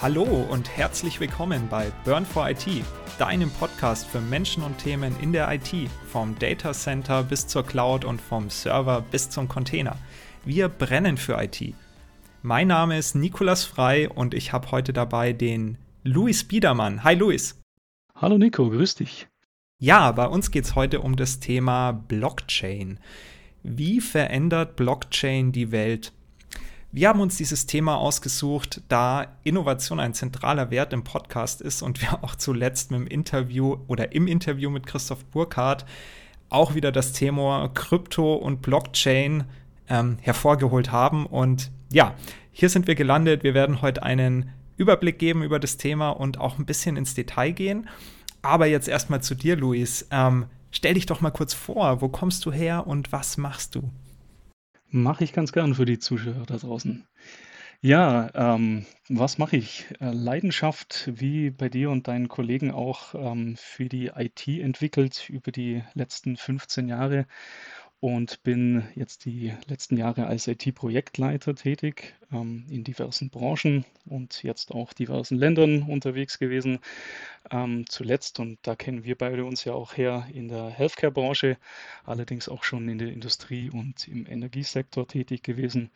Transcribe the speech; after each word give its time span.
Hallo 0.00 0.22
und 0.22 0.76
herzlich 0.76 1.18
willkommen 1.18 1.66
bei 1.68 1.90
Burn 2.04 2.24
for 2.24 2.48
IT, 2.48 2.84
deinem 3.18 3.50
Podcast 3.50 4.06
für 4.06 4.20
Menschen 4.20 4.62
und 4.62 4.78
Themen 4.78 5.12
in 5.20 5.32
der 5.32 5.52
IT, 5.52 5.90
vom 6.06 6.38
Data 6.38 6.72
Center 6.72 7.24
bis 7.24 7.48
zur 7.48 7.66
Cloud 7.66 8.04
und 8.04 8.20
vom 8.20 8.48
Server 8.48 9.00
bis 9.00 9.28
zum 9.28 9.48
Container. 9.48 9.96
Wir 10.44 10.68
brennen 10.68 11.16
für 11.16 11.42
IT. 11.42 11.74
Mein 12.42 12.68
Name 12.68 12.96
ist 12.96 13.16
Nikolas 13.16 13.64
Frei 13.64 14.08
und 14.08 14.34
ich 14.34 14.52
habe 14.52 14.70
heute 14.70 14.92
dabei 14.92 15.32
den 15.32 15.78
Luis 16.04 16.44
Biedermann. 16.44 17.02
Hi 17.02 17.16
Luis. 17.16 17.60
Hallo 18.14 18.38
Nico, 18.38 18.70
grüß 18.70 18.94
dich. 18.94 19.26
Ja, 19.80 20.12
bei 20.12 20.28
uns 20.28 20.52
geht 20.52 20.64
es 20.64 20.76
heute 20.76 21.00
um 21.00 21.16
das 21.16 21.40
Thema 21.40 21.90
Blockchain. 21.90 23.00
Wie 23.64 24.00
verändert 24.00 24.76
Blockchain 24.76 25.50
die 25.50 25.72
Welt? 25.72 26.12
Wir 26.90 27.10
haben 27.10 27.20
uns 27.20 27.36
dieses 27.36 27.66
Thema 27.66 27.98
ausgesucht, 27.98 28.80
da 28.88 29.26
Innovation 29.44 30.00
ein 30.00 30.14
zentraler 30.14 30.70
Wert 30.70 30.94
im 30.94 31.04
Podcast 31.04 31.60
ist 31.60 31.82
und 31.82 32.00
wir 32.00 32.24
auch 32.24 32.34
zuletzt 32.34 32.90
mit 32.90 33.00
dem 33.00 33.06
Interview 33.06 33.76
oder 33.88 34.12
im 34.12 34.26
Interview 34.26 34.70
mit 34.70 34.86
Christoph 34.86 35.24
Burkhardt 35.26 35.84
auch 36.48 36.74
wieder 36.74 36.90
das 36.90 37.12
Thema 37.12 37.68
Krypto 37.74 38.34
und 38.34 38.62
Blockchain 38.62 39.44
ähm, 39.90 40.16
hervorgeholt 40.22 40.90
haben. 40.90 41.26
Und 41.26 41.70
ja, 41.92 42.14
hier 42.52 42.70
sind 42.70 42.86
wir 42.86 42.94
gelandet. 42.94 43.42
Wir 43.42 43.52
werden 43.52 43.82
heute 43.82 44.02
einen 44.02 44.50
Überblick 44.78 45.18
geben 45.18 45.42
über 45.42 45.58
das 45.58 45.76
Thema 45.76 46.08
und 46.10 46.38
auch 46.38 46.58
ein 46.58 46.64
bisschen 46.64 46.96
ins 46.96 47.12
Detail 47.12 47.50
gehen. 47.50 47.88
Aber 48.40 48.66
jetzt 48.66 48.88
erstmal 48.88 49.22
zu 49.22 49.34
dir, 49.34 49.56
Luis. 49.56 50.06
Ähm, 50.10 50.46
stell 50.70 50.94
dich 50.94 51.04
doch 51.04 51.20
mal 51.20 51.32
kurz 51.32 51.52
vor. 51.52 52.00
Wo 52.00 52.08
kommst 52.08 52.46
du 52.46 52.52
her 52.52 52.86
und 52.86 53.12
was 53.12 53.36
machst 53.36 53.74
du? 53.74 53.90
Mache 54.90 55.24
ich 55.24 55.32
ganz 55.32 55.52
gern 55.52 55.74
für 55.74 55.84
die 55.84 55.98
Zuschauer 55.98 56.44
da 56.46 56.56
draußen. 56.56 57.06
Ja, 57.80 58.30
ähm, 58.34 58.86
was 59.08 59.38
mache 59.38 59.56
ich? 59.56 59.86
Äh, 60.00 60.12
Leidenschaft, 60.12 61.10
wie 61.14 61.50
bei 61.50 61.68
dir 61.68 61.90
und 61.90 62.08
deinen 62.08 62.28
Kollegen 62.28 62.72
auch, 62.72 63.14
ähm, 63.14 63.56
für 63.56 63.88
die 63.88 64.08
IT 64.16 64.48
entwickelt 64.48 65.28
über 65.30 65.52
die 65.52 65.84
letzten 65.94 66.36
15 66.36 66.88
Jahre 66.88 67.26
und 68.00 68.42
bin 68.44 68.86
jetzt 68.94 69.24
die 69.24 69.52
letzten 69.66 69.96
Jahre 69.96 70.26
als 70.26 70.46
IT-Projektleiter 70.46 71.54
tätig 71.54 72.14
ähm, 72.32 72.64
in 72.70 72.84
diversen 72.84 73.28
Branchen 73.30 73.84
und 74.06 74.42
jetzt 74.44 74.72
auch 74.72 74.92
diversen 74.92 75.36
Ländern 75.36 75.82
unterwegs 75.82 76.38
gewesen. 76.38 76.78
Ähm, 77.50 77.86
zuletzt, 77.88 78.38
und 78.38 78.58
da 78.62 78.76
kennen 78.76 79.04
wir 79.04 79.16
beide 79.16 79.44
uns 79.44 79.64
ja 79.64 79.72
auch 79.72 79.96
her, 79.96 80.28
in 80.32 80.48
der 80.48 80.68
Healthcare-Branche, 80.70 81.56
allerdings 82.04 82.48
auch 82.48 82.62
schon 82.62 82.88
in 82.88 82.98
der 82.98 83.12
Industrie 83.12 83.70
und 83.70 84.06
im 84.06 84.26
Energiesektor 84.26 85.06
tätig 85.08 85.42
gewesen. 85.42 85.90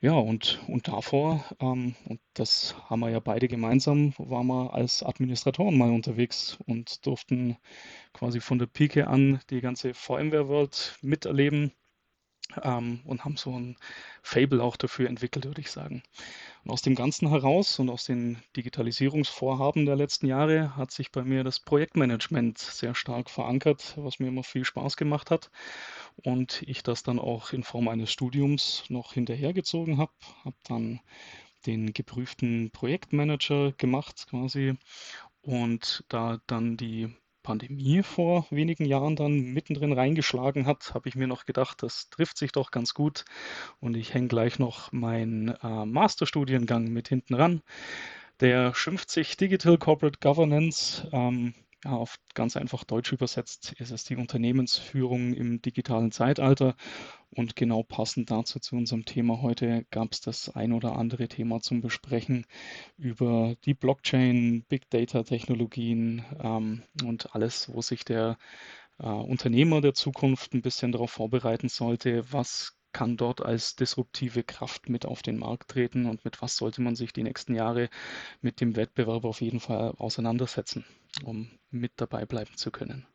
Ja, 0.00 0.12
und, 0.12 0.60
und 0.68 0.86
davor, 0.88 1.44
ähm, 1.60 1.94
und 2.04 2.20
das 2.34 2.74
haben 2.88 3.00
wir 3.00 3.10
ja 3.10 3.18
beide 3.20 3.46
gemeinsam, 3.48 4.12
waren 4.18 4.46
wir 4.46 4.72
als 4.74 5.02
Administratoren 5.02 5.76
mal 5.76 5.90
unterwegs 5.92 6.58
und 6.66 7.04
durften 7.06 7.56
quasi 8.12 8.40
von 8.40 8.58
der 8.60 8.66
Pike 8.66 9.08
an 9.08 9.40
die 9.50 9.60
ganze 9.60 9.94
VMware-World 9.94 10.98
miterleben 11.02 11.72
ähm, 12.62 13.00
und 13.04 13.24
haben 13.24 13.36
so 13.36 13.58
ein 13.58 13.76
Fable 14.22 14.62
auch 14.62 14.76
dafür 14.76 15.08
entwickelt, 15.08 15.44
würde 15.44 15.60
ich 15.60 15.70
sagen. 15.70 16.02
Und 16.64 16.70
aus 16.70 16.82
dem 16.82 16.94
Ganzen 16.94 17.28
heraus 17.28 17.78
und 17.78 17.90
aus 17.90 18.04
den 18.04 18.42
Digitalisierungsvorhaben 18.56 19.86
der 19.86 19.96
letzten 19.96 20.26
Jahre 20.26 20.76
hat 20.76 20.90
sich 20.90 21.12
bei 21.12 21.22
mir 21.22 21.44
das 21.44 21.60
Projektmanagement 21.60 22.58
sehr 22.58 22.94
stark 22.94 23.30
verankert, 23.30 23.94
was 23.96 24.18
mir 24.18 24.28
immer 24.28 24.44
viel 24.44 24.64
Spaß 24.64 24.96
gemacht 24.96 25.30
hat. 25.30 25.50
Und 26.24 26.62
ich 26.62 26.82
das 26.82 27.02
dann 27.02 27.18
auch 27.18 27.52
in 27.52 27.62
Form 27.62 27.88
eines 27.88 28.10
Studiums 28.10 28.84
noch 28.88 29.12
hinterhergezogen 29.12 29.98
habe, 29.98 30.12
habe 30.44 30.56
dann 30.64 31.00
den 31.66 31.92
geprüften 31.92 32.70
Projektmanager 32.70 33.72
gemacht 33.72 34.26
quasi 34.30 34.74
und 35.42 36.04
da 36.08 36.40
dann 36.46 36.76
die 36.76 37.14
Pandemie 37.48 38.02
vor 38.02 38.46
wenigen 38.50 38.84
Jahren 38.84 39.16
dann 39.16 39.40
mittendrin 39.54 39.94
reingeschlagen 39.94 40.66
hat, 40.66 40.92
habe 40.92 41.08
ich 41.08 41.14
mir 41.14 41.26
noch 41.26 41.46
gedacht, 41.46 41.82
das 41.82 42.10
trifft 42.10 42.36
sich 42.36 42.52
doch 42.52 42.70
ganz 42.70 42.92
gut. 42.92 43.24
Und 43.80 43.96
ich 43.96 44.12
hänge 44.12 44.28
gleich 44.28 44.58
noch 44.58 44.92
meinen 44.92 45.54
äh, 45.62 45.86
Masterstudiengang 45.86 46.92
mit 46.92 47.08
hinten 47.08 47.32
ran. 47.32 47.62
Der 48.40 48.74
schimpft 48.74 49.08
sich 49.08 49.38
Digital 49.38 49.78
Corporate 49.78 50.18
Governance. 50.20 51.08
Ähm, 51.10 51.54
ja, 51.84 51.92
auf 51.92 52.16
ganz 52.34 52.56
einfach 52.56 52.84
Deutsch 52.84 53.12
übersetzt 53.12 53.72
ist 53.78 53.90
es 53.90 54.04
die 54.04 54.16
Unternehmensführung 54.16 55.32
im 55.34 55.62
digitalen 55.62 56.10
Zeitalter. 56.10 56.74
Und 57.30 57.56
genau 57.56 57.82
passend 57.82 58.30
dazu 58.30 58.58
zu 58.58 58.76
unserem 58.76 59.04
Thema 59.04 59.42
heute 59.42 59.84
gab 59.90 60.12
es 60.12 60.20
das 60.20 60.48
ein 60.48 60.72
oder 60.72 60.96
andere 60.96 61.28
Thema 61.28 61.60
zum 61.60 61.80
Besprechen 61.80 62.46
über 62.96 63.54
die 63.64 63.74
Blockchain, 63.74 64.64
Big 64.68 64.88
Data-Technologien 64.90 66.24
ähm, 66.42 66.82
und 67.04 67.34
alles, 67.34 67.72
wo 67.72 67.82
sich 67.82 68.04
der 68.04 68.38
äh, 68.98 69.06
Unternehmer 69.06 69.80
der 69.80 69.94
Zukunft 69.94 70.54
ein 70.54 70.62
bisschen 70.62 70.92
darauf 70.92 71.10
vorbereiten 71.10 71.68
sollte, 71.68 72.32
was 72.32 72.77
kann 72.92 73.16
dort 73.16 73.44
als 73.44 73.76
disruptive 73.76 74.42
Kraft 74.42 74.88
mit 74.88 75.06
auf 75.06 75.22
den 75.22 75.38
Markt 75.38 75.70
treten 75.70 76.06
und 76.06 76.24
mit 76.24 76.40
was 76.42 76.56
sollte 76.56 76.82
man 76.82 76.96
sich 76.96 77.12
die 77.12 77.22
nächsten 77.22 77.54
Jahre 77.54 77.90
mit 78.40 78.60
dem 78.60 78.76
Wettbewerb 78.76 79.24
auf 79.24 79.40
jeden 79.40 79.60
Fall 79.60 79.94
auseinandersetzen, 79.98 80.84
um 81.24 81.50
mit 81.70 81.92
dabei 81.96 82.26
bleiben 82.26 82.56
zu 82.56 82.70
können. 82.70 83.06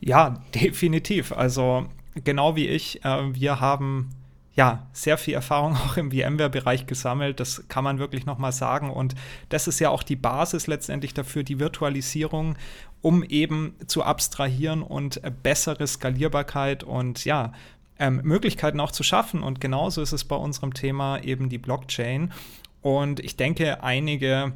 Ja, 0.00 0.42
definitiv. 0.54 1.32
Also 1.32 1.88
genau 2.14 2.56
wie 2.56 2.68
ich, 2.68 3.04
äh, 3.04 3.34
wir 3.34 3.60
haben 3.60 4.10
ja, 4.54 4.88
sehr 4.92 5.16
viel 5.16 5.34
Erfahrung 5.34 5.74
auch 5.76 5.96
im 5.96 6.10
VMware-Bereich 6.10 6.86
gesammelt. 6.86 7.40
Das 7.40 7.68
kann 7.68 7.84
man 7.84 7.98
wirklich 7.98 8.26
nochmal 8.26 8.52
sagen. 8.52 8.90
Und 8.90 9.14
das 9.48 9.68
ist 9.68 9.78
ja 9.78 9.90
auch 9.90 10.02
die 10.02 10.16
Basis 10.16 10.66
letztendlich 10.66 11.14
dafür, 11.14 11.44
die 11.44 11.60
Virtualisierung, 11.60 12.56
um 13.00 13.22
eben 13.22 13.76
zu 13.86 14.02
abstrahieren 14.02 14.82
und 14.82 15.20
bessere 15.42 15.86
Skalierbarkeit 15.86 16.82
und 16.84 17.24
ja, 17.24 17.52
ähm, 18.00 18.20
Möglichkeiten 18.24 18.80
auch 18.80 18.90
zu 18.90 19.04
schaffen. 19.04 19.42
Und 19.42 19.60
genauso 19.60 20.02
ist 20.02 20.12
es 20.12 20.24
bei 20.24 20.36
unserem 20.36 20.74
Thema 20.74 21.22
eben 21.22 21.48
die 21.48 21.58
Blockchain. 21.58 22.32
Und 22.82 23.20
ich 23.20 23.36
denke, 23.36 23.84
einige 23.84 24.54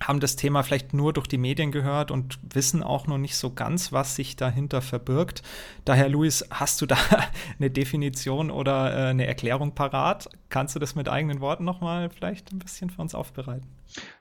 haben 0.00 0.20
das 0.20 0.36
Thema 0.36 0.62
vielleicht 0.62 0.92
nur 0.92 1.12
durch 1.12 1.26
die 1.26 1.38
Medien 1.38 1.72
gehört 1.72 2.10
und 2.10 2.38
wissen 2.52 2.82
auch 2.82 3.06
noch 3.06 3.18
nicht 3.18 3.36
so 3.36 3.52
ganz, 3.52 3.92
was 3.92 4.16
sich 4.16 4.36
dahinter 4.36 4.82
verbirgt. 4.82 5.42
Daher, 5.84 6.08
Luis, 6.08 6.44
hast 6.50 6.80
du 6.80 6.86
da 6.86 6.96
eine 7.58 7.70
Definition 7.70 8.50
oder 8.50 8.92
äh, 8.92 9.10
eine 9.10 9.26
Erklärung 9.26 9.74
parat? 9.74 10.28
Kannst 10.48 10.74
du 10.74 10.78
das 10.78 10.94
mit 10.94 11.08
eigenen 11.08 11.40
Worten 11.40 11.64
nochmal 11.64 12.10
vielleicht 12.10 12.52
ein 12.52 12.58
bisschen 12.58 12.90
für 12.90 13.02
uns 13.02 13.14
aufbereiten? 13.14 13.66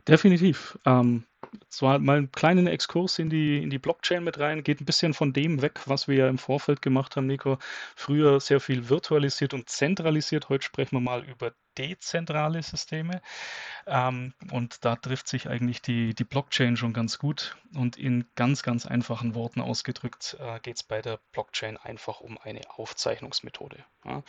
Definitiv. 0.07 0.77
Ähm, 0.85 1.23
zwar 1.69 1.99
mal 1.99 2.17
einen 2.17 2.31
kleinen 2.31 2.67
Exkurs 2.67 3.19
in 3.19 3.29
die, 3.29 3.61
in 3.61 3.69
die 3.69 3.79
Blockchain 3.79 4.23
mit 4.23 4.39
rein, 4.39 4.63
geht 4.63 4.81
ein 4.81 4.85
bisschen 4.85 5.13
von 5.13 5.33
dem 5.33 5.61
weg, 5.61 5.81
was 5.85 6.07
wir 6.07 6.15
ja 6.15 6.29
im 6.29 6.37
Vorfeld 6.37 6.81
gemacht 6.81 7.15
haben, 7.15 7.27
Nico. 7.27 7.57
Früher 7.95 8.39
sehr 8.39 8.59
viel 8.59 8.89
virtualisiert 8.89 9.53
und 9.53 9.69
zentralisiert. 9.69 10.49
Heute 10.49 10.65
sprechen 10.65 10.95
wir 10.97 11.01
mal 11.01 11.23
über 11.23 11.53
dezentrale 11.77 12.61
Systeme. 12.61 13.21
Ähm, 13.87 14.33
und 14.51 14.85
da 14.85 14.95
trifft 14.95 15.27
sich 15.27 15.49
eigentlich 15.49 15.81
die, 15.81 16.13
die 16.13 16.23
Blockchain 16.23 16.77
schon 16.77 16.93
ganz 16.93 17.17
gut. 17.17 17.57
Und 17.75 17.97
in 17.97 18.25
ganz, 18.35 18.63
ganz 18.63 18.85
einfachen 18.85 19.35
Worten 19.35 19.61
ausgedrückt 19.61 20.37
äh, 20.39 20.59
geht 20.59 20.77
es 20.77 20.83
bei 20.83 21.01
der 21.01 21.19
Blockchain 21.31 21.77
einfach 21.77 22.21
um 22.21 22.37
eine 22.37 22.61
Aufzeichnungsmethode. 22.69 23.83
Ja. 24.05 24.23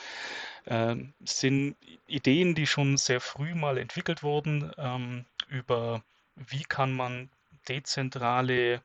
Ähm, 0.66 1.14
sind 1.24 1.76
Ideen, 2.06 2.54
die 2.54 2.66
schon 2.66 2.96
sehr 2.96 3.20
früh 3.20 3.54
mal 3.54 3.78
entwickelt 3.78 4.22
wurden 4.22 4.72
ähm, 4.78 5.26
über 5.48 6.02
wie 6.36 6.64
kann 6.64 6.92
man 6.92 7.30
dezentrale, 7.68 8.82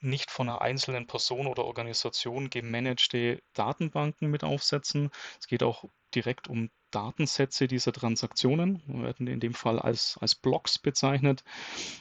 nicht 0.00 0.30
von 0.30 0.48
einer 0.48 0.60
einzelnen 0.60 1.06
Person 1.06 1.46
oder 1.46 1.64
Organisation 1.64 2.50
gemanagte 2.50 3.42
Datenbanken 3.54 4.30
mit 4.30 4.44
aufsetzen. 4.44 5.10
Es 5.40 5.46
geht 5.46 5.62
auch 5.62 5.84
direkt 6.14 6.48
um 6.48 6.70
Datensätze 6.90 7.66
dieser 7.66 7.92
Transaktionen, 7.92 8.82
werden 8.86 9.26
in 9.26 9.40
dem 9.40 9.54
Fall 9.54 9.78
als, 9.78 10.16
als 10.20 10.34
Blocks 10.34 10.78
bezeichnet. 10.78 11.44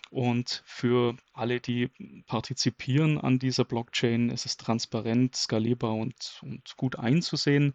Und 0.10 0.62
für 0.66 1.18
alle, 1.34 1.60
die 1.60 1.90
partizipieren 2.28 3.20
an 3.20 3.40
dieser 3.40 3.66
Blockchain, 3.66 4.30
ist 4.30 4.46
es 4.46 4.58
transparent, 4.58 5.36
skalierbar 5.36 5.96
und, 5.96 6.40
und 6.44 6.78
gut 6.78 6.98
einzusehen, 6.98 7.74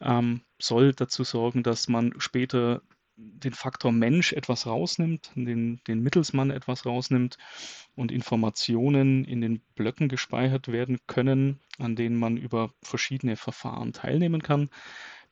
ähm, 0.00 0.42
soll 0.60 0.92
dazu 0.92 1.24
sorgen, 1.24 1.62
dass 1.62 1.88
man 1.88 2.12
später 2.18 2.82
den 3.22 3.52
Faktor 3.52 3.92
Mensch 3.92 4.32
etwas 4.32 4.66
rausnimmt, 4.66 5.32
den, 5.34 5.80
den 5.86 6.02
Mittelsmann 6.02 6.50
etwas 6.50 6.86
rausnimmt 6.86 7.38
und 7.94 8.12
Informationen 8.12 9.24
in 9.24 9.40
den 9.40 9.60
Blöcken 9.74 10.08
gespeichert 10.08 10.68
werden 10.68 10.98
können, 11.06 11.60
an 11.78 11.96
denen 11.96 12.18
man 12.18 12.36
über 12.36 12.72
verschiedene 12.82 13.36
Verfahren 13.36 13.92
teilnehmen 13.92 14.42
kann. 14.42 14.70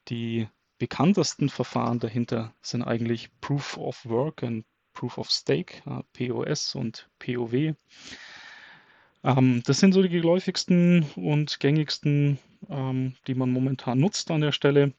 Die 0.08 0.48
bekanntesten 0.78 1.48
Verfahren 1.48 1.98
dahinter 1.98 2.54
sind 2.62 2.82
eigentlich 2.82 3.30
Proof 3.40 3.76
of 3.76 4.04
Work 4.06 4.42
und 4.42 4.64
Proof 4.92 5.18
of 5.18 5.30
Stake, 5.30 5.82
POS 6.12 6.74
und 6.74 7.08
POW. 7.18 7.74
Ähm, 9.22 9.62
das 9.66 9.78
sind 9.78 9.92
so 9.92 10.02
die 10.02 10.08
geläufigsten 10.08 11.04
und 11.16 11.60
gängigsten, 11.60 12.38
ähm, 12.68 13.14
die 13.26 13.34
man 13.34 13.50
momentan 13.50 13.98
nutzt 13.98 14.30
an 14.30 14.40
der 14.40 14.52
Stelle. 14.52 14.94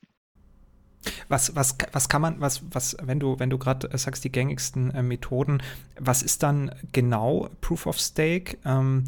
Was, 1.27 1.55
was, 1.55 1.77
was 1.91 2.09
kann 2.09 2.21
man, 2.21 2.39
was, 2.41 2.61
was, 2.71 2.95
wenn 3.01 3.19
du, 3.19 3.39
wenn 3.39 3.49
du 3.49 3.57
gerade 3.57 3.95
sagst, 3.97 4.23
die 4.23 4.31
gängigsten 4.31 4.91
äh, 4.91 5.01
Methoden, 5.01 5.61
was 5.99 6.21
ist 6.21 6.43
dann 6.43 6.75
genau 6.91 7.49
Proof 7.61 7.87
of 7.87 7.99
Stake 7.99 8.57
ähm, 8.65 9.05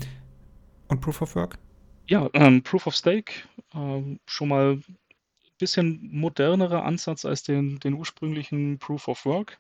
und 0.88 1.01
Proof 1.01 1.22
of 1.22 1.36
Work? 1.36 1.57
Ja, 2.07 2.30
ähm, 2.34 2.63
Proof 2.63 2.88
of 2.88 2.95
Stake, 2.95 3.34
ähm, 3.74 4.19
schon 4.25 4.50
mal 4.50 4.74
ein 4.74 4.98
bisschen 5.57 6.10
modernerer 6.12 6.84
Ansatz 6.84 7.25
als 7.25 7.44
den, 7.44 7.80
den 7.80 7.94
ursprünglichen 7.94 8.80
Proof 8.80 9.07
of 9.07 9.25
Work. 9.25 9.60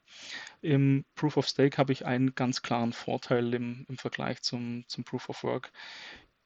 Im 0.61 1.05
Proof 1.15 1.37
of 1.37 1.47
Stake 1.47 1.77
habe 1.77 1.93
ich 1.93 2.05
einen 2.05 2.35
ganz 2.35 2.61
klaren 2.61 2.93
Vorteil 2.93 3.53
im, 3.53 3.85
im 3.87 3.97
Vergleich 3.97 4.41
zum, 4.41 4.83
zum 4.87 5.03
Proof 5.03 5.29
of 5.29 5.43
Work. 5.43 5.71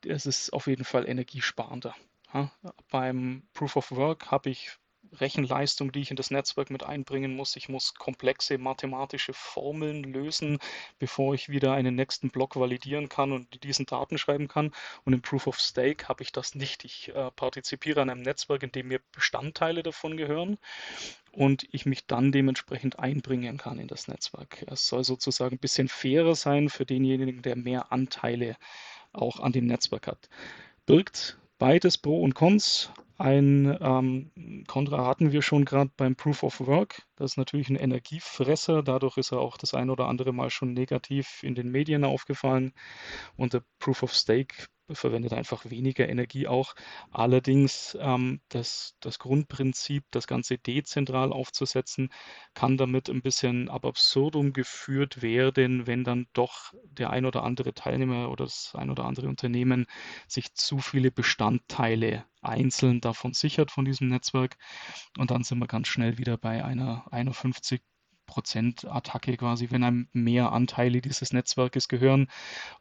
Es 0.05 0.25
ist 0.25 0.51
auf 0.53 0.67
jeden 0.67 0.85
Fall 0.85 1.09
energiesparender. 1.09 1.95
Ja, 2.33 2.51
beim 2.91 3.43
Proof 3.53 3.77
of 3.77 3.91
Work 3.91 4.31
habe 4.31 4.49
ich 4.49 4.77
Rechenleistung, 5.13 5.91
die 5.91 6.01
ich 6.01 6.09
in 6.09 6.15
das 6.15 6.31
Netzwerk 6.31 6.69
mit 6.69 6.83
einbringen 6.83 7.35
muss. 7.35 7.55
Ich 7.55 7.69
muss 7.69 7.93
komplexe 7.93 8.57
mathematische 8.57 9.33
Formeln 9.33 10.03
lösen, 10.03 10.59
bevor 10.99 11.33
ich 11.33 11.49
wieder 11.49 11.73
einen 11.73 11.95
nächsten 11.95 12.29
Block 12.29 12.55
validieren 12.55 13.09
kann 13.09 13.31
und 13.31 13.63
diesen 13.63 13.85
Daten 13.85 14.17
schreiben 14.17 14.47
kann. 14.47 14.73
Und 15.05 15.13
im 15.13 15.21
Proof 15.21 15.47
of 15.47 15.59
Stake 15.59 16.07
habe 16.07 16.23
ich 16.23 16.31
das 16.31 16.55
nicht. 16.55 16.85
Ich 16.85 17.09
äh, 17.15 17.31
partizipiere 17.31 18.01
an 18.01 18.09
einem 18.09 18.21
Netzwerk, 18.21 18.63
in 18.63 18.71
dem 18.71 18.87
mir 18.89 18.99
Bestandteile 19.11 19.83
davon 19.83 20.17
gehören 20.17 20.57
und 21.31 21.67
ich 21.71 21.85
mich 21.85 22.07
dann 22.07 22.31
dementsprechend 22.31 22.99
einbringen 22.99 23.57
kann 23.57 23.79
in 23.79 23.87
das 23.87 24.07
Netzwerk. 24.07 24.65
Es 24.67 24.87
soll 24.87 25.03
sozusagen 25.03 25.55
ein 25.55 25.59
bisschen 25.59 25.87
fairer 25.87 26.35
sein 26.35 26.69
für 26.69 26.85
denjenigen, 26.85 27.43
der 27.43 27.55
mehr 27.55 27.91
Anteile 27.91 28.57
auch 29.13 29.39
an 29.39 29.51
dem 29.51 29.67
Netzwerk 29.67 30.07
hat. 30.07 30.29
Birgt 30.85 31.37
beides 31.57 31.97
Pro 31.97 32.21
und 32.21 32.35
Cons. 32.35 32.91
Ein 33.19 33.75
ähm, 33.81 34.63
Contra 34.67 35.07
hatten 35.07 35.31
wir 35.31 35.41
schon 35.41 35.65
gerade 35.65 35.89
beim 35.97 36.15
Proof 36.15 36.43
of 36.43 36.59
Work. 36.67 37.01
Das 37.15 37.31
ist 37.31 37.37
natürlich 37.37 37.69
ein 37.69 37.75
Energiefresser. 37.75 38.83
Dadurch 38.83 39.17
ist 39.17 39.31
er 39.31 39.39
auch 39.39 39.57
das 39.57 39.73
ein 39.73 39.89
oder 39.89 40.07
andere 40.07 40.33
Mal 40.33 40.51
schon 40.51 40.73
negativ 40.73 41.41
in 41.41 41.55
den 41.55 41.71
Medien 41.71 42.03
aufgefallen. 42.03 42.73
Und 43.35 43.53
der 43.53 43.63
Proof 43.79 44.03
of 44.03 44.13
Stake 44.13 44.67
verwendet 44.95 45.33
einfach 45.33 45.69
weniger 45.69 46.07
Energie 46.07 46.47
auch. 46.47 46.75
Allerdings 47.11 47.97
ähm, 47.99 48.41
das, 48.49 48.95
das 48.99 49.19
Grundprinzip, 49.19 50.05
das 50.11 50.27
Ganze 50.27 50.57
dezentral 50.57 51.33
aufzusetzen, 51.33 52.09
kann 52.53 52.77
damit 52.77 53.09
ein 53.09 53.21
bisschen 53.21 53.69
ab 53.69 53.85
absurdum 53.85 54.53
geführt 54.53 55.21
werden, 55.21 55.87
wenn 55.87 56.03
dann 56.03 56.27
doch 56.33 56.73
der 56.83 57.09
ein 57.09 57.25
oder 57.25 57.43
andere 57.43 57.73
Teilnehmer 57.73 58.29
oder 58.29 58.45
das 58.45 58.73
ein 58.75 58.89
oder 58.89 59.05
andere 59.05 59.27
Unternehmen 59.27 59.85
sich 60.27 60.53
zu 60.55 60.79
viele 60.79 61.11
Bestandteile 61.11 62.25
einzeln 62.41 63.01
davon 63.01 63.33
sichert 63.33 63.71
von 63.71 63.85
diesem 63.85 64.07
Netzwerk. 64.07 64.57
Und 65.17 65.31
dann 65.31 65.43
sind 65.43 65.59
wir 65.59 65.67
ganz 65.67 65.87
schnell 65.87 66.17
wieder 66.17 66.37
bei 66.37 66.63
einer 66.63 67.05
51 67.11 67.81
Prozent 68.27 68.85
Attacke 68.85 69.37
quasi, 69.37 69.71
wenn 69.71 69.83
einem 69.83 70.09
mehr 70.13 70.51
Anteile 70.51 71.01
dieses 71.01 71.33
Netzwerkes 71.33 71.87
gehören. 71.87 72.27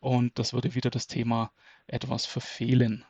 Und 0.00 0.38
das 0.38 0.52
würde 0.52 0.75
wieder 0.75 0.91
das 0.91 1.06
Thema 1.06 1.52
etwas 1.87 2.27
verfehlen. 2.27 3.05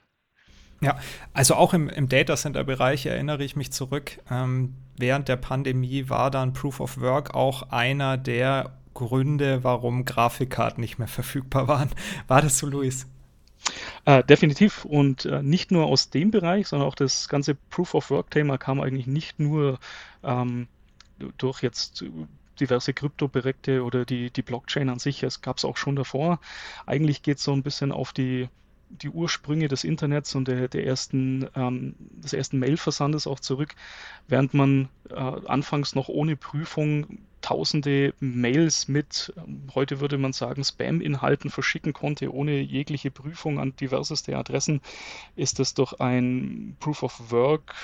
Ja, 0.83 0.99
also 1.33 1.55
auch 1.55 1.73
im, 1.73 1.89
im 1.89 2.09
Datacenter-Bereich 2.09 3.07
erinnere 3.07 3.45
ich 3.45 3.57
mich 3.57 3.73
zurück. 3.73 4.19
Ähm, 4.31 4.75
während 4.99 5.29
der 5.29 5.37
Pandemie 5.37 6.09
war 6.11 6.31
dann 6.31 6.53
Proof 6.53 6.81
of 6.81 7.01
Work 7.01 7.35
auch 7.35 7.71
einer 7.71 8.19
der 8.19 8.77
Gründe, 8.93 9.63
warum 9.63 10.05
Grafikkarten 10.05 10.81
nicht 10.81 10.99
mehr 10.99 11.09
verfügbar 11.09 11.69
waren. 11.69 11.91
War 12.29 12.41
das 12.41 12.59
so, 12.59 12.67
Luis? 12.67 13.07
Äh, 14.07 14.25
definitiv. 14.25 14.85
Und 14.87 15.27
äh, 15.27 15.43
nicht 15.43 15.71
nur 15.71 15.87
aus 15.87 16.09
dem 16.09 16.31
Bereich, 16.31 16.69
sondern 16.69 16.89
auch 16.89 16.95
das 16.95 17.29
ganze 17.29 17.55
Proof 17.55 17.95
of 17.95 18.11
Work-Thema 18.11 18.57
kam 18.57 18.81
eigentlich 18.81 19.07
nicht 19.07 19.39
nur 19.39 19.79
ähm, 20.23 20.67
durch 21.37 21.63
jetzt 21.63 22.05
diverse 22.59 22.95
Kryptoprojekte 22.95 23.85
oder 23.85 24.07
die, 24.07 24.31
die 24.31 24.43
Blockchain 24.43 24.89
an 24.89 24.99
sich. 24.99 25.23
Es 25.23 25.43
gab 25.43 25.59
es 25.59 25.65
auch 25.65 25.77
schon 25.77 25.97
davor. 25.97 26.41
Eigentlich 26.87 27.23
geht 27.23 27.37
es 27.39 27.45
so 27.45 27.53
ein 27.53 27.63
bisschen 27.63 27.93
auf 27.93 28.15
die 28.15 28.49
die 28.89 29.09
Ursprünge 29.11 29.69
des 29.69 29.85
Internets 29.85 30.35
und 30.35 30.49
der, 30.49 30.69
der 30.69 30.87
ersten, 30.87 31.47
ähm, 31.55 31.95
des 31.99 32.33
ersten 32.33 32.59
Mailversandes 32.59 33.27
auch 33.27 33.41
zurück, 33.41 33.75
während 34.29 34.55
man 34.55 34.89
äh, 35.11 35.15
anfangs 35.15 35.95
noch 35.95 36.09
ohne 36.09 36.37
Prüfung 36.37 37.19
tausende 37.41 38.15
Mails 38.21 38.89
mit, 38.89 39.33
ähm, 39.37 39.63
heute 39.75 40.01
würde 40.01 40.19
man 40.19 40.33
sagen, 40.33 40.65
Spam-Inhalten 40.65 41.51
verschicken 41.51 41.93
konnte, 41.93 42.33
ohne 42.33 42.61
jegliche 42.61 43.11
Prüfung 43.11 43.59
an 43.59 43.75
diverseste 43.77 44.37
Adressen, 44.37 44.81
ist 45.37 45.59
das 45.59 45.75
durch 45.75 46.01
ein 46.01 46.77
Proof 46.81 47.03
of 47.03 47.31
Work 47.31 47.75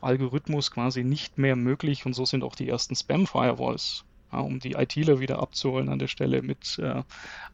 Algorithmus 0.00 0.70
quasi 0.70 1.04
nicht 1.04 1.38
mehr 1.38 1.54
möglich 1.54 2.04
und 2.06 2.14
so 2.14 2.24
sind 2.24 2.42
auch 2.42 2.56
die 2.56 2.68
ersten 2.68 2.96
Spam-Firewalls, 2.96 4.04
ja, 4.32 4.40
um 4.40 4.58
die 4.58 4.72
ITler 4.72 5.20
wieder 5.20 5.38
abzuholen, 5.38 5.88
an 5.88 6.00
der 6.00 6.08
Stelle 6.08 6.42
mit 6.42 6.78
äh, 6.78 7.02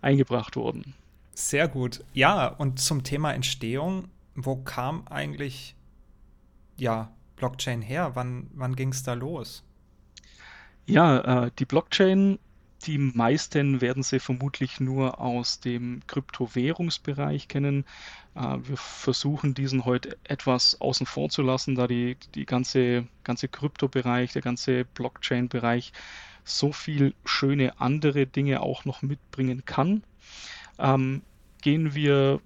eingebracht 0.01 0.57
worden. 0.57 0.95
Sehr 1.39 1.69
gut. 1.69 2.05
Ja, 2.15 2.49
und 2.49 2.81
zum 2.81 3.05
Thema 3.05 3.33
Entstehung, 3.33 4.09
wo 4.35 4.57
kam 4.57 5.07
eigentlich 5.07 5.77
ja, 6.77 7.13
Blockchain 7.37 7.81
her? 7.81 8.17
Wann, 8.17 8.51
wann 8.55 8.75
ging 8.75 8.89
es 8.89 9.05
da 9.05 9.15
los? 9.15 9.63
Ja, 10.85 11.45
äh, 11.45 11.51
die 11.57 11.65
Blockchain, 11.65 12.41
die 12.87 12.99
meisten 12.99 13.81
werden 13.81 14.03
sie 14.03 14.19
vermutlich 14.19 14.81
nur 14.81 15.21
aus 15.21 15.61
dem 15.61 16.01
Kryptowährungsbereich 16.09 17.47
kennen. 17.47 17.85
Äh, 18.35 18.59
wir 18.65 18.77
versuchen 18.77 19.55
diesen 19.55 19.85
heute 19.85 20.19
etwas 20.25 20.81
außen 20.81 21.07
vor 21.07 21.29
zu 21.29 21.43
lassen, 21.43 21.77
da 21.77 21.87
die, 21.87 22.17
die 22.35 22.47
ganze, 22.47 23.07
ganze 23.23 23.47
Kryptobereich, 23.47 24.33
der 24.33 24.43
ganze 24.43 24.85
Blockchain-Bereich 24.85 25.93
so 26.43 26.73
viel 26.73 27.15
schöne 27.25 27.81
andere 27.81 28.27
Dinge 28.27 28.61
auch 28.61 28.85
noch 28.85 29.03
mitbringen 29.03 29.65
kann. 29.65 30.03
Ähm, 30.81 31.23
gehen 31.63 31.95
wir 31.95 32.41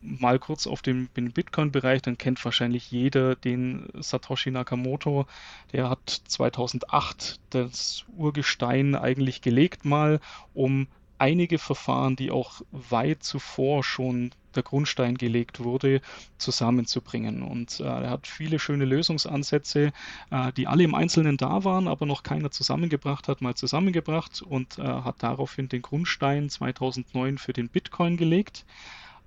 mal 0.00 0.38
kurz 0.38 0.66
auf 0.66 0.82
den, 0.82 1.08
Bitcoin-Bereich, 1.08 2.02
dann 2.02 2.18
kennt 2.18 2.44
wahrscheinlich 2.44 2.90
jeder 2.90 3.36
den 3.36 3.88
Satoshi 3.94 4.50
Nakamoto. 4.50 5.26
Der 5.72 5.88
hat 5.88 6.08
2008 6.08 7.40
das 7.50 8.04
Urgestein 8.16 8.94
eigentlich 8.94 9.42
gelegt 9.42 9.84
mal, 9.84 10.20
um 10.54 10.88
einige 11.18 11.58
Verfahren, 11.58 12.16
die 12.16 12.30
auch 12.30 12.62
weit 12.72 13.22
zuvor 13.22 13.84
schon 13.84 14.32
der 14.54 14.62
Grundstein 14.62 15.16
gelegt 15.16 15.62
wurde, 15.62 16.00
zusammenzubringen. 16.38 17.42
Und 17.42 17.80
äh, 17.80 17.84
er 17.84 18.10
hat 18.10 18.26
viele 18.26 18.58
schöne 18.58 18.84
Lösungsansätze, 18.84 19.92
äh, 20.30 20.52
die 20.52 20.66
alle 20.66 20.84
im 20.84 20.94
Einzelnen 20.94 21.36
da 21.36 21.64
waren, 21.64 21.88
aber 21.88 22.06
noch 22.06 22.22
keiner 22.22 22.50
zusammengebracht 22.50 23.28
hat, 23.28 23.40
mal 23.40 23.54
zusammengebracht 23.54 24.42
und 24.42 24.78
äh, 24.78 24.82
hat 24.82 25.22
daraufhin 25.22 25.68
den 25.68 25.82
Grundstein 25.82 26.48
2009 26.48 27.38
für 27.38 27.52
den 27.52 27.68
Bitcoin 27.68 28.16
gelegt. 28.16 28.64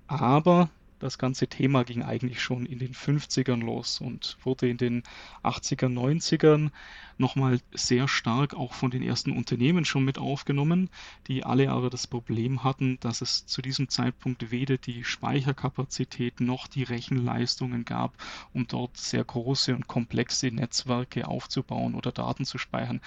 Aber 0.06 0.68
das 0.98 1.18
ganze 1.18 1.48
Thema 1.48 1.84
ging 1.84 2.02
eigentlich 2.02 2.42
schon 2.42 2.66
in 2.66 2.78
den 2.78 2.94
50ern 2.94 3.62
los 3.62 4.00
und 4.00 4.36
wurde 4.42 4.68
in 4.68 4.76
den 4.76 5.02
80er, 5.42 5.86
90ern 5.86 6.70
nochmal 7.18 7.60
sehr 7.72 8.08
stark 8.08 8.54
auch 8.54 8.72
von 8.74 8.90
den 8.90 9.02
ersten 9.02 9.30
Unternehmen 9.36 9.84
schon 9.84 10.04
mit 10.04 10.18
aufgenommen, 10.18 10.90
die 11.26 11.44
alle 11.44 11.70
aber 11.70 11.90
das 11.90 12.06
Problem 12.06 12.64
hatten, 12.64 12.98
dass 13.00 13.20
es 13.20 13.46
zu 13.46 13.62
diesem 13.62 13.88
Zeitpunkt 13.88 14.50
weder 14.50 14.78
die 14.78 15.04
Speicherkapazität 15.04 16.40
noch 16.40 16.66
die 16.66 16.82
Rechenleistungen 16.82 17.84
gab, 17.84 18.16
um 18.52 18.66
dort 18.66 18.96
sehr 18.96 19.24
große 19.24 19.74
und 19.74 19.86
komplexe 19.86 20.48
Netzwerke 20.48 21.28
aufzubauen 21.28 21.94
oder 21.94 22.12
Daten 22.12 22.44
zu 22.44 22.58
speichern. 22.58 23.00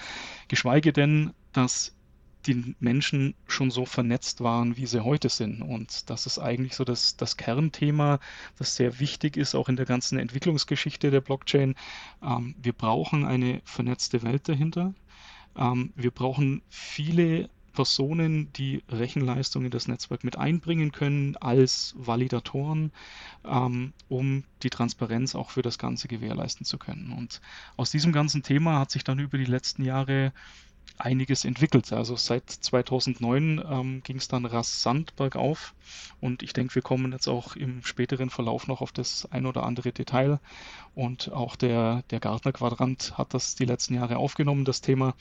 Geschweige 0.48 0.92
denn, 0.92 1.32
dass 1.52 1.97
die 2.48 2.74
Menschen 2.80 3.34
schon 3.46 3.70
so 3.70 3.84
vernetzt 3.84 4.40
waren, 4.40 4.76
wie 4.76 4.86
sie 4.86 5.04
heute 5.04 5.28
sind. 5.28 5.62
Und 5.62 6.08
das 6.10 6.26
ist 6.26 6.38
eigentlich 6.38 6.74
so 6.74 6.84
das, 6.84 7.16
das 7.16 7.36
Kernthema, 7.36 8.18
das 8.58 8.74
sehr 8.74 8.98
wichtig 8.98 9.36
ist, 9.36 9.54
auch 9.54 9.68
in 9.68 9.76
der 9.76 9.86
ganzen 9.86 10.18
Entwicklungsgeschichte 10.18 11.10
der 11.10 11.20
Blockchain. 11.20 11.74
Ähm, 12.22 12.54
wir 12.60 12.72
brauchen 12.72 13.24
eine 13.24 13.60
vernetzte 13.64 14.22
Welt 14.22 14.48
dahinter. 14.48 14.94
Ähm, 15.56 15.92
wir 15.94 16.10
brauchen 16.10 16.62
viele 16.70 17.50
Personen, 17.74 18.52
die 18.54 18.82
Rechenleistung 18.88 19.64
in 19.64 19.70
das 19.70 19.86
Netzwerk 19.86 20.24
mit 20.24 20.36
einbringen 20.36 20.90
können 20.90 21.36
als 21.36 21.94
Validatoren, 21.96 22.90
ähm, 23.44 23.92
um 24.08 24.42
die 24.64 24.70
Transparenz 24.70 25.36
auch 25.36 25.50
für 25.50 25.62
das 25.62 25.78
Ganze 25.78 26.08
gewährleisten 26.08 26.66
zu 26.66 26.78
können. 26.78 27.12
Und 27.12 27.40
aus 27.76 27.92
diesem 27.92 28.10
ganzen 28.10 28.42
Thema 28.42 28.80
hat 28.80 28.90
sich 28.90 29.04
dann 29.04 29.20
über 29.20 29.38
die 29.38 29.44
letzten 29.44 29.84
Jahre 29.84 30.32
einiges 31.00 31.44
entwickelt. 31.44 31.92
Also 31.92 32.16
seit 32.16 32.48
2009 32.50 33.62
ähm, 33.68 34.02
ging 34.02 34.16
es 34.16 34.28
dann 34.28 34.44
rasant 34.44 35.16
bergauf 35.16 35.74
und 36.20 36.42
ich 36.42 36.52
denke, 36.52 36.74
wir 36.74 36.82
kommen 36.82 37.12
jetzt 37.12 37.28
auch 37.28 37.56
im 37.56 37.84
späteren 37.84 38.30
Verlauf 38.30 38.66
noch 38.66 38.80
auf 38.80 38.92
das 38.92 39.30
ein 39.30 39.46
oder 39.46 39.62
andere 39.64 39.92
Detail 39.92 40.40
und 40.94 41.32
auch 41.32 41.56
der, 41.56 42.02
der 42.10 42.20
Gartner-Quadrant 42.20 43.16
hat 43.16 43.34
das 43.34 43.54
die 43.54 43.64
letzten 43.64 43.94
Jahre 43.94 44.16
aufgenommen, 44.16 44.64
das 44.64 44.80
Thema. 44.80 45.14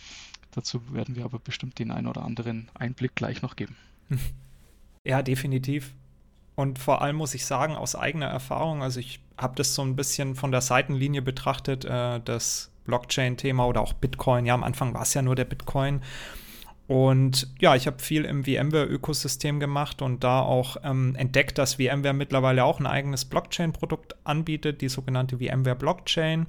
Dazu 0.52 0.82
werden 0.94 1.16
wir 1.16 1.26
aber 1.26 1.40
bestimmt 1.40 1.80
den 1.80 1.92
ein 1.92 2.08
oder 2.08 2.24
anderen 2.24 2.70
Einblick 2.74 3.16
gleich 3.16 3.42
noch 3.42 3.56
geben. 3.56 3.76
Ja, 5.04 5.22
definitiv. 5.22 5.94
Und 6.56 6.80
vor 6.80 7.02
allem 7.02 7.16
muss 7.16 7.34
ich 7.34 7.46
sagen, 7.46 7.78
aus 7.78 7.96
eigener 7.96 8.26
Erfahrung, 8.26 8.84
also 8.84 9.00
ich 9.00 9.22
habe 9.38 9.56
das 9.56 9.74
so 9.74 9.82
ein 9.84 9.96
bisschen 9.96 10.36
von 10.36 10.52
der 10.52 10.60
Seitenlinie 10.60 11.22
betrachtet, 11.22 11.86
äh, 11.86 12.20
das 12.20 12.72
Blockchain-Thema 12.88 13.68
oder 13.68 13.82
auch 13.82 13.94
Bitcoin. 13.94 14.48
Ja, 14.48 14.56
am 14.56 14.64
Anfang 14.64 14.94
war 14.96 15.04
es 15.04 15.14
ja 15.14 15.22
nur 15.22 15.36
der 15.36 15.46
Bitcoin. 15.46 16.02
Und 16.88 17.50
ja, 17.60 17.76
ich 17.76 17.86
habe 17.86 18.00
viel 18.00 18.24
im 18.24 18.46
VMware-Ökosystem 18.46 19.60
gemacht 19.60 20.02
und 20.02 20.24
da 20.24 20.42
auch 20.42 20.78
ähm, 20.84 21.16
entdeckt, 21.16 21.58
dass 21.58 21.76
VMware 21.76 22.14
mittlerweile 22.14 22.64
auch 22.64 22.80
ein 22.80 22.86
eigenes 22.86 23.26
Blockchain-Produkt 23.26 24.16
anbietet, 24.24 24.82
die 24.82 24.88
sogenannte 24.88 25.38
VMware 25.38 25.76
Blockchain. 25.76 26.48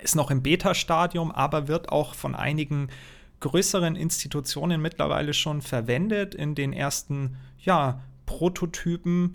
Ist 0.00 0.14
noch 0.14 0.30
im 0.30 0.42
Beta-Stadium, 0.42 1.32
aber 1.32 1.66
wird 1.66 1.90
auch 1.90 2.14
von 2.14 2.34
einigen 2.36 2.88
größeren 3.40 3.96
Institutionen 3.96 4.80
mittlerweile 4.80 5.34
schon 5.34 5.60
verwendet 5.60 6.34
in 6.34 6.54
den 6.54 6.72
ersten 6.72 7.36
ja, 7.58 8.00
Prototypen. 8.26 9.34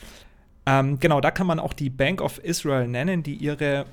Ähm, 0.65 0.99
genau, 0.99 1.19
da 1.19 1.31
kann 1.31 1.47
man 1.47 1.59
auch 1.59 1.73
die 1.73 1.89
Bank 1.89 2.21
of 2.21 2.37
Israel 2.39 2.87
nennen, 2.87 3.23
die 3.23 3.35
ihre 3.35 3.85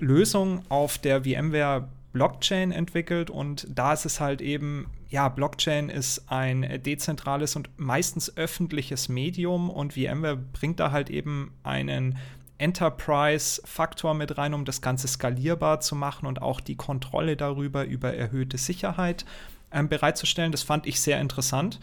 Lösung 0.00 0.62
auf 0.68 0.98
der 0.98 1.24
VMware 1.24 1.88
Blockchain 2.12 2.72
entwickelt 2.72 3.30
und 3.30 3.66
da 3.70 3.92
ist 3.92 4.04
es 4.04 4.18
halt 4.20 4.40
eben, 4.40 4.88
ja, 5.08 5.28
Blockchain 5.28 5.88
ist 5.88 6.24
ein 6.28 6.82
dezentrales 6.82 7.54
und 7.54 7.70
meistens 7.76 8.36
öffentliches 8.36 9.08
Medium 9.08 9.70
und 9.70 9.92
VMware 9.92 10.36
bringt 10.36 10.80
da 10.80 10.90
halt 10.90 11.08
eben 11.08 11.52
einen 11.62 12.18
Enterprise-Faktor 12.58 14.14
mit 14.14 14.36
rein, 14.36 14.54
um 14.54 14.64
das 14.64 14.82
Ganze 14.82 15.08
skalierbar 15.08 15.80
zu 15.80 15.94
machen 15.94 16.26
und 16.26 16.42
auch 16.42 16.60
die 16.60 16.76
Kontrolle 16.76 17.36
darüber 17.36 17.84
über 17.84 18.14
erhöhte 18.14 18.58
Sicherheit 18.58 19.24
ähm, 19.72 19.88
bereitzustellen. 19.88 20.52
Das 20.52 20.62
fand 20.62 20.86
ich 20.86 21.00
sehr 21.00 21.20
interessant. 21.20 21.80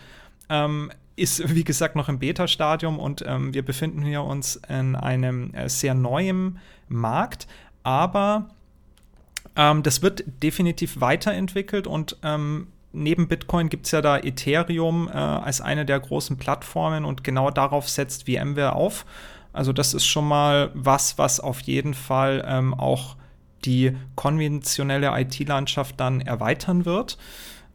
Ähm, 0.50 0.92
ist, 1.16 1.54
wie 1.56 1.64
gesagt, 1.64 1.96
noch 1.96 2.10
im 2.10 2.20
Beta-Stadium 2.20 3.00
und 3.00 3.24
ähm, 3.26 3.54
wir 3.54 3.66
befinden 3.66 4.04
hier 4.04 4.22
uns 4.22 4.58
in 4.70 4.96
einem 4.96 5.54
äh, 5.54 5.68
sehr 5.68 5.96
neuen 5.96 6.60
Markt, 6.90 7.48
aber 7.88 8.50
ähm, 9.56 9.82
das 9.82 10.02
wird 10.02 10.26
definitiv 10.44 11.00
weiterentwickelt 11.00 11.88
und 11.88 12.18
ähm, 12.22 12.68
neben 12.92 13.30
Bitcoin 13.30 13.70
gibt 13.70 13.86
es 13.86 13.94
ja 13.94 14.02
da 14.02 14.18
Ethereum 14.18 15.08
äh, 15.08 15.14
als 15.14 15.62
eine 15.62 15.86
der 15.86 15.98
großen 16.02 16.38
Plattformen 16.38 17.06
und 17.06 17.24
genau 17.24 17.50
darauf 17.50 17.88
setzt 17.88 18.26
VMware 18.30 18.74
auf. 18.74 19.06
Also 19.54 19.72
das 19.72 19.94
ist 19.94 20.06
schon 20.06 20.28
mal 20.28 20.70
was, 20.74 21.18
was 21.18 21.40
auf 21.40 21.62
jeden 21.62 21.94
Fall 21.94 22.46
ähm, 22.46 22.74
auch 22.74 23.16
die 23.64 23.96
konventionelle 24.16 25.18
IT-Landschaft 25.22 25.98
dann 25.98 26.20
erweitern 26.20 26.84
wird. 26.84 27.18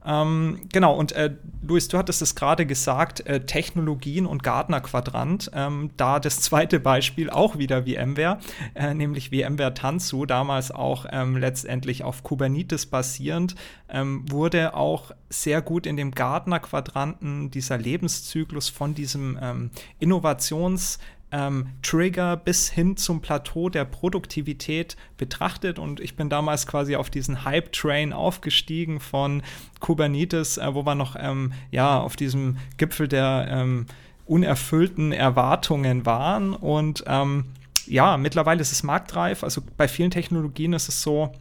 Ähm, 0.05 0.61
genau, 0.73 0.95
und 0.97 1.13
äh, 1.13 1.35
Luis, 1.63 1.89
du 1.89 1.99
hattest 1.99 2.23
es 2.23 2.35
gerade 2.35 2.67
gesagt, 2.67 3.25
äh, 3.27 3.45
Technologien 3.47 4.27
und 4.27 4.43
Gartner-Quadrant. 4.43 5.51
Ähm, 5.55 5.91
da 5.97 6.19
das 6.19 6.41
zweite 6.41 6.81
Beispiel 6.81 7.31
auch 7.31 7.57
wieder 7.59 7.85
VMware, 7.85 8.39
äh, 8.75 8.95
nämlich 8.95 9.31
VMware 9.31 9.75
Tanzu, 9.75 10.27
damals 10.27 10.71
auch 10.71 11.07
ähm, 11.11 11.37
letztendlich 11.37 12.03
auf 12.03 12.23
Kubernetes 12.23 12.87
basierend, 12.87 13.55
ähm, 13.89 14.25
wurde 14.31 14.75
auch 14.75 15.13
sehr 15.29 15.63
gut 15.63 15.87
in 15.87 15.97
dem 15.97 16.11
Gartner-Quadranten 16.11 17.51
dieser 17.51 17.79
Lebenszyklus 17.79 18.69
von 18.69 18.95
diesem 18.95 19.39
ähm, 19.41 19.71
Innovations- 20.01 20.99
ähm, 21.33 21.69
Trigger 21.83 22.37
bis 22.37 22.71
hin 22.71 22.97
zum 22.97 23.21
Plateau 23.21 23.69
der 23.69 23.85
Produktivität 23.85 24.97
betrachtet. 25.17 25.79
Und 25.79 25.99
ich 25.99 26.15
bin 26.15 26.29
damals 26.29 26.67
quasi 26.67 26.95
auf 26.97 27.11
diesen 27.11 27.45
Hype-Train 27.45 28.13
aufgestiegen 28.13 29.01
von 29.01 29.43
Kubernetes, 29.81 30.59
äh, 30.59 30.75
wo 30.75 30.85
wir 30.85 30.95
noch 30.95 31.17
ähm, 31.19 31.53
ja, 31.71 31.99
auf 31.99 32.17
diesem 32.17 32.59
Gipfel 32.77 33.09
der 33.09 33.49
ähm, 33.51 33.87
unerfüllten 34.27 35.13
Erwartungen 35.13 36.07
waren. 36.07 36.55
Und 36.55 37.05
ähm, 37.07 37.47
ja, 37.87 38.17
mittlerweile 38.17 38.61
ist 38.61 38.73
es 38.73 38.83
marktreif. 38.83 39.43
Also 39.43 39.63
bei 39.77 39.89
vielen 39.89 40.11
Technologien 40.11 40.73
ist 40.75 40.89
es 40.89 41.03
so, 41.03 41.33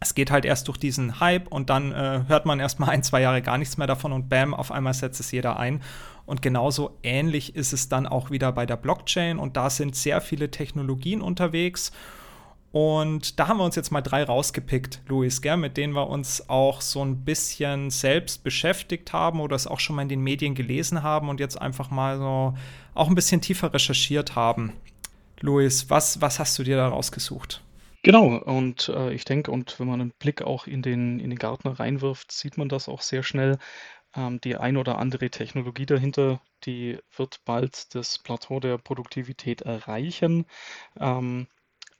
es 0.00 0.14
geht 0.14 0.30
halt 0.30 0.44
erst 0.44 0.68
durch 0.68 0.76
diesen 0.76 1.18
Hype 1.20 1.48
und 1.48 1.70
dann 1.70 1.92
äh, 1.92 2.24
hört 2.28 2.44
man 2.44 2.60
erst 2.60 2.78
mal 2.78 2.88
ein, 2.88 3.02
zwei 3.02 3.22
Jahre 3.22 3.40
gar 3.42 3.58
nichts 3.58 3.78
mehr 3.78 3.86
davon 3.86 4.12
und 4.12 4.28
bam, 4.28 4.52
auf 4.52 4.70
einmal 4.70 4.92
setzt 4.92 5.18
es 5.18 5.32
jeder 5.32 5.58
ein. 5.58 5.80
Und 6.26 6.42
genauso 6.42 6.98
ähnlich 7.02 7.54
ist 7.54 7.72
es 7.72 7.88
dann 7.88 8.06
auch 8.06 8.30
wieder 8.30 8.52
bei 8.52 8.66
der 8.66 8.76
Blockchain 8.76 9.38
und 9.38 9.56
da 9.56 9.68
sind 9.70 9.94
sehr 9.94 10.20
viele 10.20 10.50
Technologien 10.50 11.20
unterwegs. 11.20 11.92
Und 12.72 13.38
da 13.38 13.46
haben 13.46 13.58
wir 13.58 13.64
uns 13.64 13.76
jetzt 13.76 13.92
mal 13.92 14.00
drei 14.00 14.24
rausgepickt, 14.24 15.02
Luis, 15.06 15.42
gell, 15.42 15.56
mit 15.56 15.76
denen 15.76 15.92
wir 15.92 16.08
uns 16.08 16.48
auch 16.48 16.80
so 16.80 17.04
ein 17.04 17.24
bisschen 17.24 17.90
selbst 17.90 18.42
beschäftigt 18.42 19.12
haben 19.12 19.40
oder 19.40 19.54
es 19.54 19.68
auch 19.68 19.78
schon 19.78 19.94
mal 19.94 20.02
in 20.02 20.08
den 20.08 20.22
Medien 20.22 20.56
gelesen 20.56 21.04
haben 21.04 21.28
und 21.28 21.38
jetzt 21.38 21.60
einfach 21.60 21.90
mal 21.90 22.18
so 22.18 22.54
auch 22.94 23.08
ein 23.08 23.14
bisschen 23.14 23.40
tiefer 23.40 23.72
recherchiert 23.72 24.34
haben. 24.34 24.72
Luis, 25.40 25.88
was, 25.88 26.20
was 26.20 26.40
hast 26.40 26.58
du 26.58 26.64
dir 26.64 26.76
da 26.76 26.88
rausgesucht? 26.88 27.62
Genau, 28.02 28.36
und 28.36 28.90
äh, 28.90 29.14
ich 29.14 29.24
denke, 29.24 29.50
und 29.50 29.80
wenn 29.80 29.86
man 29.86 30.00
einen 30.00 30.12
Blick 30.18 30.42
auch 30.42 30.66
in 30.66 30.82
den, 30.82 31.20
in 31.20 31.30
den 31.30 31.38
Gartner 31.38 31.78
reinwirft, 31.78 32.32
sieht 32.32 32.58
man 32.58 32.68
das 32.68 32.88
auch 32.88 33.00
sehr 33.00 33.22
schnell. 33.22 33.56
Ähm, 34.16 34.40
die 34.40 34.56
ein 34.56 34.76
oder 34.76 34.98
andere 34.98 35.30
Technologie 35.30 35.86
dahinter, 35.86 36.40
die 36.64 36.98
wird 37.16 37.44
bald 37.44 37.94
das 37.94 38.18
Plateau 38.18 38.60
der 38.60 38.78
Produktivität 38.78 39.62
erreichen. 39.62 40.46
Ähm, 40.98 41.46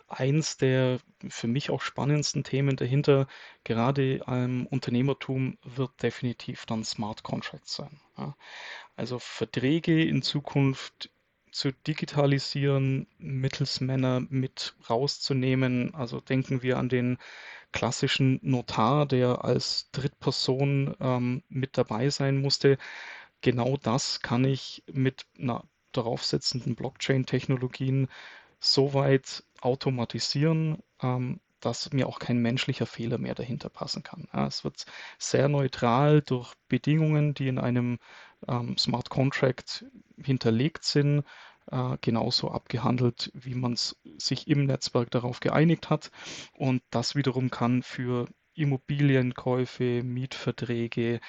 eins 0.08 0.56
der 0.56 1.00
für 1.28 1.48
mich 1.48 1.70
auch 1.70 1.80
spannendsten 1.80 2.44
Themen 2.44 2.76
dahinter, 2.76 3.26
gerade 3.64 4.16
im 4.26 4.66
Unternehmertum, 4.66 5.58
wird 5.64 6.02
definitiv 6.02 6.66
dann 6.66 6.84
Smart 6.84 7.22
Contracts 7.22 7.74
sein. 7.76 8.00
Ja. 8.18 8.36
Also 8.96 9.18
Verträge 9.18 10.04
in 10.04 10.22
Zukunft 10.22 11.10
zu 11.50 11.72
digitalisieren, 11.72 13.06
Mittelsmänner 13.18 14.20
mit 14.28 14.74
rauszunehmen. 14.90 15.94
Also 15.94 16.20
denken 16.20 16.62
wir 16.62 16.78
an 16.78 16.88
den 16.88 17.18
klassischen 17.74 18.38
Notar, 18.42 19.04
der 19.04 19.44
als 19.44 19.90
Drittperson 19.90 20.94
ähm, 21.00 21.42
mit 21.48 21.76
dabei 21.76 22.08
sein 22.08 22.40
musste. 22.40 22.78
Genau 23.40 23.76
das 23.76 24.20
kann 24.20 24.44
ich 24.44 24.84
mit 24.92 25.26
einer 25.38 25.64
darauf 25.92 26.24
setzenden 26.24 26.76
Blockchain-Technologien 26.76 28.08
so 28.60 28.94
weit 28.94 29.42
automatisieren, 29.60 30.78
ähm, 31.02 31.40
dass 31.58 31.92
mir 31.92 32.06
auch 32.06 32.20
kein 32.20 32.38
menschlicher 32.38 32.86
Fehler 32.86 33.18
mehr 33.18 33.34
dahinter 33.34 33.70
passen 33.70 34.04
kann. 34.04 34.28
Ja, 34.32 34.46
es 34.46 34.62
wird 34.62 34.86
sehr 35.18 35.48
neutral 35.48 36.22
durch 36.22 36.54
Bedingungen, 36.68 37.34
die 37.34 37.48
in 37.48 37.58
einem 37.58 37.98
ähm, 38.46 38.78
Smart 38.78 39.10
Contract 39.10 39.84
hinterlegt 40.22 40.84
sind, 40.84 41.24
äh, 41.70 41.96
genauso 42.00 42.50
abgehandelt, 42.50 43.30
wie 43.34 43.54
man 43.54 43.72
es 43.72 43.96
sich 44.18 44.48
im 44.48 44.66
Netzwerk 44.66 45.10
darauf 45.10 45.40
geeinigt 45.40 45.90
hat. 45.90 46.10
Und 46.56 46.82
das 46.90 47.14
wiederum 47.14 47.50
kann 47.50 47.82
für 47.82 48.26
Immobilienkäufe, 48.54 50.02
Mietverträge, 50.02 51.20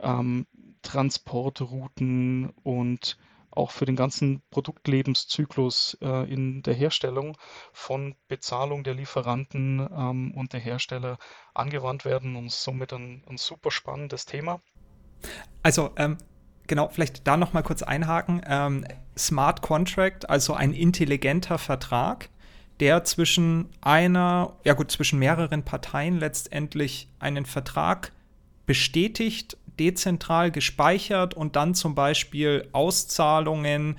ähm, 0.00 0.46
Transportrouten 0.82 2.50
und 2.62 3.16
auch 3.50 3.70
für 3.70 3.84
den 3.84 3.96
ganzen 3.96 4.42
Produktlebenszyklus 4.50 5.96
äh, 6.00 6.30
in 6.30 6.62
der 6.62 6.74
Herstellung 6.74 7.38
von 7.72 8.16
Bezahlung 8.28 8.84
der 8.84 8.94
Lieferanten 8.94 9.78
ähm, 9.78 10.32
und 10.34 10.52
der 10.52 10.60
Hersteller 10.60 11.18
angewandt 11.54 12.04
werden 12.04 12.36
und 12.36 12.50
somit 12.50 12.92
ein, 12.92 13.22
ein 13.28 13.36
super 13.36 13.70
spannendes 13.70 14.26
Thema. 14.26 14.60
Also 15.62 15.90
ähm, 15.96 16.18
genau, 16.66 16.88
vielleicht 16.88 17.26
da 17.26 17.36
noch 17.36 17.52
mal 17.52 17.62
kurz 17.62 17.82
einhaken. 17.82 18.42
Ähm, 18.46 18.84
Smart 19.16 19.62
Contract, 19.62 20.28
also 20.28 20.54
ein 20.54 20.72
intelligenter 20.72 21.58
Vertrag, 21.58 22.28
der 22.80 23.04
zwischen 23.04 23.68
einer, 23.80 24.54
ja 24.64 24.74
gut, 24.74 24.90
zwischen 24.90 25.18
mehreren 25.18 25.64
Parteien 25.64 26.18
letztendlich 26.18 27.08
einen 27.20 27.46
Vertrag 27.46 28.12
bestätigt, 28.66 29.56
dezentral 29.78 30.50
gespeichert 30.50 31.34
und 31.34 31.56
dann 31.56 31.74
zum 31.74 31.94
Beispiel 31.94 32.68
Auszahlungen 32.72 33.96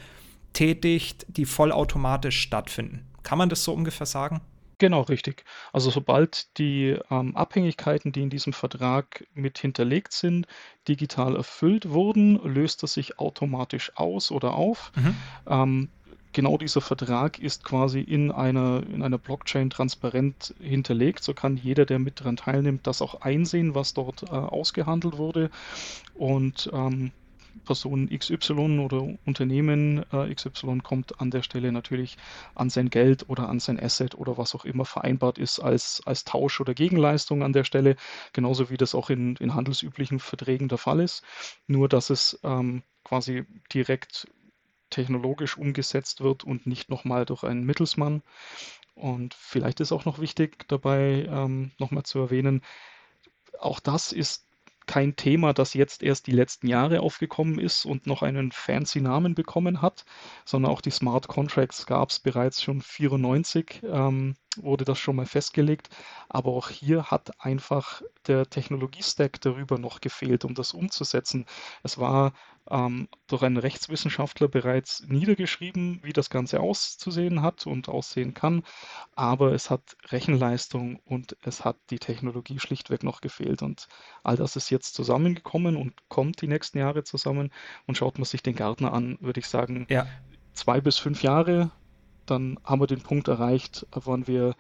tätigt, 0.53 1.25
die 1.29 1.45
vollautomatisch 1.45 2.39
stattfinden. 2.39 3.05
Kann 3.23 3.37
man 3.37 3.49
das 3.49 3.63
so 3.63 3.73
ungefähr 3.73 4.05
sagen? 4.05 4.41
Genau, 4.77 5.01
richtig. 5.01 5.45
Also 5.71 5.89
sobald 5.89 6.57
die 6.57 6.97
ähm, 7.09 7.35
Abhängigkeiten, 7.35 8.11
die 8.11 8.23
in 8.23 8.29
diesem 8.29 8.53
Vertrag 8.53 9.25
mit 9.33 9.57
hinterlegt 9.57 10.11
sind, 10.11 10.47
digital 10.87 11.35
erfüllt 11.35 11.89
wurden, 11.89 12.35
löst 12.43 12.83
er 12.83 12.87
sich 12.87 13.17
automatisch 13.19 13.91
aus 13.95 14.31
oder 14.31 14.55
auf. 14.55 14.91
Mhm. 14.95 15.15
Ähm, 15.47 15.89
genau 16.33 16.57
dieser 16.57 16.81
Vertrag 16.81 17.39
ist 17.39 17.63
quasi 17.63 18.01
in 18.01 18.31
einer, 18.31 18.83
in 18.91 19.01
einer 19.01 19.17
Blockchain 19.17 19.69
transparent 19.69 20.53
hinterlegt. 20.59 21.23
So 21.23 21.33
kann 21.33 21.55
jeder, 21.55 21.85
der 21.85 21.99
mit 21.99 22.19
daran 22.19 22.35
teilnimmt, 22.35 22.85
das 22.85 23.01
auch 23.01 23.21
einsehen, 23.21 23.75
was 23.75 23.93
dort 23.93 24.23
äh, 24.23 24.27
ausgehandelt 24.27 25.17
wurde. 25.17 25.49
Und 26.13 26.69
ähm, 26.73 27.13
Person 27.63 28.09
XY 28.09 28.79
oder 28.79 29.07
Unternehmen 29.25 30.05
äh, 30.11 30.33
XY 30.33 30.79
kommt 30.83 31.19
an 31.19 31.31
der 31.31 31.43
Stelle 31.43 31.71
natürlich 31.71 32.17
an 32.53 32.69
sein 32.69 32.89
Geld 32.89 33.29
oder 33.29 33.49
an 33.49 33.59
sein 33.59 33.79
Asset 33.79 34.15
oder 34.15 34.37
was 34.37 34.55
auch 34.55 34.65
immer 34.65 34.85
vereinbart 34.85 35.37
ist 35.37 35.59
als, 35.59 36.01
als 36.05 36.23
Tausch 36.23 36.59
oder 36.61 36.73
Gegenleistung 36.73 37.43
an 37.43 37.53
der 37.53 37.63
Stelle, 37.63 37.95
genauso 38.33 38.69
wie 38.69 38.77
das 38.77 38.95
auch 38.95 39.09
in, 39.09 39.35
in 39.37 39.55
handelsüblichen 39.55 40.19
Verträgen 40.19 40.67
der 40.67 40.77
Fall 40.77 40.99
ist. 40.99 41.23
Nur 41.67 41.89
dass 41.89 42.09
es 42.09 42.39
ähm, 42.43 42.83
quasi 43.03 43.45
direkt 43.73 44.27
technologisch 44.89 45.57
umgesetzt 45.57 46.21
wird 46.21 46.43
und 46.43 46.67
nicht 46.67 46.89
nochmal 46.89 47.25
durch 47.25 47.43
einen 47.43 47.65
Mittelsmann. 47.65 48.21
Und 48.95 49.33
vielleicht 49.33 49.81
ist 49.81 49.91
auch 49.91 50.05
noch 50.05 50.19
wichtig 50.19 50.67
dabei 50.69 51.27
ähm, 51.29 51.71
nochmal 51.79 52.03
zu 52.03 52.19
erwähnen, 52.19 52.61
auch 53.59 53.79
das 53.79 54.11
ist 54.11 54.45
kein 54.87 55.15
Thema, 55.15 55.53
das 55.53 55.73
jetzt 55.73 56.03
erst 56.03 56.27
die 56.27 56.31
letzten 56.31 56.67
Jahre 56.67 57.01
aufgekommen 57.01 57.59
ist 57.59 57.85
und 57.85 58.07
noch 58.07 58.21
einen 58.23 58.51
fancy 58.51 59.01
Namen 59.01 59.35
bekommen 59.35 59.81
hat, 59.81 60.05
sondern 60.45 60.71
auch 60.71 60.81
die 60.81 60.91
Smart 60.91 61.27
Contracts 61.27 61.85
gab 61.85 62.09
es 62.09 62.19
bereits 62.19 62.61
schon 62.61 62.81
94, 62.81 63.81
ähm, 63.83 64.35
wurde 64.57 64.85
das 64.85 64.99
schon 64.99 65.15
mal 65.17 65.25
festgelegt. 65.25 65.89
Aber 66.29 66.51
auch 66.51 66.69
hier 66.69 67.05
hat 67.11 67.31
einfach 67.43 68.01
der 68.27 68.49
Technologiestack 68.49 69.41
darüber 69.41 69.77
noch 69.77 70.01
gefehlt, 70.01 70.45
um 70.45 70.53
das 70.55 70.73
umzusetzen. 70.73 71.45
Es 71.83 71.97
war 71.97 72.33
ähm, 72.69 73.07
durch 73.27 73.43
einen 73.43 73.57
Rechtswissenschaftler 73.57 74.47
bereits 74.47 75.03
niedergeschrieben, 75.07 75.99
wie 76.03 76.13
das 76.13 76.29
Ganze 76.29 76.59
auszusehen 76.59 77.41
hat 77.41 77.67
und 77.67 77.89
aussehen 77.89 78.33
kann, 78.33 78.63
aber 79.15 79.53
es 79.53 79.69
hat 79.69 79.95
Rechenleistung 80.09 80.99
und 81.05 81.37
es 81.43 81.63
hat 81.63 81.77
die 81.89 81.99
Technologie 81.99 82.59
schlichtweg 82.59 83.03
noch 83.03 83.21
gefehlt. 83.21 83.61
Und 83.61 83.87
all 84.23 84.35
das 84.35 84.55
ist 84.55 84.69
jetzt 84.69 84.95
zusammengekommen 84.95 85.75
und 85.75 85.93
kommt 86.09 86.41
die 86.41 86.47
nächsten 86.47 86.77
Jahre 86.77 87.03
zusammen. 87.03 87.51
Und 87.87 87.97
schaut 87.97 88.17
man 88.17 88.25
sich 88.25 88.41
den 88.41 88.55
Gartner 88.55 88.93
an, 88.93 89.17
würde 89.21 89.39
ich 89.39 89.47
sagen, 89.47 89.85
ja. 89.89 90.07
zwei 90.53 90.81
bis 90.81 90.97
fünf 90.97 91.23
Jahre, 91.23 91.71
dann 92.25 92.59
haben 92.63 92.81
wir 92.81 92.87
den 92.87 93.01
Punkt 93.01 93.27
erreicht, 93.27 93.85
wann 93.91 94.27
wir 94.27 94.55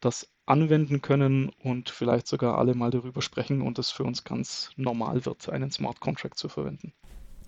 das 0.00 0.30
anwenden 0.46 1.00
können 1.02 1.50
und 1.62 1.90
vielleicht 1.90 2.26
sogar 2.26 2.58
alle 2.58 2.74
mal 2.74 2.90
darüber 2.90 3.22
sprechen 3.22 3.62
und 3.62 3.78
es 3.78 3.90
für 3.90 4.04
uns 4.04 4.24
ganz 4.24 4.70
normal 4.76 5.24
wird, 5.24 5.48
einen 5.48 5.70
Smart 5.70 6.00
Contract 6.00 6.38
zu 6.38 6.48
verwenden. 6.48 6.92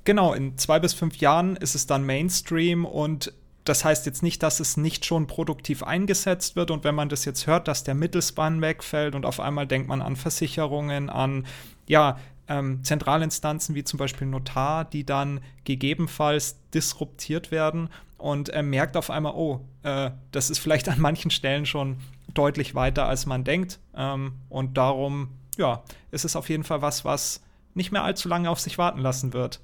Genau, 0.04 0.32
in 0.32 0.58
zwei 0.58 0.80
bis 0.80 0.94
fünf 0.94 1.16
Jahren 1.18 1.56
ist 1.56 1.74
es 1.74 1.86
dann 1.86 2.04
Mainstream 2.04 2.84
und 2.84 3.32
das 3.64 3.84
heißt 3.84 4.06
jetzt 4.06 4.24
nicht, 4.24 4.42
dass 4.42 4.58
es 4.58 4.76
nicht 4.76 5.04
schon 5.04 5.28
produktiv 5.28 5.84
eingesetzt 5.84 6.56
wird. 6.56 6.72
Und 6.72 6.82
wenn 6.82 6.96
man 6.96 7.08
das 7.08 7.24
jetzt 7.24 7.46
hört, 7.46 7.68
dass 7.68 7.84
der 7.84 7.94
Mittelspann 7.94 8.60
wegfällt 8.60 9.14
und 9.14 9.24
auf 9.24 9.38
einmal 9.38 9.68
denkt 9.68 9.88
man 9.88 10.02
an 10.02 10.16
Versicherungen, 10.16 11.08
an 11.08 11.46
ja, 11.86 12.18
ähm, 12.48 12.82
Zentralinstanzen 12.82 13.76
wie 13.76 13.84
zum 13.84 13.98
Beispiel 13.98 14.26
Notar, 14.26 14.84
die 14.84 15.06
dann 15.06 15.40
gegebenenfalls 15.62 16.56
disruptiert 16.74 17.52
werden 17.52 17.88
und 18.18 18.48
äh, 18.48 18.64
merkt 18.64 18.96
auf 18.96 19.10
einmal, 19.10 19.34
oh, 19.34 19.60
äh, 19.84 20.10
das 20.32 20.50
ist 20.50 20.58
vielleicht 20.58 20.88
an 20.88 21.00
manchen 21.00 21.30
Stellen 21.30 21.64
schon 21.64 21.98
deutlich 22.34 22.74
weiter, 22.74 23.06
als 23.06 23.26
man 23.26 23.44
denkt. 23.44 23.78
Ähm, 23.94 24.32
und 24.48 24.76
darum, 24.76 25.28
ja, 25.56 25.84
ist 26.10 26.24
es 26.24 26.34
auf 26.34 26.48
jeden 26.48 26.64
Fall 26.64 26.82
was, 26.82 27.04
was 27.04 27.42
nicht 27.74 27.92
mehr 27.92 28.02
allzu 28.02 28.28
lange 28.28 28.50
auf 28.50 28.58
sich 28.58 28.76
warten 28.76 28.98
lassen 28.98 29.32
wird 29.32 29.60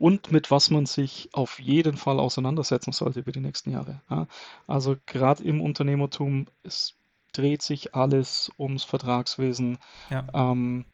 und 0.00 0.32
mit 0.32 0.50
was 0.50 0.70
man 0.70 0.86
sich 0.86 1.28
auf 1.32 1.60
jeden 1.60 1.98
Fall 1.98 2.18
auseinandersetzen 2.18 2.90
sollte 2.90 3.20
über 3.20 3.32
die 3.32 3.40
nächsten 3.40 3.70
Jahre. 3.70 4.00
Ja. 4.08 4.26
Also 4.66 4.96
gerade 5.04 5.44
im 5.44 5.60
Unternehmertum, 5.60 6.46
es 6.62 6.94
dreht 7.34 7.60
sich 7.60 7.94
alles 7.94 8.50
ums 8.58 8.82
Vertragswesen. 8.82 9.76
Ja. 10.08 10.26
Ähm, 10.32 10.86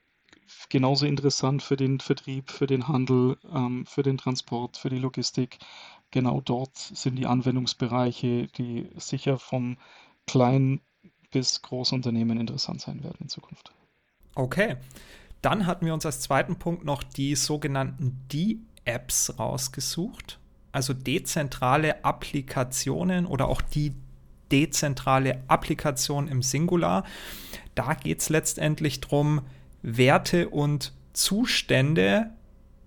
genauso 0.69 1.07
interessant 1.07 1.63
für 1.63 1.77
den 1.77 2.01
Vertrieb, 2.01 2.51
für 2.51 2.67
den 2.67 2.89
Handel, 2.89 3.39
ähm, 3.55 3.87
für 3.87 4.03
den 4.03 4.19
Transport, 4.19 4.77
für 4.77 4.91
die 4.91 4.99
Logistik. 4.99 5.61
Genau 6.11 6.41
dort 6.41 6.77
sind 6.77 7.15
die 7.15 7.27
Anwendungsbereiche, 7.27 8.49
die 8.59 8.89
sicher 8.97 9.39
vom 9.39 9.79
kleinen 10.27 10.81
bis 11.31 11.63
Großunternehmen 11.63 12.41
interessant 12.41 12.81
sein 12.81 13.05
werden 13.05 13.19
in 13.21 13.29
Zukunft. 13.29 13.71
Okay. 14.35 14.77
Dann 15.43 15.67
hatten 15.67 15.87
wir 15.87 15.95
uns 15.95 16.05
als 16.05 16.21
zweiten 16.21 16.57
Punkt 16.57 16.85
noch 16.85 17.05
die 17.05 17.37
sogenannten 17.37 18.27
D 18.33 18.59
Apps 18.87 19.39
rausgesucht, 19.39 20.39
also 20.73 20.95
dezentrale 20.95 22.05
Applikationen 22.05 23.27
oder 23.27 23.49
auch 23.49 23.61
die 23.61 23.95
dezentrale 24.51 25.43
Applikation 25.49 26.29
im 26.29 26.43
Singular. 26.43 27.05
Da 27.75 27.95
geht 27.95 28.21
es 28.21 28.29
letztendlich 28.29 29.01
darum, 29.01 29.43
Werte 29.83 30.49
und 30.49 30.93
Zustände 31.13 32.31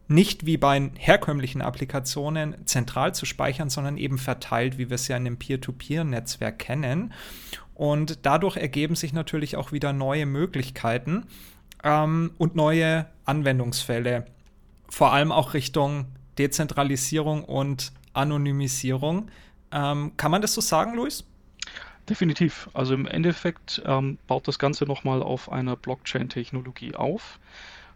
nicht 0.07 0.45
wie 0.45 0.57
bei 0.57 0.89
herkömmlichen 0.97 1.61
Applikationen 1.61 2.65
zentral 2.65 3.13
zu 3.13 3.27
speichern, 3.27 3.69
sondern 3.69 3.97
eben 3.97 4.17
verteilt, 4.17 4.79
wie 4.79 4.89
wir 4.89 4.95
es 4.95 5.07
ja 5.07 5.15
in 5.15 5.27
einem 5.27 5.37
Peer-to-Peer-Netzwerk 5.37 6.57
kennen. 6.57 7.13
Und 7.75 8.25
dadurch 8.25 8.57
ergeben 8.57 8.95
sich 8.95 9.13
natürlich 9.13 9.55
auch 9.55 9.71
wieder 9.71 9.93
neue 9.93 10.25
Möglichkeiten 10.25 11.27
ähm, 11.83 12.31
und 12.39 12.55
neue 12.55 13.05
Anwendungsfälle 13.25 14.25
vor 14.89 15.13
allem 15.13 15.31
auch 15.31 15.53
Richtung 15.53 16.05
Dezentralisierung 16.37 17.43
und 17.43 17.91
Anonymisierung. 18.13 19.29
Ähm, 19.71 20.13
kann 20.17 20.31
man 20.31 20.41
das 20.41 20.53
so 20.53 20.61
sagen, 20.61 20.95
Luis? 20.95 21.23
Definitiv. 22.09 22.69
Also 22.73 22.95
im 22.95 23.05
Endeffekt 23.05 23.81
ähm, 23.85 24.17
baut 24.25 24.47
das 24.47 24.57
Ganze 24.57 24.85
nochmal 24.85 25.21
auf 25.21 25.51
einer 25.51 25.75
Blockchain-Technologie 25.75 26.95
auf. 26.95 27.39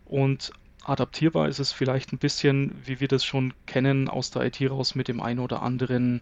Und 0.05 0.51
adaptierbar 0.83 1.47
ist 1.47 1.59
es 1.59 1.71
vielleicht 1.71 2.13
ein 2.13 2.19
bisschen, 2.19 2.79
wie 2.85 2.99
wir 2.99 3.07
das 3.07 3.25
schon 3.25 3.53
kennen 3.65 4.09
aus 4.09 4.29
der 4.29 4.43
IT 4.43 4.61
raus 4.69 4.93
mit 4.93 5.07
dem 5.07 5.19
einen 5.19 5.39
oder 5.39 5.63
anderen 5.63 6.21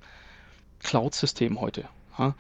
Cloud-System 0.79 1.59
heute. 1.59 1.89
Ja? 2.17 2.35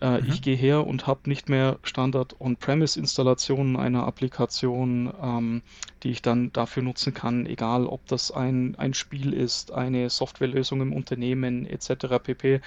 Äh, 0.00 0.20
mhm. 0.20 0.28
Ich 0.28 0.42
gehe 0.42 0.56
her 0.56 0.86
und 0.86 1.06
habe 1.06 1.28
nicht 1.28 1.48
mehr 1.48 1.78
Standard 1.82 2.40
On-Premise-Installationen 2.40 3.76
einer 3.76 4.04
Applikation, 4.06 5.12
ähm, 5.22 5.62
die 6.02 6.10
ich 6.10 6.22
dann 6.22 6.52
dafür 6.52 6.82
nutzen 6.82 7.14
kann, 7.14 7.46
egal 7.46 7.86
ob 7.86 8.06
das 8.06 8.32
ein, 8.32 8.74
ein 8.78 8.94
Spiel 8.94 9.32
ist, 9.32 9.72
eine 9.72 10.10
Softwarelösung 10.10 10.80
im 10.80 10.92
Unternehmen 10.92 11.66
etc. 11.66 12.18
pp. 12.22 12.60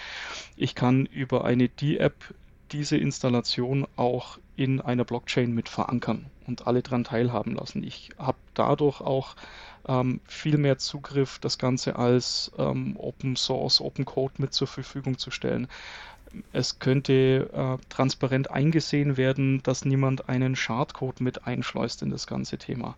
Ich 0.56 0.76
kann 0.76 1.06
über 1.08 1.44
eine 1.44 1.68
D-App 1.68 2.16
diese 2.72 2.98
Installation 2.98 3.86
auch 3.96 4.40
in 4.56 4.82
einer 4.82 5.04
Blockchain 5.04 5.54
mit 5.54 5.70
verankern 5.70 6.28
und 6.48 6.68
alle 6.68 6.82
daran 6.82 7.04
teilhaben 7.04 7.56
lassen. 7.56 7.84
Ich 7.84 8.12
habe 8.18 8.38
dadurch 8.54 9.02
auch 9.02 9.36
ähm, 9.88 10.22
viel 10.26 10.58
mehr 10.58 10.78
Zugriff, 10.78 11.40
das 11.40 11.58
Ganze 11.58 11.98
als 11.98 12.52
ähm, 12.58 12.96
Open 12.98 13.36
Source, 13.36 13.82
Open 13.82 14.06
Code 14.06 14.36
mit 14.38 14.54
zur 14.54 14.68
Verfügung 14.68 15.18
zu 15.18 15.32
stellen 15.32 15.68
es 16.52 16.80
könnte 16.80 17.50
äh, 17.54 17.78
transparent 17.90 18.52
eingesehen 18.52 19.18
werden, 19.18 19.62
dass 19.64 19.86
niemand 19.86 20.30
einen 20.30 20.56
Schadcode 20.56 21.22
mit 21.22 21.46
einschleust 21.48 22.02
in 22.02 22.10
das 22.10 22.28
ganze 22.28 22.58
Thema. 22.58 22.96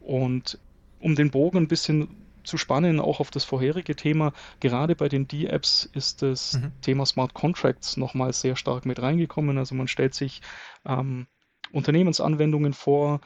Und 0.00 0.58
um 1.00 1.14
den 1.14 1.30
Bogen 1.30 1.58
ein 1.58 1.68
bisschen 1.68 2.08
zu 2.44 2.58
spannen, 2.58 3.00
auch 3.00 3.20
auf 3.20 3.30
das 3.30 3.44
vorherige 3.44 3.96
Thema, 3.96 4.32
gerade 4.60 4.94
bei 4.94 5.08
den 5.08 5.26
D-Apps 5.26 5.88
ist 5.92 6.22
das 6.22 6.54
mhm. 6.54 6.72
Thema 6.80 7.04
Smart 7.04 7.34
Contracts 7.34 7.96
nochmal 7.96 8.32
sehr 8.32 8.56
stark 8.56 8.86
mit 8.86 9.02
reingekommen. 9.02 9.58
Also 9.58 9.74
man 9.74 9.88
stellt 9.88 10.14
sich 10.14 10.42
ähm, 10.86 11.26
Unternehmensanwendungen 11.72 12.72
vor, 12.72 13.20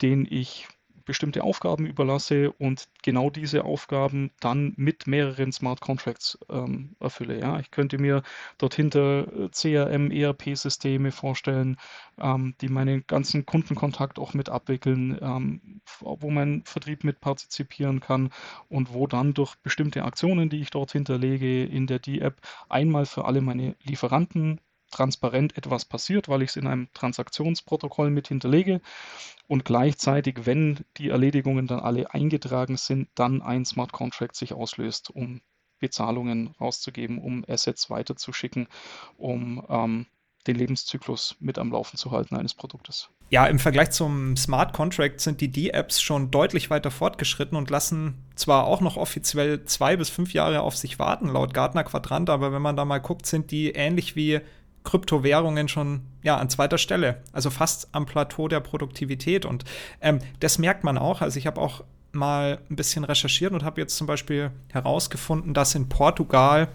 denen 0.00 0.26
ich 0.30 0.68
bestimmte 1.10 1.42
Aufgaben 1.42 1.86
überlasse 1.86 2.52
und 2.52 2.88
genau 3.02 3.30
diese 3.30 3.64
Aufgaben 3.64 4.30
dann 4.38 4.74
mit 4.76 5.08
mehreren 5.08 5.50
Smart 5.50 5.80
Contracts 5.80 6.38
ähm, 6.48 6.94
erfülle. 7.00 7.40
Ja, 7.40 7.58
ich 7.58 7.72
könnte 7.72 7.98
mir 7.98 8.22
dort 8.58 8.74
hinter 8.74 9.26
äh, 9.26 9.48
CRM, 9.48 10.12
ERP-Systeme 10.12 11.10
vorstellen, 11.10 11.78
ähm, 12.20 12.54
die 12.60 12.68
meinen 12.68 13.02
ganzen 13.08 13.44
Kundenkontakt 13.44 14.20
auch 14.20 14.34
mit 14.34 14.50
abwickeln, 14.50 15.18
ähm, 15.20 15.80
wo 15.98 16.30
mein 16.30 16.62
Vertrieb 16.64 17.02
mit 17.02 17.20
partizipieren 17.20 17.98
kann 17.98 18.30
und 18.68 18.94
wo 18.94 19.08
dann 19.08 19.34
durch 19.34 19.56
bestimmte 19.56 20.04
Aktionen, 20.04 20.48
die 20.48 20.60
ich 20.60 20.70
dort 20.70 20.92
hinterlege 20.92 21.64
in 21.64 21.88
der 21.88 21.98
D-App, 21.98 22.40
einmal 22.68 23.04
für 23.04 23.24
alle 23.24 23.40
meine 23.40 23.74
Lieferanten 23.82 24.60
transparent 24.90 25.56
etwas 25.56 25.84
passiert, 25.84 26.28
weil 26.28 26.42
ich 26.42 26.50
es 26.50 26.56
in 26.56 26.66
einem 26.66 26.88
Transaktionsprotokoll 26.94 28.10
mit 28.10 28.28
hinterlege 28.28 28.80
und 29.46 29.64
gleichzeitig, 29.64 30.46
wenn 30.46 30.84
die 30.96 31.08
Erledigungen 31.08 31.66
dann 31.66 31.80
alle 31.80 32.12
eingetragen 32.14 32.76
sind, 32.76 33.08
dann 33.14 33.42
ein 33.42 33.64
Smart 33.64 33.92
Contract 33.92 34.36
sich 34.36 34.52
auslöst, 34.52 35.10
um 35.10 35.40
Bezahlungen 35.80 36.54
rauszugeben, 36.60 37.18
um 37.18 37.44
Assets 37.48 37.90
weiterzuschicken, 37.90 38.68
um 39.16 39.66
ähm, 39.68 40.06
den 40.46 40.56
Lebenszyklus 40.56 41.36
mit 41.40 41.58
am 41.58 41.72
Laufen 41.72 41.96
zu 41.96 42.10
halten 42.10 42.36
eines 42.36 42.54
Produktes. 42.54 43.10
Ja, 43.28 43.46
im 43.46 43.58
Vergleich 43.58 43.90
zum 43.90 44.36
Smart 44.36 44.72
Contract 44.72 45.20
sind 45.20 45.40
die 45.40 45.50
D-Apps 45.50 46.00
schon 46.00 46.30
deutlich 46.30 46.70
weiter 46.70 46.90
fortgeschritten 46.90 47.56
und 47.56 47.70
lassen 47.70 48.24
zwar 48.34 48.66
auch 48.66 48.80
noch 48.80 48.96
offiziell 48.96 49.64
zwei 49.64 49.96
bis 49.96 50.10
fünf 50.10 50.32
Jahre 50.32 50.62
auf 50.62 50.76
sich 50.76 50.98
warten, 50.98 51.28
laut 51.28 51.54
Gartner 51.54 51.84
Quadrant, 51.84 52.30
aber 52.30 52.52
wenn 52.52 52.62
man 52.62 52.76
da 52.76 52.84
mal 52.84 52.98
guckt, 52.98 53.26
sind 53.26 53.50
die 53.50 53.70
ähnlich 53.70 54.16
wie 54.16 54.40
Kryptowährungen 54.84 55.68
schon 55.68 56.02
ja 56.22 56.36
an 56.36 56.48
zweiter 56.48 56.78
Stelle, 56.78 57.22
also 57.32 57.50
fast 57.50 57.88
am 57.92 58.06
Plateau 58.06 58.48
der 58.48 58.60
Produktivität. 58.60 59.44
Und 59.44 59.64
ähm, 60.00 60.20
das 60.40 60.58
merkt 60.58 60.84
man 60.84 60.98
auch. 60.98 61.20
Also 61.20 61.38
ich 61.38 61.46
habe 61.46 61.60
auch 61.60 61.84
mal 62.12 62.58
ein 62.70 62.76
bisschen 62.76 63.04
recherchiert 63.04 63.52
und 63.52 63.64
habe 63.64 63.80
jetzt 63.80 63.96
zum 63.96 64.06
Beispiel 64.06 64.50
herausgefunden, 64.68 65.54
dass 65.54 65.74
in 65.74 65.88
Portugal 65.88 66.68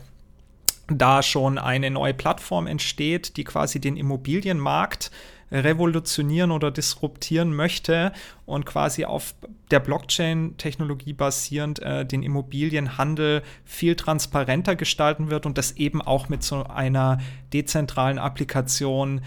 da 0.88 1.24
schon 1.24 1.58
eine 1.58 1.90
neue 1.90 2.14
Plattform 2.14 2.68
entsteht, 2.68 3.38
die 3.38 3.44
quasi 3.44 3.80
den 3.80 3.98
Immobilienmarkt 3.98 5.12
revolutionieren 5.52 6.52
oder 6.52 6.72
disruptieren 6.72 7.56
möchte 7.56 8.12
und 8.46 8.66
quasi 8.66 9.06
auf 9.06 9.36
der 9.72 9.80
Blockchain-Technologie 9.80 11.14
basierend 11.14 11.82
äh, 11.82 12.06
den 12.06 12.24
Immobilienhandel 12.24 13.44
viel 13.64 13.96
transparenter 13.96 14.76
gestalten 14.76 15.30
wird 15.30 15.46
und 15.46 15.58
das 15.58 15.74
eben 15.74 16.02
auch 16.02 16.30
mit 16.30 16.44
so 16.44 16.64
einer 16.64 17.20
dezentralen 17.54 18.20
Applikation 18.20 19.22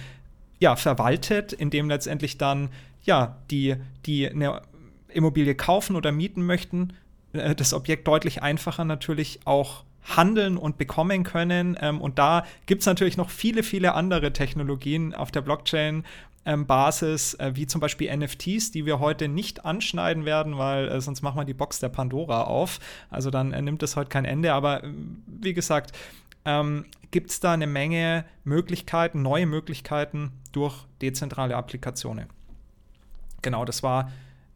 ja, 0.58 0.76
verwaltet, 0.76 1.52
indem 1.52 1.88
letztendlich 1.88 2.36
dann 2.36 2.70
ja, 3.02 3.36
die, 3.50 3.76
die 4.06 4.28
eine 4.28 4.62
Immobilie 5.08 5.54
kaufen 5.54 5.96
oder 5.96 6.12
mieten 6.12 6.44
möchten, 6.44 6.92
äh, 7.32 7.54
das 7.54 7.72
Objekt 7.72 8.06
deutlich 8.06 8.42
einfacher 8.42 8.84
natürlich 8.84 9.40
auch 9.44 9.84
handeln 10.04 10.56
und 10.56 10.78
bekommen 10.78 11.24
können. 11.24 11.76
Ähm, 11.80 12.00
und 12.00 12.18
da 12.18 12.44
gibt 12.66 12.82
es 12.82 12.86
natürlich 12.86 13.16
noch 13.16 13.30
viele, 13.30 13.62
viele 13.62 13.94
andere 13.94 14.32
Technologien 14.32 15.14
auf 15.14 15.30
der 15.30 15.42
Blockchain. 15.42 16.04
Ähm, 16.44 16.66
Basis, 16.66 17.34
äh, 17.34 17.52
wie 17.56 17.66
zum 17.66 17.80
Beispiel 17.80 18.14
NFTs, 18.16 18.70
die 18.70 18.86
wir 18.86 19.00
heute 19.00 19.28
nicht 19.28 19.66
anschneiden 19.66 20.24
werden, 20.24 20.56
weil 20.56 20.88
äh, 20.88 21.00
sonst 21.00 21.20
machen 21.20 21.36
wir 21.36 21.44
die 21.44 21.52
Box 21.52 21.78
der 21.78 21.90
Pandora 21.90 22.44
auf. 22.44 22.80
Also 23.10 23.30
dann 23.30 23.52
äh, 23.52 23.60
nimmt 23.60 23.82
es 23.82 23.96
heute 23.96 24.08
kein 24.08 24.24
Ende. 24.24 24.54
Aber 24.54 24.82
äh, 24.82 24.88
wie 25.26 25.52
gesagt, 25.52 25.92
ähm, 26.46 26.86
gibt 27.10 27.30
es 27.30 27.40
da 27.40 27.52
eine 27.52 27.66
Menge 27.66 28.24
Möglichkeiten, 28.44 29.20
neue 29.20 29.46
Möglichkeiten 29.46 30.32
durch 30.52 30.86
dezentrale 31.02 31.56
Applikationen. 31.56 32.28
Genau, 33.42 33.64
das 33.64 33.82
war 33.82 34.10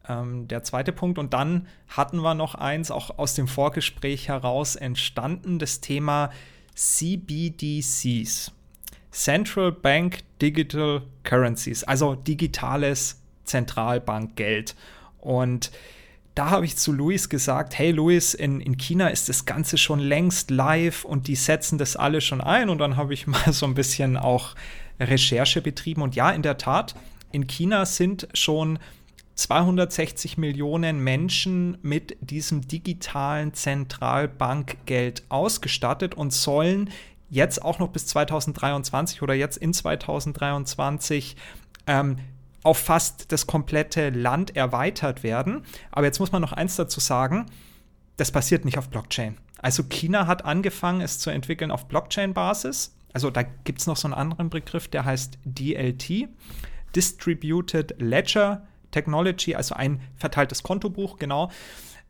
ähm, 0.08 0.48
der 0.48 0.62
zweite 0.62 0.92
Punkt. 0.92 1.18
Und 1.18 1.32
dann 1.32 1.66
hatten 1.88 2.18
wir 2.20 2.34
noch 2.34 2.54
eins, 2.54 2.90
auch 2.90 3.18
aus 3.18 3.34
dem 3.34 3.48
Vorgespräch 3.48 4.28
heraus 4.28 4.76
entstanden, 4.76 5.58
das 5.58 5.80
Thema 5.80 6.30
CBDCs. 6.74 8.52
Central 9.10 9.72
Bank 9.72 10.20
Digital 10.40 11.02
Currencies, 11.22 11.84
also 11.84 12.14
digitales 12.14 13.20
Zentralbankgeld. 13.44 14.74
Und 15.18 15.70
da 16.34 16.48
habe 16.48 16.64
ich 16.64 16.76
zu 16.76 16.92
Luis 16.92 17.28
gesagt, 17.28 17.78
hey 17.78 17.90
Luis, 17.90 18.32
in, 18.32 18.60
in 18.60 18.78
China 18.78 19.08
ist 19.08 19.28
das 19.28 19.44
Ganze 19.44 19.76
schon 19.76 19.98
längst 20.00 20.50
live 20.50 21.04
und 21.04 21.28
die 21.28 21.36
setzen 21.36 21.76
das 21.76 21.94
alle 21.94 22.22
schon 22.22 22.40
ein. 22.40 22.70
Und 22.70 22.78
dann 22.78 22.96
habe 22.96 23.12
ich 23.12 23.26
mal 23.26 23.52
so 23.52 23.66
ein 23.66 23.74
bisschen 23.74 24.16
auch 24.16 24.54
Recherche 24.98 25.60
betrieben. 25.60 26.02
Und 26.02 26.14
ja, 26.16 26.30
in 26.30 26.42
der 26.42 26.56
Tat, 26.56 26.94
in 27.32 27.46
China 27.46 27.84
sind 27.84 28.28
schon 28.32 28.78
260 29.34 30.38
Millionen 30.38 31.02
Menschen 31.02 31.78
mit 31.82 32.16
diesem 32.20 32.66
digitalen 32.66 33.54
Zentralbankgeld 33.54 35.24
ausgestattet 35.28 36.14
und 36.14 36.32
sollen 36.32 36.90
jetzt 37.30 37.62
auch 37.62 37.78
noch 37.78 37.88
bis 37.88 38.06
2023 38.08 39.22
oder 39.22 39.34
jetzt 39.34 39.56
in 39.56 39.72
2023 39.72 41.36
ähm, 41.86 42.18
auf 42.62 42.78
fast 42.78 43.32
das 43.32 43.46
komplette 43.46 44.10
Land 44.10 44.54
erweitert 44.54 45.22
werden. 45.22 45.64
Aber 45.90 46.06
jetzt 46.06 46.20
muss 46.20 46.30
man 46.30 46.42
noch 46.42 46.52
eins 46.52 46.76
dazu 46.76 47.00
sagen, 47.00 47.46
das 48.18 48.30
passiert 48.30 48.64
nicht 48.64 48.78
auf 48.78 48.90
Blockchain. 48.90 49.38
Also 49.58 49.84
China 49.84 50.26
hat 50.26 50.44
angefangen, 50.44 51.00
es 51.00 51.18
zu 51.18 51.30
entwickeln 51.30 51.70
auf 51.70 51.86
Blockchain-Basis. 51.86 52.94
Also 53.12 53.30
da 53.30 53.42
gibt 53.42 53.80
es 53.80 53.86
noch 53.86 53.96
so 53.96 54.08
einen 54.08 54.14
anderen 54.14 54.50
Begriff, 54.50 54.88
der 54.88 55.04
heißt 55.04 55.38
DLT, 55.44 56.28
Distributed 56.94 57.94
Ledger 57.98 58.66
Technology, 58.92 59.56
also 59.56 59.74
ein 59.74 60.00
verteiltes 60.16 60.62
Kontobuch, 60.62 61.18
genau. 61.18 61.50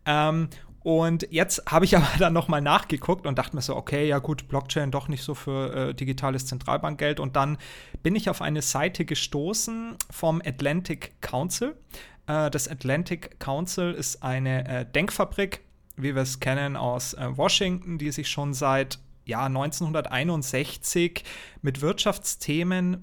Ähm, 0.04 0.48
und 0.82 1.28
jetzt 1.30 1.70
habe 1.70 1.84
ich 1.84 1.96
aber 1.96 2.06
dann 2.18 2.32
nochmal 2.32 2.60
nachgeguckt 2.60 3.26
und 3.26 3.38
dachte 3.38 3.56
mir 3.56 3.62
so, 3.62 3.76
okay, 3.76 4.06
ja 4.06 4.18
gut, 4.18 4.48
Blockchain 4.48 4.90
doch 4.90 5.08
nicht 5.08 5.22
so 5.22 5.34
für 5.34 5.90
äh, 5.90 5.94
digitales 5.94 6.46
Zentralbankgeld. 6.46 7.20
Und 7.20 7.36
dann 7.36 7.58
bin 8.02 8.16
ich 8.16 8.28
auf 8.28 8.42
eine 8.42 8.62
Seite 8.62 9.04
gestoßen 9.04 9.96
vom 10.10 10.42
Atlantic 10.44 11.20
Council. 11.20 11.76
Äh, 12.26 12.50
das 12.50 12.68
Atlantic 12.68 13.38
Council 13.38 13.92
ist 13.92 14.22
eine 14.22 14.68
äh, 14.68 14.86
Denkfabrik, 14.86 15.60
wie 15.96 16.14
wir 16.14 16.22
es 16.22 16.40
kennen 16.40 16.76
aus 16.76 17.14
äh, 17.14 17.36
Washington, 17.36 17.98
die 17.98 18.10
sich 18.10 18.28
schon 18.28 18.54
seit 18.54 18.98
ja, 19.24 19.46
1961 19.46 21.22
mit 21.60 21.80
Wirtschaftsthemen 21.80 23.02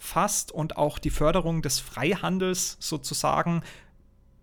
befasst 0.00 0.50
und 0.50 0.76
auch 0.78 0.98
die 0.98 1.10
Förderung 1.10 1.60
des 1.62 1.78
Freihandels 1.78 2.78
sozusagen 2.80 3.62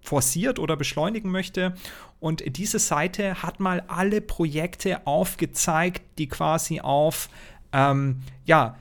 forciert 0.01 0.59
oder 0.59 0.77
beschleunigen 0.77 1.31
möchte. 1.31 1.73
Und 2.19 2.57
diese 2.57 2.79
Seite 2.79 3.41
hat 3.41 3.59
mal 3.59 3.83
alle 3.87 4.21
Projekte 4.21 5.05
aufgezeigt, 5.05 6.03
die 6.19 6.29
quasi 6.29 6.79
auf 6.79 7.27
ähm, 7.73 8.21
ja, 8.45 8.77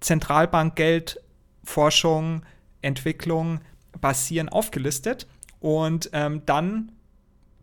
Zentralbankgeld, 0.00 1.20
Forschung, 1.62 2.42
Entwicklung 2.82 3.60
basieren, 4.00 4.48
aufgelistet. 4.48 5.28
Und 5.60 6.10
ähm, 6.14 6.42
dann 6.46 6.92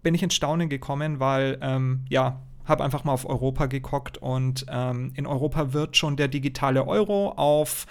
bin 0.03 0.13
ich 0.13 0.21
ins 0.21 0.35
Staunen 0.35 0.69
gekommen, 0.69 1.19
weil 1.19 1.57
ähm, 1.61 2.05
ja, 2.07 2.39
habe 2.65 2.83
einfach 2.83 3.03
mal 3.03 3.13
auf 3.13 3.27
Europa 3.27 3.65
geguckt 3.65 4.17
und 4.17 4.65
ähm, 4.69 5.11
in 5.15 5.25
Europa 5.25 5.73
wird 5.73 5.95
schon 5.95 6.17
der 6.17 6.27
digitale 6.27 6.85
Euro 6.85 7.31
auf 7.31 7.85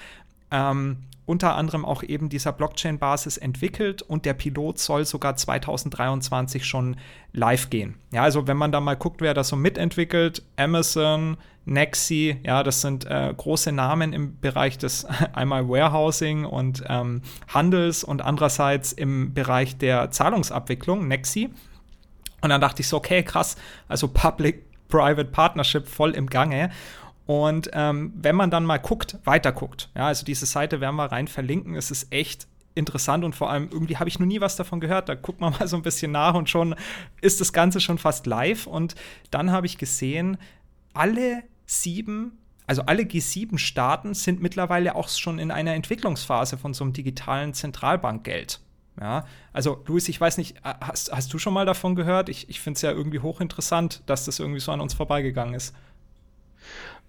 ähm, 0.51 0.99
unter 1.27 1.57
anderem 1.57 1.85
auch 1.85 2.05
eben 2.05 2.29
dieser 2.29 2.53
Blockchain-Basis 2.53 3.37
entwickelt 3.37 4.01
und 4.01 4.25
der 4.25 4.35
Pilot 4.35 4.79
soll 4.79 5.05
sogar 5.05 5.37
2023 5.37 6.65
schon 6.65 6.97
live 7.33 7.69
gehen. 7.69 7.97
Ja, 8.13 8.23
also 8.23 8.47
wenn 8.47 8.57
man 8.57 8.71
da 8.71 8.81
mal 8.81 8.95
guckt, 8.95 9.21
wer 9.21 9.35
das 9.35 9.49
so 9.49 9.57
mitentwickelt, 9.57 10.45
Amazon, 10.57 11.37
Nexi, 11.65 12.39
ja, 12.45 12.63
das 12.63 12.81
sind 12.81 13.07
äh, 13.07 13.35
große 13.37 13.73
Namen 13.73 14.13
im 14.13 14.39
Bereich 14.39 14.79
des 14.79 15.05
einmal 15.33 15.69
Warehousing 15.69 16.45
und 16.45 16.85
ähm, 16.89 17.23
Handels 17.49 18.05
und 18.05 18.23
andererseits 18.23 18.93
im 18.93 19.35
Bereich 19.35 19.77
der 19.77 20.13
Zahlungsabwicklung, 20.13 21.09
Nexi. 21.09 21.51
Und 22.41 22.51
dann 22.51 22.61
dachte 22.61 22.83
ich 22.83 22.89
so, 22.89 22.99
okay, 22.99 23.25
krass, 23.25 23.57
also 23.89 24.07
Public-Private 24.07 25.31
Partnership 25.33 25.89
voll 25.89 26.13
im 26.13 26.29
Gange. 26.31 26.71
Und 27.27 27.71
ähm, 27.73 28.13
wenn 28.17 28.37
man 28.37 28.51
dann 28.51 28.65
mal 28.65 28.79
guckt, 28.79 29.19
weiter 29.25 29.53
guckt, 29.53 29.91
ja, 29.97 30.07
also 30.07 30.25
diese 30.25 30.47
Seite 30.47 30.81
werden 30.81 30.97
wir 30.97 31.07
rein 31.07 31.27
verlinken, 31.27 31.75
es 31.75 31.91
ist 31.91 32.13
echt 32.13 32.47
interessant 32.77 33.25
und 33.25 33.35
vor 33.35 33.51
allem 33.51 33.69
irgendwie 33.73 33.97
habe 33.97 34.09
ich 34.09 34.21
noch 34.21 34.27
nie 34.27 34.41
was 34.41 34.55
davon 34.55 34.81
gehört. 34.81 35.09
Da 35.09 35.15
guckt 35.15 35.41
man 35.41 35.53
mal 35.59 35.67
so 35.67 35.77
ein 35.77 35.83
bisschen 35.83 36.13
nach 36.13 36.35
und 36.35 36.49
schon 36.49 36.77
ist 37.21 37.41
das 37.41 37.53
Ganze 37.53 37.81
schon 37.81 37.99
fast 37.99 38.27
live. 38.27 38.67
Und 38.67 38.95
dann 39.31 39.51
habe 39.51 39.67
ich 39.67 39.79
gesehen, 39.79 40.39
alle 40.95 41.43
sieben, 41.67 42.39
also 42.67 42.83
alle 42.83 43.03
G7-Staaten 43.03 44.15
sind 44.15 44.41
mittlerweile 44.41 44.95
auch 44.95 45.09
schon 45.09 45.39
in 45.39 45.51
einer 45.51 45.75
Entwicklungsphase 45.75 46.59
von 46.59 46.75
so 46.75 46.85
einem 46.85 46.93
digitalen 46.93 47.55
Zentralbankgeld. 47.55 48.61
Ja, 48.99 49.27
also 49.53 49.83
Luis, 49.87 50.09
ich 50.09 50.19
weiß 50.19 50.39
nicht, 50.39 50.57
hast, 50.63 51.13
hast 51.13 51.33
du 51.33 51.39
schon 51.39 51.53
mal 51.53 51.67
davon 51.67 51.97
gehört? 51.97 52.31
Ich, 52.31 52.49
ich 52.49 52.61
finde 52.61 52.77
es 52.79 52.83
ja 52.83 52.93
irgendwie 52.93 53.19
hochinteressant, 53.19 54.03
dass 54.07 54.25
das 54.25 54.39
irgendwie 54.39 54.61
so 54.61 54.73
an 54.73 54.81
uns 54.81 54.95
vorbeigegangen 54.95 55.53
ist. 55.53 55.75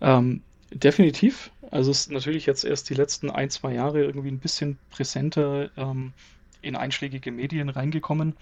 Ähm, 0.02 0.42
definitiv. 0.72 1.52
Also 1.72 1.92
es 1.92 2.02
ist 2.02 2.12
natürlich 2.12 2.46
jetzt 2.46 2.64
erst 2.64 2.90
die 2.90 2.94
letzten 2.94 3.30
ein, 3.30 3.50
zwei 3.50 3.74
Jahre 3.74 4.04
irgendwie 4.04 4.32
ein 4.32 4.40
bisschen 4.40 4.78
präsenter 4.90 5.70
ähm, 5.78 6.14
in 6.62 6.76
einschlägige 6.76 7.32
Medien 7.32 7.70
reingekommen. 7.70 8.36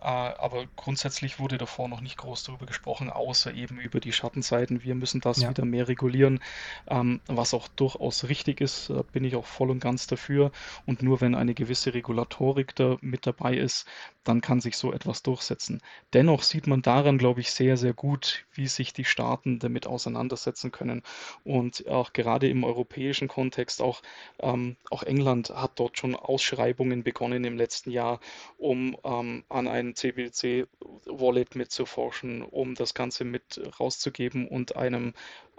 Äh, 0.00 0.06
aber 0.06 0.66
grundsätzlich 0.76 1.38
wurde 1.38 1.58
davor 1.58 1.88
noch 1.88 2.00
nicht 2.00 2.16
groß 2.16 2.44
darüber 2.44 2.66
gesprochen, 2.66 3.10
außer 3.10 3.52
eben 3.52 3.78
über 3.78 4.00
die 4.00 4.12
Schattenseiten. 4.12 4.82
Wir 4.82 4.94
müssen 4.94 5.20
das 5.20 5.40
ja. 5.40 5.50
wieder 5.50 5.64
mehr 5.64 5.88
regulieren, 5.88 6.40
ähm, 6.88 7.20
was 7.26 7.54
auch 7.54 7.68
durchaus 7.68 8.28
richtig 8.28 8.60
ist, 8.60 8.92
bin 9.12 9.24
ich 9.24 9.36
auch 9.36 9.46
voll 9.46 9.70
und 9.70 9.80
ganz 9.80 10.06
dafür. 10.06 10.52
Und 10.86 11.02
nur 11.02 11.20
wenn 11.20 11.34
eine 11.34 11.54
gewisse 11.54 11.92
Regulatorik 11.92 12.74
da 12.74 12.96
mit 13.00 13.26
dabei 13.26 13.56
ist, 13.56 13.86
dann 14.24 14.40
kann 14.40 14.60
sich 14.60 14.76
so 14.76 14.92
etwas 14.92 15.22
durchsetzen. 15.22 15.80
Dennoch 16.12 16.42
sieht 16.42 16.66
man 16.66 16.82
daran, 16.82 17.18
glaube 17.18 17.40
ich, 17.40 17.52
sehr, 17.52 17.76
sehr 17.76 17.94
gut, 17.94 18.44
wie 18.52 18.68
sich 18.68 18.92
die 18.92 19.04
Staaten 19.04 19.58
damit 19.58 19.86
auseinandersetzen 19.86 20.70
können. 20.70 21.02
Und 21.44 21.86
auch 21.88 22.12
gerade 22.12 22.48
im 22.48 22.64
europäischen 22.64 23.28
Kontext, 23.28 23.80
auch, 23.80 24.02
ähm, 24.40 24.76
auch 24.90 25.02
England 25.02 25.50
hat 25.50 25.72
dort 25.76 25.98
schon 25.98 26.14
Ausschreibungen 26.14 27.02
begonnen 27.02 27.44
im 27.44 27.56
letzten 27.56 27.90
Jahr, 27.90 28.20
um 28.58 28.96
ähm, 29.04 29.44
an 29.48 29.68
ein 29.68 29.89
CBC-Wallet 29.94 31.54
mitzuforschen, 31.54 32.42
um 32.42 32.74
das 32.74 32.94
Ganze 32.94 33.24
mit 33.24 33.60
rauszugeben 33.78 34.48
und 34.48 34.76
einem, 34.76 35.14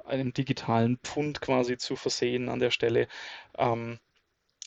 einem 0.06 0.34
digitalen 0.34 0.98
Pfund 0.98 1.42
quasi 1.42 1.78
zu 1.78 1.96
versehen 1.96 2.50
an 2.50 2.60
der 2.60 2.72
Stelle. 2.72 3.08
Ähm, 3.58 4.00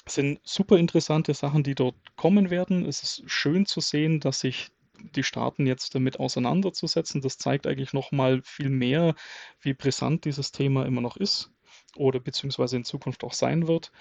sind 0.07 0.41
super 0.45 0.77
interessante 0.77 1.33
Sachen, 1.33 1.63
die 1.63 1.75
dort 1.75 1.97
kommen 2.17 2.51
werden. 2.51 2.85
Es 2.85 3.03
ist 3.03 3.23
schön 3.27 3.67
zu 3.67 3.81
sehen, 3.81 4.21
dass 4.21 4.41
sich 4.41 4.71
die 5.17 5.23
Staaten 5.23 5.67
jetzt 5.67 5.95
damit 5.95 6.21
auseinanderzusetzen. 6.21 7.21
Das 7.21 7.39
zeigt 7.39 7.67
eigentlich 7.67 7.93
nochmal 7.93 8.43
viel 8.43 8.71
mehr, 8.71 9.15
wie 9.61 9.75
brisant 9.75 10.25
dieses 10.25 10.53
Thema 10.53 10.87
immer 10.87 11.01
noch 11.01 11.17
ist 11.17 11.51
oder 11.97 12.21
beziehungsweise 12.21 12.77
in 12.77 12.85
Zukunft 12.85 13.25
auch 13.25 13.33
sein 13.33 13.67
wird. 13.67 13.93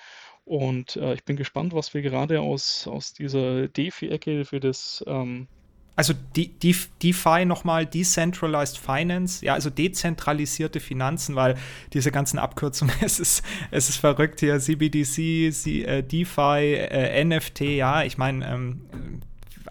Und 0.45 0.97
äh, 0.97 1.13
ich 1.13 1.23
bin 1.23 1.35
gespannt, 1.35 1.73
was 1.73 1.93
wir 1.93 2.01
gerade 2.01 2.41
aus, 2.41 2.87
aus 2.87 3.13
dieser 3.13 3.67
DeFi-Ecke 3.67 4.45
für 4.45 4.59
das 4.59 5.03
ähm, 5.07 5.47
also 5.95 6.13
die, 6.35 6.47
die, 6.47 6.75
DeFi 7.03 7.45
nochmal, 7.45 7.85
Decentralized 7.85 8.79
Finance, 8.79 9.45
ja, 9.45 9.53
also 9.53 9.69
dezentralisierte 9.69 10.79
Finanzen, 10.79 11.35
weil 11.35 11.55
diese 11.93 12.11
ganzen 12.11 12.39
Abkürzungen, 12.39 12.95
es 13.01 13.19
ist, 13.19 13.43
es 13.69 13.89
ist 13.89 13.97
verrückt 13.97 14.39
hier, 14.39 14.59
CBDC, 14.59 15.53
C, 15.53 15.83
äh, 15.83 16.01
DeFi, 16.01 16.75
äh, 16.75 17.23
NFT, 17.23 17.61
ja, 17.61 18.03
ich 18.03 18.17
meine, 18.17 18.47
ähm, 18.47 18.81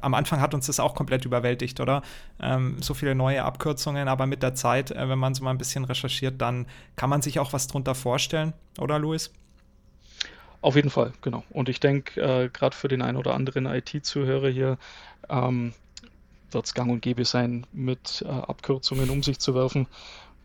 am 0.00 0.14
Anfang 0.14 0.40
hat 0.40 0.54
uns 0.54 0.66
das 0.66 0.80
auch 0.80 0.94
komplett 0.94 1.24
überwältigt, 1.24 1.80
oder? 1.80 2.02
Ähm, 2.40 2.76
so 2.80 2.94
viele 2.94 3.14
neue 3.14 3.44
Abkürzungen, 3.44 4.08
aber 4.08 4.26
mit 4.26 4.42
der 4.42 4.54
Zeit, 4.54 4.90
äh, 4.90 5.08
wenn 5.08 5.18
man 5.18 5.34
so 5.34 5.44
mal 5.44 5.50
ein 5.50 5.58
bisschen 5.58 5.84
recherchiert, 5.84 6.40
dann 6.40 6.66
kann 6.96 7.10
man 7.10 7.22
sich 7.22 7.40
auch 7.40 7.52
was 7.52 7.66
drunter 7.66 7.94
vorstellen, 7.94 8.52
oder 8.78 8.98
Luis? 8.98 9.32
Auf 10.62 10.76
jeden 10.76 10.90
Fall, 10.90 11.12
genau. 11.20 11.44
Und 11.50 11.68
ich 11.68 11.80
denke, 11.80 12.20
äh, 12.20 12.48
gerade 12.48 12.74
für 12.74 12.88
den 12.88 13.02
einen 13.02 13.18
oder 13.18 13.34
anderen 13.34 13.66
IT-Zuhörer 13.66 14.48
hier, 14.48 14.78
ähm, 15.28 15.74
wird 16.50 16.66
es 16.66 16.74
gang 16.74 16.90
und 16.90 17.02
gäbe 17.02 17.24
sein, 17.24 17.66
mit 17.72 18.24
äh, 18.26 18.28
Abkürzungen 18.28 19.10
um 19.10 19.22
sich 19.22 19.38
zu 19.38 19.54
werfen. 19.54 19.86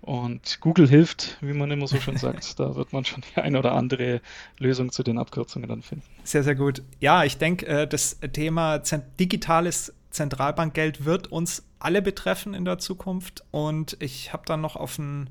Und 0.02 0.60
Google 0.62 0.88
hilft, 0.88 1.38
wie 1.42 1.54
man 1.54 1.70
immer 1.72 1.88
so 1.88 1.98
schön 1.98 2.18
sagt. 2.18 2.60
da 2.60 2.76
wird 2.76 2.94
man 2.94 3.04
schon 3.04 3.24
die 3.36 3.42
eine 3.42 3.60
oder 3.60 3.74
andere 3.74 4.22
Lösung 4.58 4.92
zu 4.92 5.04
den 5.04 5.18
Abkürzungen 5.18 5.68
dann 5.68 5.82
finden. 5.82 6.06
Sehr, 6.24 6.44
sehr 6.44 6.56
gut. 6.56 6.82
Ja, 7.00 7.24
ich 7.24 7.38
denke, 7.38 7.66
äh, 7.66 7.88
das 7.88 8.20
Thema 8.32 8.80
digitales 9.20 9.94
Zentralbankgeld 10.12 11.06
wird 11.06 11.28
uns 11.28 11.64
alle 11.80 12.02
betreffen 12.02 12.54
in 12.54 12.66
der 12.66 12.80
Zukunft. 12.80 13.44
Und 13.52 13.98
ich 14.00 14.34
habe 14.34 14.44
dann 14.46 14.62
noch 14.62 14.76
auf 14.76 14.98
ein, 14.98 15.30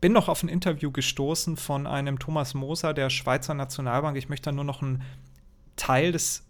bin 0.00 0.12
noch 0.12 0.28
auf 0.28 0.42
ein 0.42 0.48
Interview 0.48 0.90
gestoßen 0.90 1.56
von 1.56 1.86
einem 1.86 2.18
Thomas 2.18 2.54
Moser 2.54 2.94
der 2.94 3.10
Schweizer 3.10 3.54
Nationalbank. 3.54 4.16
Ich 4.16 4.28
möchte 4.28 4.50
da 4.50 4.52
nur 4.52 4.64
noch 4.64 4.82
einen 4.82 5.02
Teil 5.76 6.12
des 6.12 6.44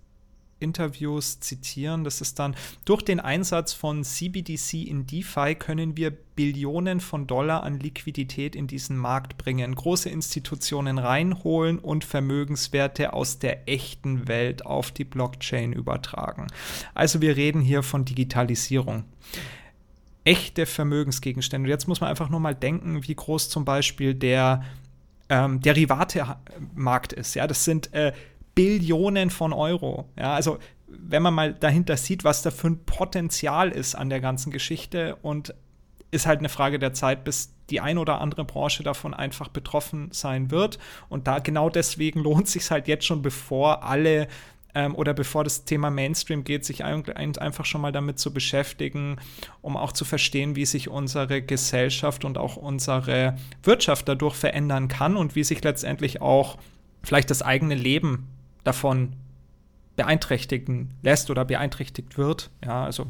Interviews 0.60 1.40
zitieren. 1.40 2.04
Das 2.04 2.20
ist 2.20 2.38
dann, 2.38 2.54
durch 2.84 3.02
den 3.02 3.18
Einsatz 3.18 3.72
von 3.72 4.04
CBDC 4.04 4.86
in 4.86 5.06
DeFi 5.06 5.54
können 5.54 5.96
wir 5.96 6.10
Billionen 6.10 7.00
von 7.00 7.26
Dollar 7.26 7.62
an 7.64 7.80
Liquidität 7.80 8.54
in 8.54 8.66
diesen 8.66 8.96
Markt 8.96 9.36
bringen, 9.38 9.74
große 9.74 10.08
Institutionen 10.08 10.98
reinholen 10.98 11.78
und 11.78 12.04
Vermögenswerte 12.04 13.12
aus 13.12 13.38
der 13.38 13.68
echten 13.68 14.28
Welt 14.28 14.64
auf 14.64 14.90
die 14.90 15.04
Blockchain 15.04 15.72
übertragen. 15.72 16.46
Also 16.94 17.20
wir 17.20 17.36
reden 17.36 17.60
hier 17.62 17.82
von 17.82 18.04
Digitalisierung 18.04 19.04
echte 20.30 20.64
Vermögensgegenstände. 20.64 21.66
Und 21.66 21.70
jetzt 21.70 21.88
muss 21.88 22.00
man 22.00 22.08
einfach 22.08 22.28
nur 22.28 22.38
mal 22.38 22.54
denken, 22.54 23.02
wie 23.02 23.14
groß 23.16 23.48
zum 23.48 23.64
Beispiel 23.64 24.14
der 24.14 24.62
ähm, 25.28 25.60
Derivate-Markt 25.60 27.12
ist. 27.12 27.34
Ja, 27.34 27.48
das 27.48 27.64
sind 27.64 27.92
äh, 27.92 28.12
Billionen 28.54 29.30
von 29.30 29.52
Euro. 29.52 30.08
Ja, 30.16 30.34
also 30.34 30.58
wenn 30.86 31.22
man 31.22 31.34
mal 31.34 31.52
dahinter 31.52 31.96
sieht, 31.96 32.22
was 32.22 32.42
da 32.42 32.52
für 32.52 32.68
ein 32.68 32.84
Potenzial 32.84 33.70
ist 33.70 33.96
an 33.96 34.08
der 34.08 34.20
ganzen 34.20 34.52
Geschichte 34.52 35.16
und 35.22 35.52
ist 36.12 36.26
halt 36.26 36.38
eine 36.38 36.48
Frage 36.48 36.78
der 36.78 36.92
Zeit, 36.92 37.24
bis 37.24 37.52
die 37.68 37.80
ein 37.80 37.98
oder 37.98 38.20
andere 38.20 38.44
Branche 38.44 38.84
davon 38.84 39.14
einfach 39.14 39.48
betroffen 39.48 40.10
sein 40.12 40.52
wird. 40.52 40.78
Und 41.08 41.26
da 41.26 41.40
genau 41.40 41.70
deswegen 41.70 42.20
lohnt 42.22 42.46
sich 42.46 42.70
halt 42.70 42.86
jetzt 42.86 43.04
schon, 43.04 43.20
bevor 43.20 43.82
alle 43.82 44.28
ähm, 44.74 44.94
oder 44.94 45.14
bevor 45.14 45.44
das 45.44 45.64
Thema 45.64 45.90
Mainstream 45.90 46.44
geht, 46.44 46.64
sich 46.64 46.84
einfach 46.84 47.64
schon 47.64 47.80
mal 47.80 47.92
damit 47.92 48.18
zu 48.18 48.32
beschäftigen, 48.32 49.16
um 49.62 49.76
auch 49.76 49.92
zu 49.92 50.04
verstehen, 50.04 50.56
wie 50.56 50.66
sich 50.66 50.88
unsere 50.88 51.42
Gesellschaft 51.42 52.24
und 52.24 52.38
auch 52.38 52.56
unsere 52.56 53.36
Wirtschaft 53.62 54.08
dadurch 54.08 54.34
verändern 54.34 54.88
kann 54.88 55.16
und 55.16 55.34
wie 55.34 55.44
sich 55.44 55.62
letztendlich 55.62 56.20
auch 56.20 56.58
vielleicht 57.02 57.30
das 57.30 57.42
eigene 57.42 57.74
Leben 57.74 58.28
davon 58.64 59.14
beeinträchtigen 59.96 60.94
lässt 61.02 61.30
oder 61.30 61.44
beeinträchtigt 61.44 62.16
wird. 62.16 62.50
Ja, 62.64 62.84
also 62.84 63.06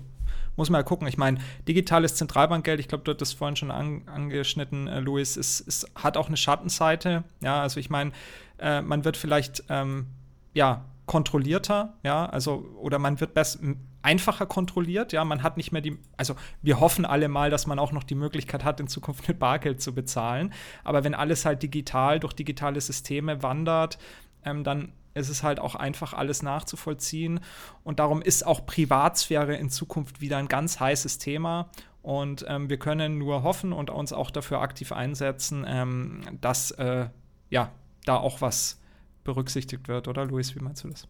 muss 0.57 0.71
man 0.71 0.81
ja 0.81 0.83
gucken. 0.83 1.07
Ich 1.07 1.17
meine, 1.17 1.39
digitales 1.69 2.17
Zentralbankgeld, 2.17 2.81
ich 2.81 2.89
glaube, 2.89 3.05
du 3.05 3.15
das 3.15 3.33
vorhin 3.33 3.57
schon 3.57 3.71
an, 3.71 4.03
angeschnitten, 4.07 4.89
äh, 4.89 5.01
Luis, 5.01 5.37
es, 5.37 5.65
es, 5.67 5.87
hat 5.95 6.17
auch 6.17 6.29
eine 6.29 6.37
Schattenseite. 6.37 7.25
Ja, 7.41 7.63
also 7.63 7.81
ich 7.81 7.91
meine, 7.91 8.13
äh, 8.59 8.83
man 8.83 9.05
wird 9.05 9.17
vielleicht 9.17 9.65
ähm, 9.69 10.07
ja 10.53 10.85
kontrollierter, 11.11 11.95
ja, 12.05 12.27
also 12.27 12.65
oder 12.77 13.01
man 13.01 13.19
wird 13.19 13.35
besser 13.35 13.59
einfacher 14.01 14.47
kontrolliert, 14.47 15.13
ja, 15.13 15.25
man 15.25 15.43
hat 15.43 15.57
nicht 15.57 15.73
mehr 15.73 15.83
die, 15.83 15.99
also 16.17 16.37
wir 16.63 16.79
hoffen 16.79 17.05
alle 17.05 17.27
mal, 17.27 17.51
dass 17.51 17.67
man 17.67 17.81
auch 17.81 17.91
noch 17.91 18.05
die 18.05 18.15
Möglichkeit 18.15 18.63
hat, 18.63 18.79
in 18.79 18.87
Zukunft 18.87 19.27
mit 19.27 19.41
Bargeld 19.41 19.83
zu 19.83 19.93
bezahlen, 19.93 20.55
aber 20.85 21.03
wenn 21.03 21.15
alles 21.17 21.45
halt 21.45 21.65
digital 21.65 22.21
durch 22.21 22.33
digitale 22.33 22.81
Systeme 22.81 23.43
wandert, 23.43 23.99
ähm, 24.45 24.63
dann 24.63 24.93
es 25.13 25.29
ist 25.29 25.43
halt 25.43 25.59
auch 25.59 25.75
einfach 25.75 26.15
alles 26.15 26.45
nachzuvollziehen. 26.45 27.41
Und 27.83 27.99
darum 27.99 28.23
ist 28.23 28.47
auch 28.47 28.65
Privatsphäre 28.65 29.57
in 29.57 29.69
Zukunft 29.69 30.21
wieder 30.21 30.37
ein 30.37 30.47
ganz 30.47 30.79
heißes 30.79 31.19
Thema. 31.19 31.69
Und 32.01 32.47
ähm, 32.47 32.71
wir 32.71 32.79
können 32.79 33.19
nur 33.19 33.43
hoffen 33.43 33.73
und 33.73 33.91
uns 33.91 34.13
auch 34.13 34.31
dafür 34.31 34.61
aktiv 34.61 34.93
einsetzen, 34.93 35.67
ähm, 35.67 36.21
dass 36.41 36.71
äh, 36.71 37.09
ja, 37.51 37.73
da 38.05 38.19
auch 38.19 38.41
was 38.41 38.80
berücksichtigt 39.25 39.89
wird, 39.89 40.09
oder 40.09 40.25
Luis, 40.25 40.55
wie 40.55 40.61
meinst 40.61 40.85
du 40.85 40.89
das? 40.89 41.09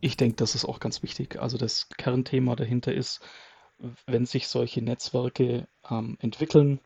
Ich 0.00 0.16
denke, 0.16 0.36
das 0.36 0.54
ist 0.54 0.64
auch 0.64 0.80
ganz 0.80 1.02
wichtig. 1.02 1.40
Also 1.40 1.58
das 1.58 1.88
Kernthema 1.96 2.56
dahinter 2.56 2.92
ist, 2.92 3.20
wenn 4.06 4.26
sich 4.26 4.48
solche 4.48 4.82
Netzwerke 4.82 5.68
ähm, 5.88 6.16
entwickeln, 6.20 6.80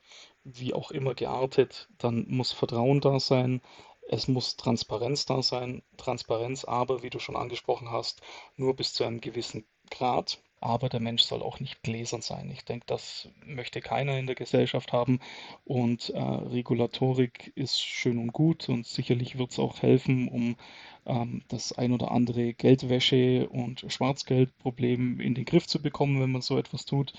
wie 0.45 0.75
auch 0.75 0.91
immer 0.91 1.15
geartet, 1.15 1.89
dann 1.99 2.27
muss 2.29 2.53
Vertrauen 2.53 3.01
da 3.01 3.21
sein. 3.21 3.61
Es 4.09 4.29
muss 4.29 4.57
Transparenz 4.57 5.27
da 5.27 5.43
sein. 5.43 5.83
Transparenz 5.97 6.65
aber, 6.65 7.03
wie 7.03 7.11
du 7.11 7.19
schon 7.19 7.37
angesprochen 7.37 7.91
hast, 7.91 8.23
nur 8.57 8.77
bis 8.77 8.93
zu 8.93 9.05
einem 9.05 9.21
gewissen 9.21 9.67
Grad. 9.91 10.41
Aber 10.61 10.89
der 10.89 11.01
Mensch 11.01 11.23
soll 11.23 11.43
auch 11.43 11.61
nicht 11.61 11.83
gläsern 11.83 12.23
sein. 12.23 12.51
Ich 12.51 12.65
denke, 12.65 12.87
das 12.87 13.29
möchte 13.45 13.81
keiner 13.81 14.19
in 14.19 14.27
der 14.27 14.35
Gesellschaft 14.35 14.93
haben. 14.93 15.21
Und 15.65 16.11
äh, 16.11 16.19
Regulatorik 16.19 17.53
ist 17.55 17.81
schön 17.81 18.19
und 18.19 18.33
gut 18.33 18.69
und 18.69 18.87
sicherlich 18.87 19.39
wird 19.39 19.53
es 19.53 19.59
auch 19.59 19.83
helfen, 19.83 20.29
um 20.29 20.57
ähm, 21.05 21.43
das 21.49 21.73
ein 21.73 21.93
oder 21.93 22.11
andere 22.11 22.55
Geldwäsche- 22.55 23.49
und 23.49 23.85
Schwarzgeldproblem 23.87 25.21
in 25.21 25.35
den 25.35 25.45
Griff 25.45 25.67
zu 25.67 25.81
bekommen, 25.81 26.21
wenn 26.21 26.33
man 26.33 26.43
so 26.43 26.59
etwas 26.59 26.85
tut. 26.87 27.13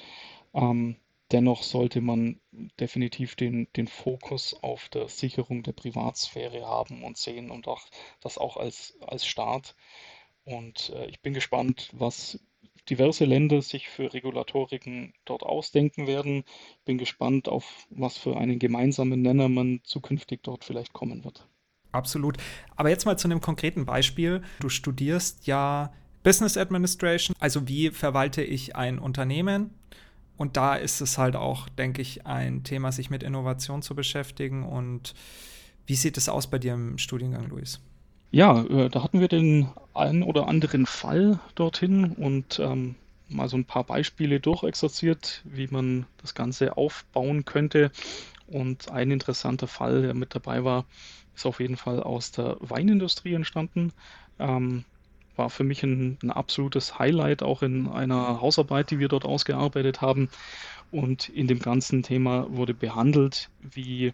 Ähm, 0.54 0.98
Dennoch 1.32 1.64
sollte 1.64 2.00
man 2.00 2.40
definitiv 2.80 3.36
den, 3.36 3.68
den 3.76 3.88
Fokus 3.88 4.54
auf 4.64 4.88
der 4.88 5.10
Sicherung 5.10 5.62
der 5.62 5.74
Privatsphäre 5.74 6.66
haben 6.66 7.04
und 7.04 7.18
sehen 7.18 7.52
und 7.52 7.68
auch 7.68 7.82
das 8.22 8.38
auch 8.38 8.56
als, 8.56 8.98
als 9.06 9.26
Staat. 9.26 9.76
Und 10.46 10.92
äh, 10.92 11.08
ich 11.08 11.20
bin 11.20 11.34
gespannt, 11.34 11.90
was 11.92 12.40
diverse 12.90 13.26
Länder 13.26 13.62
sich 13.62 13.90
für 13.90 14.14
Regulatoriken 14.14 15.14
dort 15.26 15.44
ausdenken 15.44 16.08
werden. 16.08 16.44
Ich 16.80 16.86
bin 16.86 16.98
gespannt, 16.98 17.48
auf 17.50 17.88
was 17.90 18.18
für 18.18 18.38
einen 18.38 18.60
gemeinsamen 18.60 19.22
Nenner 19.22 19.50
man 19.50 19.82
zukünftig 19.84 20.42
dort 20.44 20.64
vielleicht 20.64 20.94
kommen 20.94 21.24
wird. 21.24 21.48
Absolut. 21.92 22.38
Aber 22.76 22.90
jetzt 22.90 23.06
mal 23.06 23.18
zu 23.18 23.28
einem 23.28 23.42
konkreten 23.42 23.86
Beispiel. 23.86 24.42
Du 24.60 24.70
studierst 24.70 25.48
ja 25.48 25.92
Business 26.24 26.58
Administration, 26.58 27.36
also 27.40 27.68
wie 27.68 27.90
verwalte 27.90 28.44
ich 28.44 28.76
ein 28.76 29.00
Unternehmen? 29.00 29.72
Und 30.36 30.56
da 30.56 30.76
ist 30.76 31.02
es 31.02 31.18
halt 31.18 31.36
auch, 31.36 31.68
denke 31.70 32.02
ich, 32.02 32.26
ein 32.28 32.64
Thema, 32.64 32.92
sich 32.92 33.10
mit 33.10 33.24
Innovation 33.24 33.82
zu 33.82 33.96
beschäftigen. 33.96 34.64
Und 34.64 35.16
wie 35.88 35.96
sieht 35.96 36.18
es 36.18 36.30
aus 36.30 36.48
bei 36.48 36.60
dir 36.60 36.74
im 36.74 36.98
Studiengang, 36.98 37.48
Luis? 37.48 37.80
Ja, 38.32 38.62
äh, 38.64 38.90
da 38.90 39.04
hatten 39.04 39.20
wir 39.20 39.28
den 39.28 39.70
einen 39.94 40.24
oder 40.24 40.48
anderen 40.48 40.86
Fall 40.86 41.40
dorthin 41.56 42.12
und 42.14 42.60
ähm, 42.60 42.96
mal 43.30 43.48
so 43.50 43.58
ein 43.58 43.66
paar 43.66 43.84
Beispiele 43.84 44.40
durchexerziert, 44.40 45.42
wie 45.46 45.68
man 45.68 46.08
das 46.18 46.34
Ganze 46.34 46.78
aufbauen 46.78 47.46
könnte. 47.46 47.92
Und 48.48 48.90
ein 48.92 49.12
interessanter 49.12 49.68
Fall, 49.68 50.02
der 50.04 50.14
mit 50.14 50.36
dabei 50.36 50.64
war, 50.64 50.86
ist 51.36 51.46
auf 51.46 51.60
jeden 51.60 51.78
Fall 51.78 52.02
aus 52.04 52.32
der 52.32 52.58
Weinindustrie 52.62 53.34
entstanden. 53.34 53.94
Ähm, 54.40 54.86
war 55.36 55.50
für 55.50 55.64
mich 55.64 55.84
ein, 55.84 56.18
ein 56.24 56.32
absolutes 56.32 57.00
Highlight, 57.00 57.44
auch 57.44 57.62
in 57.64 57.88
einer 57.88 58.42
Hausarbeit, 58.42 58.92
die 58.92 59.00
wir 59.00 59.08
dort 59.10 59.26
ausgearbeitet 59.26 60.02
haben. 60.02 60.30
Und 60.92 61.30
in 61.30 61.48
dem 61.48 61.60
ganzen 61.60 62.04
Thema 62.04 62.48
wurde 62.50 62.74
behandelt, 62.74 63.50
wie 63.60 64.14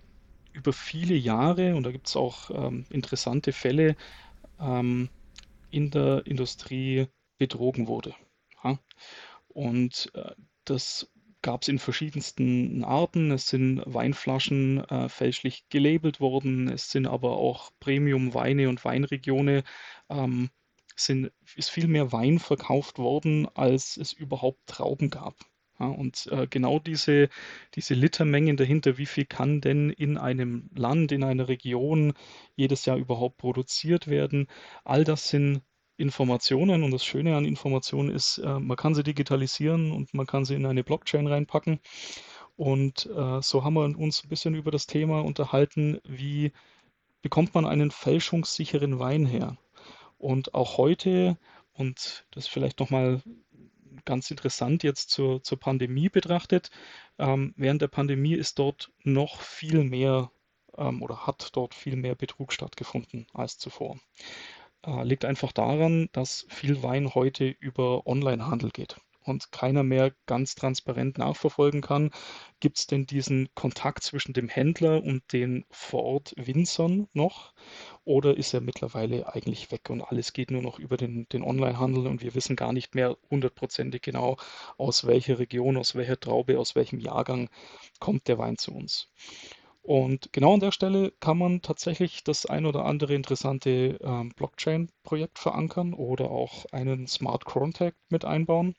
über 0.54 0.74
viele 0.74 1.16
Jahre, 1.16 1.76
und 1.76 1.84
da 1.84 1.92
gibt 1.92 2.08
es 2.08 2.16
auch 2.16 2.50
ähm, 2.52 2.86
interessante 2.90 3.52
Fälle, 3.52 3.96
ähm, 4.60 5.10
in 5.72 5.92
der 5.92 6.26
Industrie 6.26 7.08
betrogen 7.38 7.88
wurde. 7.88 8.16
Ja? 8.64 8.80
Und 9.48 10.12
äh, 10.14 10.32
das 10.66 11.10
gab 11.42 11.64
es 11.64 11.68
in 11.68 11.78
verschiedensten 11.78 12.84
Arten. 12.84 13.32
Es 13.32 13.48
sind 13.48 13.84
Weinflaschen 13.86 14.84
äh, 14.86 15.10
fälschlich 15.10 15.68
gelabelt 15.70 16.20
worden, 16.20 16.70
es 16.70 16.90
sind 16.90 17.06
aber 17.06 17.38
auch 17.38 17.72
Premium-Weine 17.80 18.70
und 18.70 18.84
Weinregionen 18.86 19.64
ähm, 20.10 20.50
sind, 20.96 21.32
ist 21.56 21.70
viel 21.70 21.88
mehr 21.88 22.12
Wein 22.12 22.40
verkauft 22.40 22.98
worden, 22.98 23.48
als 23.56 23.98
es 23.98 24.14
überhaupt 24.14 24.60
Trauben 24.68 25.10
gab. 25.10 25.36
Ja, 25.80 25.88
und 25.88 26.28
äh, 26.32 26.48
genau 26.48 26.80
diese, 26.80 27.30
diese 27.76 27.96
Litermengen 27.96 28.58
dahinter, 28.58 28.98
wie 28.98 29.08
viel 29.08 29.26
kann 29.26 29.60
denn 29.60 29.90
in 29.90 30.18
einem 30.18 30.70
Land, 30.76 31.12
in 31.12 31.24
einer 31.24 31.48
Region 31.48 32.14
jedes 32.56 32.86
Jahr 32.86 32.98
überhaupt 32.98 33.38
produziert 33.38 34.08
werden, 34.08 34.48
all 34.84 35.04
das 35.04 35.30
sind 35.30 35.62
Informationen 35.98 36.84
und 36.84 36.92
das 36.92 37.06
Schöne 37.06 37.36
an 37.36 37.46
Informationen 37.46 38.10
ist, 38.10 38.38
äh, 38.40 38.60
man 38.60 38.78
kann 38.78 38.96
sie 38.96 39.04
digitalisieren 39.04 39.92
und 39.92 40.14
man 40.14 40.28
kann 40.28 40.46
sie 40.46 40.56
in 40.56 40.66
eine 40.66 40.84
Blockchain 40.84 41.28
reinpacken. 41.28 41.80
Und 42.56 43.08
äh, 43.08 43.42
so 43.42 43.64
haben 43.64 43.74
wir 43.76 43.84
uns 43.98 44.24
ein 44.24 44.30
bisschen 44.30 44.56
über 44.56 44.72
das 44.72 44.88
Thema 44.88 45.22
unterhalten, 45.22 46.00
wie 46.04 46.52
bekommt 47.22 47.56
man 47.56 47.66
einen 47.66 47.92
fälschungssicheren 47.92 49.00
Wein 49.00 49.26
her? 49.26 49.58
Und 50.18 50.54
auch 50.54 50.78
heute, 50.78 51.38
und 51.74 52.26
das 52.32 52.48
vielleicht 52.48 52.80
nochmal 52.80 53.22
ganz 54.06 54.32
interessant 54.32 54.84
jetzt 54.84 55.10
zur, 55.10 55.44
zur 55.44 55.60
Pandemie 55.60 56.10
betrachtet, 56.10 56.70
ähm, 57.20 57.54
während 57.58 57.82
der 57.82 57.88
Pandemie 57.88 58.36
ist 58.36 58.60
dort 58.60 58.92
noch 59.04 59.42
viel 59.42 59.84
mehr 59.84 60.32
ähm, 60.78 61.02
oder 61.02 61.28
hat 61.28 61.50
dort 61.54 61.74
viel 61.74 61.96
mehr 61.96 62.16
Betrug 62.16 62.54
stattgefunden 62.54 63.28
als 63.34 63.58
zuvor. 63.58 64.00
Äh, 64.86 65.04
liegt 65.04 65.26
einfach 65.26 65.52
daran, 65.52 66.10
dass 66.12 66.46
viel 66.50 66.84
Wein 66.84 67.14
heute 67.14 67.48
über 67.48 68.06
Onlinehandel 68.08 68.72
geht 68.72 68.98
und 69.24 69.52
keiner 69.52 69.84
mehr 69.84 70.14
ganz 70.26 70.56
transparent 70.56 71.18
nachverfolgen 71.18 71.82
kann, 71.82 72.12
gibt 72.60 72.80
es 72.80 72.88
denn 72.88 73.06
diesen 73.06 73.50
Kontakt 73.56 74.04
zwischen 74.04 74.34
dem 74.34 74.50
Händler 74.50 75.04
und 75.04 75.34
den 75.34 75.66
vor 75.72 76.04
Ort 76.04 76.34
Winzern 76.38 77.08
noch? 77.14 77.54
Oder 78.06 78.38
ist 78.38 78.54
er 78.54 78.62
mittlerweile 78.62 79.34
eigentlich 79.34 79.72
weg 79.72 79.90
und 79.90 80.02
alles 80.02 80.34
geht 80.34 80.52
nur 80.52 80.62
noch 80.62 80.80
über 80.80 80.98
den, 80.98 81.28
den 81.30 81.44
Onlinehandel 81.44 82.08
und 82.08 82.22
wir 82.22 82.36
wissen 82.36 82.56
gar 82.56 82.74
nicht 82.74 82.96
mehr 82.96 83.18
hundertprozentig 83.30 84.02
genau, 84.02 84.38
aus 84.78 85.06
welcher 85.08 85.40
Region, 85.40 85.78
aus 85.78 85.96
welcher 85.96 86.20
Traube, 86.20 86.60
aus 86.60 86.76
welchem 86.76 87.00
Jahrgang 87.00 87.50
kommt 88.00 88.28
der 88.28 88.38
Wein 88.38 88.58
zu 88.58 88.74
uns? 88.74 89.10
Und 89.84 90.32
genau 90.32 90.54
an 90.54 90.62
der 90.62 90.72
Stelle 90.72 91.12
kann 91.20 91.38
man 91.38 91.62
tatsächlich 91.62 92.24
das 92.24 92.46
ein 92.46 92.66
oder 92.66 92.86
andere 92.86 93.14
interessante 93.14 94.00
ähm, 94.02 94.32
Blockchain-Projekt 94.36 95.40
verankern 95.40 95.94
oder 95.94 96.32
auch 96.32 96.66
einen 96.72 97.06
Smart 97.08 97.44
Contact 97.44 97.98
mit 98.10 98.24
einbauen 98.24 98.76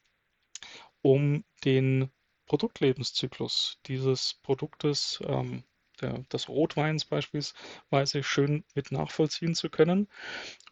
um 1.05 1.45
den 1.65 2.11
Produktlebenszyklus 2.47 3.79
dieses 3.87 4.35
Produktes, 4.43 5.23
ähm, 5.27 5.63
der, 6.01 6.21
des 6.33 6.49
Rotweins 6.49 7.05
beispielsweise, 7.05 8.23
schön 8.23 8.65
mit 8.75 8.91
nachvollziehen 8.91 9.55
zu 9.55 9.69
können. 9.69 10.09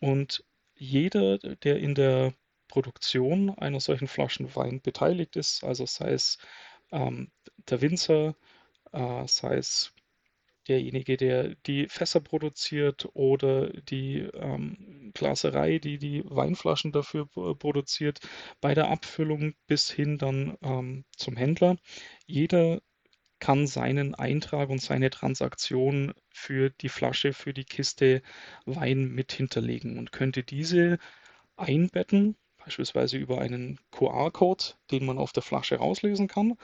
Und 0.01 0.45
jeder, 0.75 1.37
der 1.39 1.79
in 1.79 1.95
der 1.95 2.33
Produktion 2.69 3.51
einer 3.51 3.81
solchen 3.81 4.09
Flaschen 4.09 4.55
Wein 4.57 4.81
beteiligt 4.81 5.37
ist, 5.37 5.65
also 5.65 5.85
sei 5.85 6.13
es 6.13 6.39
ähm, 6.91 7.31
der 7.69 7.83
Winzer, 7.83 8.35
äh, 8.93 9.27
sei 9.27 9.57
es 9.57 9.93
derjenige, 10.69 11.17
der 11.17 11.55
die 11.67 11.89
Fässer 11.89 12.21
produziert 12.21 13.09
oder 13.15 13.69
die 13.71 14.21
ähm, 14.35 15.11
Glaserei, 15.15 15.79
die 15.79 15.99
die 15.99 16.23
Weinflaschen 16.27 16.93
dafür 16.93 17.27
produziert, 17.27 18.21
bei 18.61 18.75
der 18.75 18.89
Abfüllung 18.89 19.55
bis 19.67 19.91
hin 19.91 20.19
dann 20.19 20.57
ähm, 20.63 21.05
zum 21.17 21.37
Händler. 21.37 21.77
Jeder 22.27 22.81
kann 23.41 23.67
seinen 23.67 24.15
Eintrag 24.15 24.71
und 24.71 24.81
seine 24.81 25.11
Transaktion 25.11 26.15
für 26.31 26.71
die 26.71 26.89
Flasche, 26.89 27.33
für 27.33 27.53
die 27.53 27.65
Kiste 27.65 28.23
Wein 28.67 29.09
mit 29.09 29.33
hinterlegen 29.33 29.99
und 29.99 30.13
könnte 30.13 30.45
diese 30.45 30.99
einbetten 31.57 32.37
beispielsweise 32.65 33.17
über 33.17 33.41
einen 33.41 33.79
QR-Code, 33.91 34.65
den 34.91 35.05
man 35.05 35.19
auf 35.19 35.33
der 35.33 35.43
Flasche 35.43 35.77
rauslesen 35.77 36.29
kann. 36.29 36.57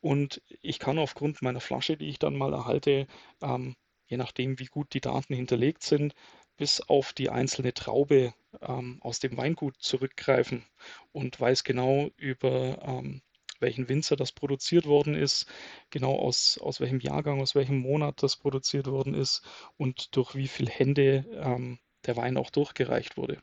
Und 0.00 0.42
ich 0.60 0.78
kann 0.78 0.98
aufgrund 0.98 1.42
meiner 1.42 1.60
Flasche, 1.60 1.96
die 1.96 2.08
ich 2.08 2.18
dann 2.18 2.36
mal 2.36 2.52
erhalte, 2.52 3.06
ähm, 3.42 3.76
je 4.06 4.16
nachdem, 4.16 4.58
wie 4.58 4.66
gut 4.66 4.94
die 4.94 5.00
Daten 5.00 5.34
hinterlegt 5.34 5.82
sind, 5.82 6.14
bis 6.56 6.80
auf 6.80 7.12
die 7.12 7.30
einzelne 7.30 7.74
Traube 7.74 8.34
ähm, 8.60 8.98
aus 9.00 9.20
dem 9.20 9.36
Weingut 9.36 9.76
zurückgreifen 9.78 10.64
und 11.12 11.40
weiß 11.40 11.64
genau 11.64 12.10
über 12.16 12.78
ähm, 12.82 13.22
welchen 13.60 13.88
Winzer 13.88 14.16
das 14.16 14.32
produziert 14.32 14.86
worden 14.86 15.14
ist, 15.14 15.46
genau 15.90 16.16
aus, 16.16 16.58
aus 16.58 16.80
welchem 16.80 17.00
Jahrgang, 17.00 17.40
aus 17.40 17.54
welchem 17.54 17.78
Monat 17.78 18.22
das 18.22 18.36
produziert 18.36 18.86
worden 18.88 19.14
ist 19.14 19.42
und 19.78 20.14
durch 20.16 20.34
wie 20.34 20.48
viele 20.48 20.70
Hände 20.70 21.24
ähm, 21.40 21.78
der 22.04 22.16
Wein 22.16 22.36
auch 22.36 22.50
durchgereicht 22.50 23.16
wurde. 23.16 23.40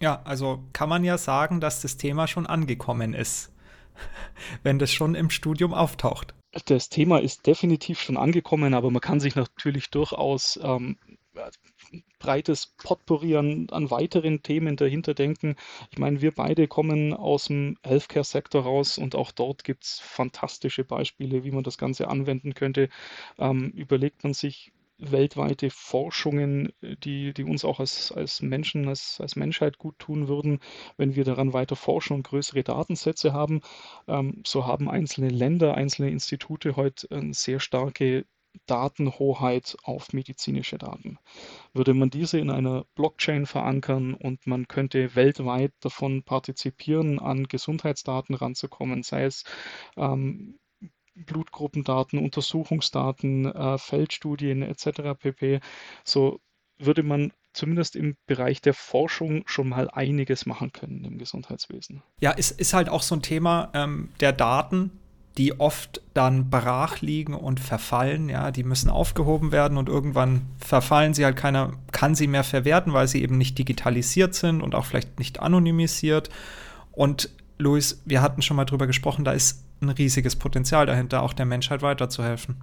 Ja, 0.00 0.22
also 0.24 0.64
kann 0.72 0.88
man 0.88 1.04
ja 1.04 1.18
sagen, 1.18 1.60
dass 1.60 1.82
das 1.82 1.96
Thema 1.98 2.26
schon 2.26 2.46
angekommen 2.46 3.12
ist, 3.14 3.52
wenn 4.62 4.78
das 4.78 4.90
schon 4.92 5.14
im 5.14 5.30
Studium 5.30 5.74
auftaucht. 5.74 6.34
Das 6.64 6.88
Thema 6.88 7.20
ist 7.20 7.46
definitiv 7.46 8.00
schon 8.00 8.16
angekommen, 8.16 8.74
aber 8.74 8.90
man 8.90 9.00
kann 9.00 9.20
sich 9.20 9.36
natürlich 9.36 9.90
durchaus 9.90 10.58
ähm, 10.62 10.96
breites 12.18 12.74
Potpourri 12.78 13.36
an, 13.36 13.68
an, 13.70 13.90
weiteren 13.90 14.42
Themen 14.42 14.76
dahinter 14.76 15.14
denken. 15.14 15.56
Ich 15.90 15.98
meine, 15.98 16.20
wir 16.20 16.32
beide 16.32 16.66
kommen 16.66 17.14
aus 17.14 17.44
dem 17.44 17.76
Healthcare-Sektor 17.84 18.62
raus 18.62 18.98
und 18.98 19.14
auch 19.14 19.30
dort 19.30 19.64
gibt 19.64 19.84
es 19.84 20.00
fantastische 20.00 20.82
Beispiele, 20.84 21.44
wie 21.44 21.50
man 21.50 21.62
das 21.62 21.78
Ganze 21.78 22.08
anwenden 22.08 22.54
könnte. 22.54 22.88
Ähm, 23.38 23.70
überlegt 23.70 24.24
man 24.24 24.34
sich, 24.34 24.72
weltweite 25.00 25.70
Forschungen, 25.70 26.72
äh, 26.82 26.96
die, 26.96 27.32
die 27.32 27.44
uns 27.44 27.64
auch 27.64 27.80
als, 27.80 28.12
als 28.12 28.42
Menschen, 28.42 28.88
als, 28.88 29.20
als 29.20 29.36
Menschheit 29.36 29.78
gut 29.78 29.98
tun 29.98 30.28
würden, 30.28 30.60
wenn 30.96 31.14
wir 31.16 31.24
daran 31.24 31.52
weiter 31.52 31.76
forschen 31.76 32.14
und 32.14 32.22
größere 32.24 32.62
Datensätze 32.62 33.32
haben. 33.32 33.60
Ähm, 34.08 34.42
so 34.46 34.66
haben 34.66 34.90
einzelne 34.90 35.28
Länder, 35.28 35.74
einzelne 35.74 36.10
Institute 36.10 36.76
heute 36.76 37.10
eine 37.10 37.34
sehr 37.34 37.60
starke 37.60 38.24
Datenhoheit 38.66 39.76
auf 39.84 40.12
medizinische 40.12 40.78
Daten. 40.78 41.18
Würde 41.72 41.94
man 41.94 42.10
diese 42.10 42.38
in 42.38 42.50
einer 42.50 42.84
Blockchain 42.94 43.46
verankern 43.46 44.14
und 44.14 44.46
man 44.46 44.68
könnte 44.68 45.14
weltweit 45.14 45.72
davon 45.80 46.22
partizipieren, 46.22 47.18
an 47.18 47.44
Gesundheitsdaten 47.44 48.34
ranzukommen, 48.34 49.02
sei 49.02 49.24
es 49.24 49.44
ähm, 49.96 50.59
Blutgruppendaten, 51.20 52.18
Untersuchungsdaten, 52.18 53.46
äh, 53.46 53.78
Feldstudien 53.78 54.62
etc. 54.62 55.18
pp. 55.18 55.60
So 56.04 56.40
würde 56.78 57.02
man 57.02 57.32
zumindest 57.52 57.96
im 57.96 58.16
Bereich 58.26 58.60
der 58.62 58.74
Forschung 58.74 59.42
schon 59.46 59.68
mal 59.68 59.90
einiges 59.90 60.46
machen 60.46 60.72
können 60.72 61.04
im 61.04 61.18
Gesundheitswesen. 61.18 62.02
Ja, 62.20 62.34
es 62.36 62.50
ist 62.50 62.74
halt 62.74 62.88
auch 62.88 63.02
so 63.02 63.16
ein 63.16 63.22
Thema 63.22 63.70
ähm, 63.74 64.10
der 64.20 64.32
Daten, 64.32 64.92
die 65.38 65.58
oft 65.58 66.02
dann 66.14 66.50
brach 66.50 67.00
liegen 67.00 67.34
und 67.34 67.60
verfallen. 67.60 68.28
Ja, 68.28 68.50
die 68.50 68.64
müssen 68.64 68.90
aufgehoben 68.90 69.52
werden 69.52 69.78
und 69.78 69.88
irgendwann 69.88 70.42
verfallen 70.58 71.14
sie 71.14 71.24
halt. 71.24 71.36
Keiner 71.36 71.72
kann 71.92 72.14
sie 72.14 72.26
mehr 72.26 72.44
verwerten, 72.44 72.92
weil 72.92 73.08
sie 73.08 73.22
eben 73.22 73.38
nicht 73.38 73.58
digitalisiert 73.58 74.34
sind 74.34 74.60
und 74.60 74.74
auch 74.74 74.84
vielleicht 74.84 75.18
nicht 75.18 75.40
anonymisiert. 75.40 76.30
Und 76.92 77.30
Luis, 77.58 78.02
wir 78.04 78.22
hatten 78.22 78.42
schon 78.42 78.56
mal 78.56 78.64
drüber 78.64 78.86
gesprochen, 78.86 79.24
da 79.24 79.32
ist 79.32 79.64
ein 79.80 79.90
riesiges 79.90 80.36
Potenzial 80.36 80.86
dahinter, 80.86 81.22
auch 81.22 81.32
der 81.32 81.46
Menschheit 81.46 81.82
weiterzuhelfen. 81.82 82.56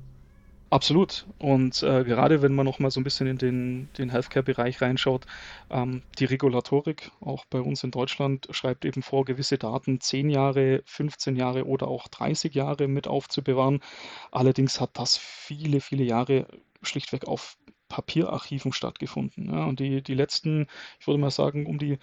Absolut. 0.69 1.25
Und 1.39 1.81
äh, 1.81 2.03
gerade 2.03 2.41
wenn 2.41 2.53
man 2.53 2.65
noch 2.65 2.79
mal 2.79 2.91
so 2.91 2.99
ein 2.99 3.05
bisschen 3.05 3.27
in 3.27 3.37
den, 3.37 3.89
den 3.97 4.09
Healthcare-Bereich 4.09 4.81
reinschaut, 4.81 5.25
ähm, 5.69 6.01
die 6.19 6.25
Regulatorik, 6.25 7.11
auch 7.21 7.45
bei 7.45 7.61
uns 7.61 7.85
in 7.85 7.91
Deutschland, 7.91 8.47
schreibt 8.51 8.83
eben 8.83 9.01
vor, 9.01 9.23
gewisse 9.23 9.57
Daten 9.57 10.01
10 10.01 10.29
Jahre, 10.29 10.83
15 10.85 11.37
Jahre 11.37 11.65
oder 11.65 11.87
auch 11.87 12.09
30 12.09 12.53
Jahre 12.53 12.89
mit 12.89 13.07
aufzubewahren. 13.07 13.79
Allerdings 14.31 14.81
hat 14.81 14.89
das 14.95 15.15
viele, 15.15 15.79
viele 15.79 16.03
Jahre 16.03 16.47
schlichtweg 16.81 17.27
auf 17.27 17.57
Papierarchiven 17.87 18.73
stattgefunden. 18.73 19.49
Ja, 19.49 19.65
und 19.65 19.79
die, 19.79 20.01
die 20.01 20.15
letzten, 20.15 20.67
ich 20.99 21.07
würde 21.07 21.19
mal 21.19 21.31
sagen, 21.31 21.65
um 21.65 21.79
die 21.79 21.97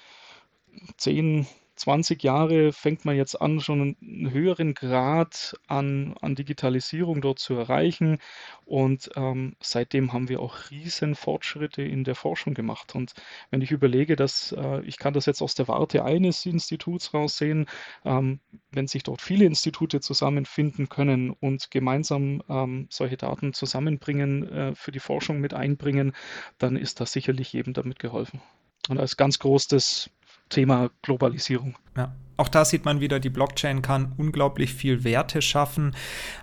10, 0.97 1.47
20 1.77 2.23
Jahre 2.23 2.73
fängt 2.73 3.05
man 3.05 3.17
jetzt 3.17 3.41
an, 3.41 3.61
schon 3.61 3.97
einen 4.01 4.31
höheren 4.31 4.75
Grad 4.75 5.55
an, 5.67 6.15
an 6.21 6.35
Digitalisierung 6.35 7.21
dort 7.21 7.39
zu 7.39 7.55
erreichen. 7.55 8.19
Und 8.65 9.11
ähm, 9.17 9.57
seitdem 9.61 10.13
haben 10.13 10.29
wir 10.29 10.41
auch 10.41 10.71
riesen 10.71 11.15
Fortschritte 11.15 11.83
in 11.83 12.05
der 12.05 12.15
Forschung 12.15 12.55
gemacht. 12.55 12.95
Und 12.95 13.15
wenn 13.51 13.61
ich 13.61 13.73
überlege, 13.73 14.15
dass 14.17 14.53
äh, 14.53 14.83
ich 14.83 14.99
kann 14.99 15.15
das 15.15 15.27
jetzt 15.27 15.43
aus 15.43 15.55
der 15.55 15.69
Warte 15.69 16.05
eines 16.05 16.47
Instituts 16.47 17.13
raussehen, 17.13 17.67
ähm, 18.05 18.41
wenn 18.71 18.87
sich 18.87 19.03
dort 19.03 19.21
viele 19.21 19.45
Institute 19.45 20.01
zusammenfinden 20.01 20.89
können 20.89 21.31
und 21.31 21.71
gemeinsam 21.71 22.43
ähm, 22.49 22.87
solche 22.91 23.17
Daten 23.17 23.53
zusammenbringen, 23.53 24.49
äh, 24.49 24.75
für 24.75 24.93
die 24.93 25.01
Forschung 25.01 25.41
mit 25.41 25.55
einbringen, 25.55 26.13
dann 26.59 26.77
ist 26.77 27.01
das 27.01 27.13
sicherlich 27.13 27.53
jedem 27.53 27.73
damit 27.73 27.99
geholfen. 27.99 28.41
Und 28.89 28.99
als 28.99 29.17
ganz 29.17 29.39
groß 29.39 29.69
das 29.69 30.11
Thema 30.49 30.91
Globalisierung. 31.03 31.77
Ja. 31.97 32.15
Auch 32.37 32.49
da 32.49 32.65
sieht 32.65 32.85
man 32.85 33.01
wieder, 33.01 33.21
die 33.21 33.31
Blockchain 33.31 33.81
kann 33.81 34.13
unglaublich 34.17 34.75
viel 34.75 35.05
Werte 35.05 35.41
schaffen. 35.41 35.95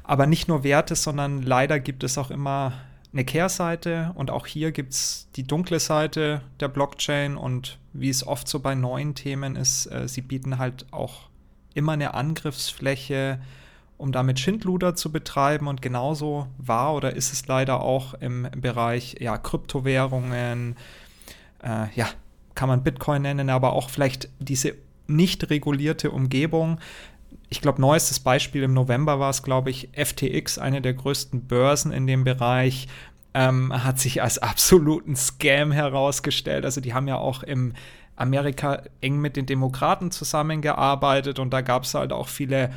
Aber 0.04 0.26
nicht 0.26 0.48
nur 0.48 0.64
Werte, 0.64 0.96
sondern 0.96 1.42
leider 1.42 1.80
gibt 1.80 2.04
es 2.04 2.18
auch 2.18 2.32
immer 2.32 2.74
eine 3.12 3.26
Kehrseite. 3.26 4.12
Und 4.16 4.32
auch 4.32 4.48
hier 4.48 4.72
gibt 4.72 4.94
es 4.94 5.28
die 5.36 5.44
dunkle 5.44 5.80
Seite 5.80 6.42
der 6.60 6.70
Blockchain. 6.70 7.36
Und 7.36 7.78
wie 7.92 8.10
es 8.10 8.26
oft 8.26 8.48
so 8.48 8.60
bei 8.60 8.74
neuen 8.74 9.16
Themen 9.16 9.56
ist, 9.58 9.88
äh, 9.88 10.08
sie 10.08 10.22
bieten 10.22 10.58
halt 10.58 10.86
auch 10.92 11.30
immer 11.74 11.94
eine 11.94 12.14
Angriffsfläche, 12.14 13.42
um 13.98 14.14
damit 14.14 14.40
Schindluder 14.40 14.96
zu 14.96 15.12
betreiben. 15.12 15.68
Und 15.68 15.82
genauso 15.82 16.48
war 16.58 16.96
oder 16.96 17.16
ist 17.18 17.34
es 17.34 17.48
leider 17.48 17.82
auch 17.82 18.14
im 18.14 18.48
Bereich 18.56 19.18
ja, 19.20 19.38
Kryptowährungen, 19.38 20.78
äh, 21.64 21.88
ja, 21.96 22.08
kann 22.56 22.70
man 22.70 22.84
Bitcoin 22.84 23.22
nennen, 23.22 23.50
aber 23.50 23.74
auch 23.74 23.90
vielleicht 23.90 24.30
diese 24.40 24.76
nicht 25.08 25.50
regulierte 25.50 26.12
Umgebung. 26.12 26.80
Ich 27.50 27.62
glaube, 27.62 27.82
neuestes 27.82 28.20
Beispiel 28.20 28.64
im 28.64 28.74
November 28.74 29.20
war 29.20 29.30
es, 29.30 29.44
glaube 29.44 29.70
ich, 29.70 29.90
FTX, 29.94 30.58
eine 30.58 30.82
der 30.82 30.94
größten 30.94 31.48
Börsen 31.48 31.92
in 31.92 32.08
dem 32.08 32.24
Bereich, 32.24 32.88
ähm, 33.34 33.84
hat 33.84 34.00
sich 34.00 34.22
als 34.22 34.38
absoluten 34.38 35.16
Scam 35.16 35.72
herausgestellt. 35.72 36.66
Also 36.66 36.82
die 36.82 36.94
haben 36.94 37.08
ja 37.08 37.18
auch 37.18 37.44
im 37.44 37.74
Amerika 38.16 38.84
eng 39.02 39.18
mit 39.20 39.36
den 39.36 39.46
Demokraten 39.46 40.12
zusammengearbeitet 40.12 41.40
und 41.40 41.52
da 41.52 41.62
gab 41.62 41.84
es 41.84 41.94
halt 41.94 42.14
auch 42.14 42.28
viele 42.28 42.72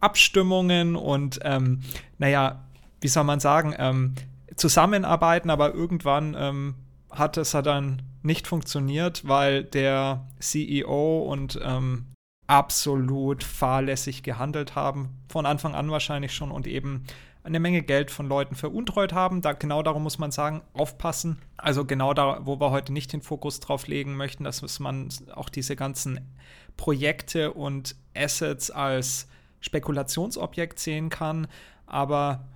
Abstimmungen 0.00 0.96
und 0.96 1.40
ähm, 1.42 1.80
naja, 2.18 2.64
wie 3.00 3.08
soll 3.08 3.24
man 3.24 3.40
sagen, 3.40 3.74
ähm, 3.78 4.14
zusammenarbeiten, 4.56 5.50
aber 5.50 5.74
irgendwann 5.74 6.36
ähm, 6.38 6.74
hat 7.10 7.36
es 7.36 7.50
dann 7.50 8.02
nicht 8.26 8.46
funktioniert, 8.46 9.26
weil 9.26 9.64
der 9.64 10.26
CEO 10.38 11.22
und 11.22 11.58
ähm, 11.62 12.06
absolut 12.46 13.42
fahrlässig 13.42 14.22
gehandelt 14.22 14.74
haben, 14.74 15.10
von 15.28 15.46
Anfang 15.46 15.74
an 15.74 15.90
wahrscheinlich 15.90 16.32
schon 16.32 16.50
und 16.50 16.66
eben 16.66 17.04
eine 17.42 17.60
Menge 17.60 17.82
Geld 17.82 18.10
von 18.10 18.26
Leuten 18.26 18.56
veruntreut 18.56 19.12
haben. 19.12 19.40
Da, 19.40 19.52
genau 19.52 19.82
darum 19.82 20.02
muss 20.02 20.18
man 20.18 20.32
sagen, 20.32 20.62
aufpassen. 20.72 21.38
Also 21.56 21.84
genau 21.84 22.12
da, 22.12 22.40
wo 22.44 22.58
wir 22.60 22.70
heute 22.70 22.92
nicht 22.92 23.12
den 23.12 23.22
Fokus 23.22 23.60
drauf 23.60 23.86
legen 23.86 24.16
möchten, 24.16 24.42
dass 24.44 24.80
man 24.80 25.08
auch 25.32 25.48
diese 25.48 25.76
ganzen 25.76 26.34
Projekte 26.76 27.52
und 27.52 27.94
Assets 28.14 28.70
als 28.70 29.28
Spekulationsobjekt 29.60 30.80
sehen 30.80 31.08
kann. 31.08 31.46
Aber 31.86 32.48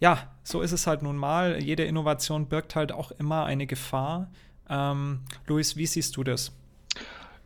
ja, 0.00 0.30
so 0.42 0.62
ist 0.62 0.72
es 0.72 0.86
halt 0.86 1.02
nun 1.02 1.16
mal. 1.16 1.62
Jede 1.62 1.84
Innovation 1.84 2.48
birgt 2.48 2.74
halt 2.74 2.90
auch 2.90 3.10
immer 3.12 3.44
eine 3.44 3.66
Gefahr. 3.66 4.30
Ähm, 4.68 5.20
Luis, 5.46 5.76
wie 5.76 5.86
siehst 5.86 6.16
du 6.16 6.24
das? 6.24 6.52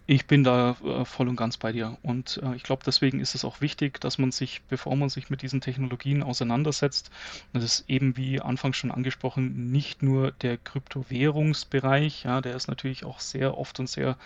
Ich 0.08 0.26
bin 0.26 0.44
da 0.44 0.76
äh, 0.84 1.04
voll 1.04 1.28
und 1.28 1.34
ganz 1.34 1.56
bei 1.56 1.72
dir. 1.72 1.98
Und 2.02 2.40
äh, 2.44 2.54
ich 2.54 2.62
glaube, 2.62 2.84
deswegen 2.86 3.18
ist 3.18 3.34
es 3.34 3.44
auch 3.44 3.60
wichtig, 3.60 4.00
dass 4.00 4.18
man 4.18 4.30
sich, 4.30 4.62
bevor 4.68 4.94
man 4.94 5.08
sich 5.08 5.30
mit 5.30 5.42
diesen 5.42 5.60
Technologien 5.60 6.22
auseinandersetzt, 6.22 7.10
das 7.52 7.64
ist 7.64 7.84
eben 7.88 8.16
wie 8.16 8.40
anfangs 8.40 8.76
schon 8.76 8.92
angesprochen, 8.92 9.72
nicht 9.72 10.04
nur 10.04 10.30
der 10.30 10.58
Kryptowährungsbereich, 10.58 12.22
ja, 12.22 12.40
der 12.40 12.54
ist 12.54 12.68
natürlich 12.68 13.04
auch 13.04 13.18
sehr 13.18 13.58
oft 13.58 13.80
und 13.80 13.88
sehr 13.88 14.16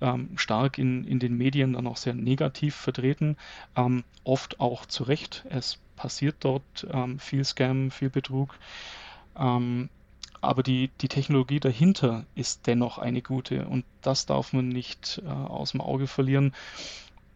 ähm, 0.00 0.30
stark 0.36 0.78
in, 0.78 1.04
in 1.04 1.20
den 1.20 1.36
Medien 1.36 1.74
dann 1.74 1.86
auch 1.86 1.96
sehr 1.96 2.14
negativ 2.14 2.74
vertreten, 2.74 3.36
ähm, 3.76 4.02
oft 4.24 4.58
auch 4.58 4.84
zu 4.84 5.04
Recht. 5.04 5.44
Es 5.48 5.78
passiert 5.94 6.36
dort 6.40 6.88
ähm, 6.90 7.20
viel 7.20 7.44
Scam, 7.44 7.92
viel 7.92 8.10
Betrug. 8.10 8.58
Aber 10.44 10.62
die, 10.62 10.90
die 11.00 11.08
Technologie 11.08 11.60
dahinter 11.60 12.26
ist 12.34 12.66
dennoch 12.66 12.98
eine 12.98 13.22
gute 13.22 13.66
und 13.66 13.84
das 14.02 14.26
darf 14.26 14.52
man 14.52 14.68
nicht 14.68 15.22
äh, 15.24 15.28
aus 15.28 15.72
dem 15.72 15.80
Auge 15.80 16.06
verlieren. 16.06 16.54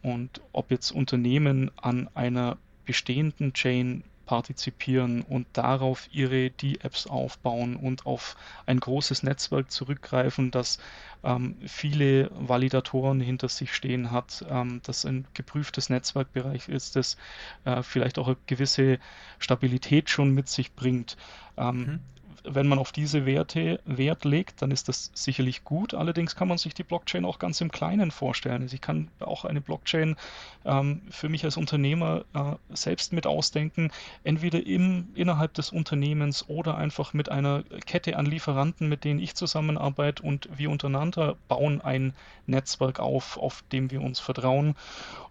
Und 0.03 0.41
ob 0.53 0.71
jetzt 0.71 0.91
Unternehmen 0.93 1.71
an 1.77 2.09
einer 2.15 2.59
bestehenden 2.85 3.53
Chain 3.53 4.05
partizipieren 4.27 5.23
und 5.23 5.47
darauf 5.55 6.07
ihre 6.13 6.51
D-Apps 6.51 7.07
aufbauen 7.07 7.77
und 7.77 8.05
auf 8.05 8.37
ein 8.67 8.79
großes 8.79 9.23
Netzwerk 9.23 9.71
zurückgreifen, 9.71 10.51
das 10.51 10.79
ähm, 11.25 11.57
viele 11.67 12.31
Validatoren 12.35 13.21
hinter 13.21 13.49
sich 13.49 13.75
stehen 13.75 14.11
hat, 14.11 14.45
ähm, 14.51 14.83
das 14.85 15.07
ein 15.07 15.27
geprüftes 15.33 15.89
Netzwerkbereich 15.89 16.69
ist, 16.69 16.95
das 16.95 17.17
äh, 17.65 17.83
vielleicht 17.83 18.19
auch 18.19 18.27
eine 18.27 18.37
gewisse 18.47 18.99
Stabilität 19.39 20.11
schon 20.11 20.33
mit 20.33 20.49
sich 20.49 20.75
bringt. 20.75 21.17
Ähm, 21.57 21.79
mhm 21.79 22.01
wenn 22.45 22.69
man 22.69 22.79
auf 22.79 22.93
diese 22.93 23.27
Werte 23.27 23.81
Wert 23.85 24.25
legt, 24.25 24.63
dann 24.63 24.71
ist 24.71 24.89
das 24.89 25.11
sicherlich 25.15 25.65
gut. 25.65 25.95
Allerdings 25.95 26.37
kann 26.37 26.49
man 26.49 26.59
sich 26.59 26.75
die 26.75 26.83
Blockchain 26.83 27.25
auch 27.25 27.39
ganz 27.39 27.61
im 27.61 27.71
Kleinen 27.71 28.11
vorstellen. 28.11 28.63
Also 28.63 28.75
ich 28.75 28.81
kann 28.81 29.09
auch 29.21 29.45
eine 29.45 29.61
Blockchain 29.61 30.17
ähm, 30.65 31.03
für 31.11 31.29
mich 31.29 31.45
als 31.45 31.57
Unternehmer 31.57 32.25
äh, 32.35 32.75
selbst 32.75 33.13
mit 33.13 33.27
ausdenken, 33.27 33.91
entweder 34.25 34.65
im, 34.65 35.09
innerhalb 35.15 35.55
des 35.55 35.71
Unternehmens 35.71 36.49
oder 36.49 36.77
einfach 36.77 37.13
mit 37.13 37.31
einer 37.31 37.63
Kette 37.87 38.17
an 38.17 38.27
Lieferanten, 38.27 38.89
mit 38.89 39.05
denen 39.05 39.21
ich 39.21 39.35
zusammenarbeite 39.35 40.23
und 40.23 40.49
wir 40.57 40.71
untereinander 40.71 41.37
bauen 41.49 41.81
ein 41.81 42.15
Netzwerk 42.47 43.01
auf, 43.01 43.37
auf 43.37 43.63
dem 43.73 43.91
wir 43.91 44.01
uns 44.03 44.21
vertrauen. 44.21 44.75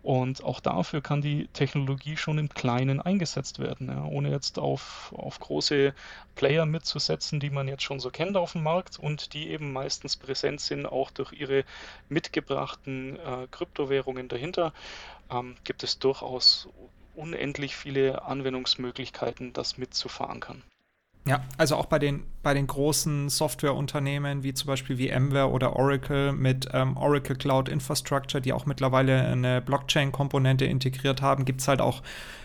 Und 0.08 0.42
auch 0.42 0.62
dafür 0.62 1.02
kann 1.02 1.22
die 1.22 1.50
Technologie 1.50 2.16
schon 2.16 2.38
im 2.38 2.48
Kleinen 2.48 3.02
eingesetzt 3.02 3.60
werden, 3.60 3.90
ja, 3.90 4.06
ohne 4.06 4.32
jetzt 4.32 4.58
auf, 4.58 5.14
auf 5.14 5.38
große 5.38 5.94
Player 6.34 6.66
mitzusetzen, 6.66 7.42
die 7.42 7.50
man 7.50 7.68
jetzt 7.68 7.84
schon 7.84 8.00
so 8.00 8.10
kennt 8.10 8.38
auf 8.38 8.54
dem 8.54 8.64
Markt 8.64 8.98
und 9.00 9.34
die 9.34 9.50
eben 9.50 9.74
meistens 9.74 10.16
präsent 10.16 10.62
sind, 10.62 10.86
auch 10.86 11.12
durch 11.12 11.34
ihre 11.34 11.66
mitgebrachten 12.08 13.20
äh, 13.20 13.48
Kryptowährungen 13.52 14.30
dahinter, 14.30 14.72
ähm, 15.30 15.58
gibt 15.66 15.84
es 15.84 16.00
durchaus 16.00 16.70
unendlich 17.14 17.76
viele 17.76 18.22
Anwendungsmöglichkeiten, 18.22 19.52
das 19.52 19.78
mitzufahren 19.78 20.40
kann. 20.40 20.64
Ja, 21.28 21.44
also 21.58 21.76
auch 21.76 21.88
bei 21.88 22.00
den, 22.00 22.24
bei 22.42 22.54
den 22.54 22.68
großen 22.68 23.28
Softwareunternehmen 23.30 24.44
wie 24.44 24.54
zum 24.54 24.68
Beispiel 24.68 24.98
VMware 24.98 25.52
oder 25.52 25.76
Oracle 25.76 26.32
mit 26.32 26.70
ähm, 26.74 26.96
Oracle 26.96 27.36
Cloud 27.36 27.68
Infrastructure, 27.68 28.42
die 28.42 28.54
auch 28.54 28.66
mittlerweile 28.66 29.24
eine 29.24 29.62
Blockchain-Komponente 29.62 30.66
integriert 30.66 31.22
haben, 31.22 31.44
gibt 31.44 31.60
es 31.62 31.68
halt 31.68 31.82
auch 31.82 32.02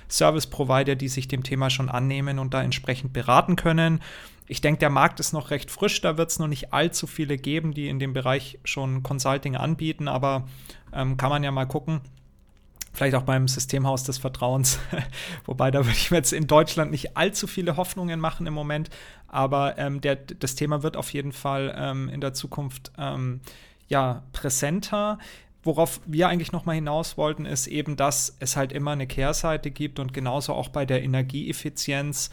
Service-Provider, 0.08 0.96
die 0.96 1.08
sich 1.08 1.28
dem 1.28 1.44
Thema 1.44 1.70
schon 1.70 1.88
annehmen 1.88 2.38
und 2.38 2.54
da 2.54 2.62
entsprechend 2.62 3.12
beraten 3.12 3.54
können. 3.54 4.00
Ich 4.48 4.60
denke, 4.60 4.80
der 4.80 4.90
Markt 4.90 5.20
ist 5.20 5.32
noch 5.32 5.50
recht 5.50 5.70
frisch, 5.70 6.00
da 6.00 6.18
wird 6.18 6.30
es 6.30 6.40
noch 6.40 6.48
nicht 6.48 6.72
allzu 6.72 7.06
viele 7.06 7.38
geben, 7.38 7.72
die 7.72 7.88
in 7.88 8.00
dem 8.00 8.12
Bereich 8.12 8.58
schon 8.64 9.04
Consulting 9.04 9.56
anbieten, 9.56 10.08
aber 10.08 10.48
ähm, 10.92 11.16
kann 11.16 11.30
man 11.30 11.44
ja 11.44 11.52
mal 11.52 11.66
gucken 11.66 12.00
Vielleicht 12.92 13.14
auch 13.14 13.22
beim 13.22 13.48
Systemhaus 13.48 14.04
des 14.04 14.18
Vertrauens. 14.18 14.78
Wobei, 15.46 15.70
da 15.70 15.80
würde 15.80 15.96
ich 15.96 16.10
mir 16.10 16.18
jetzt 16.18 16.32
in 16.32 16.46
Deutschland 16.46 16.90
nicht 16.90 17.16
allzu 17.16 17.46
viele 17.46 17.76
Hoffnungen 17.76 18.20
machen 18.20 18.46
im 18.46 18.54
Moment. 18.54 18.90
Aber 19.28 19.78
ähm, 19.78 20.00
der, 20.02 20.16
das 20.16 20.54
Thema 20.54 20.82
wird 20.82 20.96
auf 20.96 21.12
jeden 21.12 21.32
Fall 21.32 21.74
ähm, 21.76 22.10
in 22.10 22.20
der 22.20 22.34
Zukunft 22.34 22.92
ähm, 22.98 23.40
ja, 23.88 24.22
präsenter. 24.32 25.18
Worauf 25.62 26.00
wir 26.06 26.28
eigentlich 26.28 26.52
noch 26.52 26.66
mal 26.66 26.74
hinaus 26.74 27.16
wollten, 27.16 27.46
ist 27.46 27.66
eben, 27.66 27.96
dass 27.96 28.36
es 28.40 28.56
halt 28.56 28.72
immer 28.72 28.90
eine 28.90 29.06
Kehrseite 29.06 29.70
gibt 29.70 29.98
und 29.98 30.12
genauso 30.12 30.52
auch 30.54 30.68
bei 30.68 30.84
der 30.84 31.02
Energieeffizienz 31.02 32.30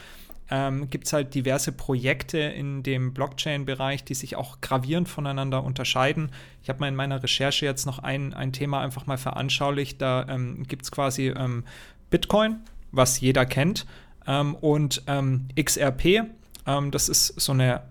ähm, 0.51 0.89
gibt 0.89 1.07
es 1.07 1.13
halt 1.13 1.35
diverse 1.35 1.71
Projekte 1.71 2.39
in 2.39 2.83
dem 2.83 3.13
Blockchain-Bereich, 3.13 4.03
die 4.03 4.15
sich 4.15 4.35
auch 4.35 4.61
gravierend 4.61 5.07
voneinander 5.07 5.63
unterscheiden. 5.63 6.31
Ich 6.63 6.69
habe 6.69 6.79
mal 6.79 6.87
in 6.87 6.95
meiner 6.95 7.21
Recherche 7.21 7.65
jetzt 7.65 7.85
noch 7.85 7.99
ein, 7.99 8.33
ein 8.33 8.53
Thema 8.53 8.81
einfach 8.81 9.05
mal 9.05 9.17
veranschaulicht. 9.17 10.01
Da 10.01 10.27
ähm, 10.27 10.63
gibt 10.67 10.83
es 10.83 10.91
quasi 10.91 11.27
ähm, 11.27 11.65
Bitcoin, 12.09 12.57
was 12.91 13.19
jeder 13.19 13.45
kennt, 13.45 13.85
ähm, 14.25 14.55
und 14.55 15.03
ähm, 15.07 15.47
XRP. 15.59 16.23
Ähm, 16.65 16.91
das 16.91 17.09
ist 17.09 17.39
so 17.39 17.51
eine 17.51 17.83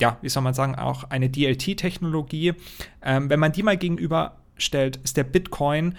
ja, 0.00 0.18
wie 0.22 0.28
soll 0.28 0.42
man 0.42 0.54
sagen, 0.54 0.74
auch 0.74 1.04
eine 1.04 1.28
DLT-Technologie. 1.28 2.54
Ähm, 3.02 3.30
wenn 3.30 3.40
man 3.40 3.52
die 3.52 3.62
mal 3.62 3.76
gegenüberstellt, 3.76 4.96
ist 5.02 5.16
der 5.16 5.24
Bitcoin 5.24 5.96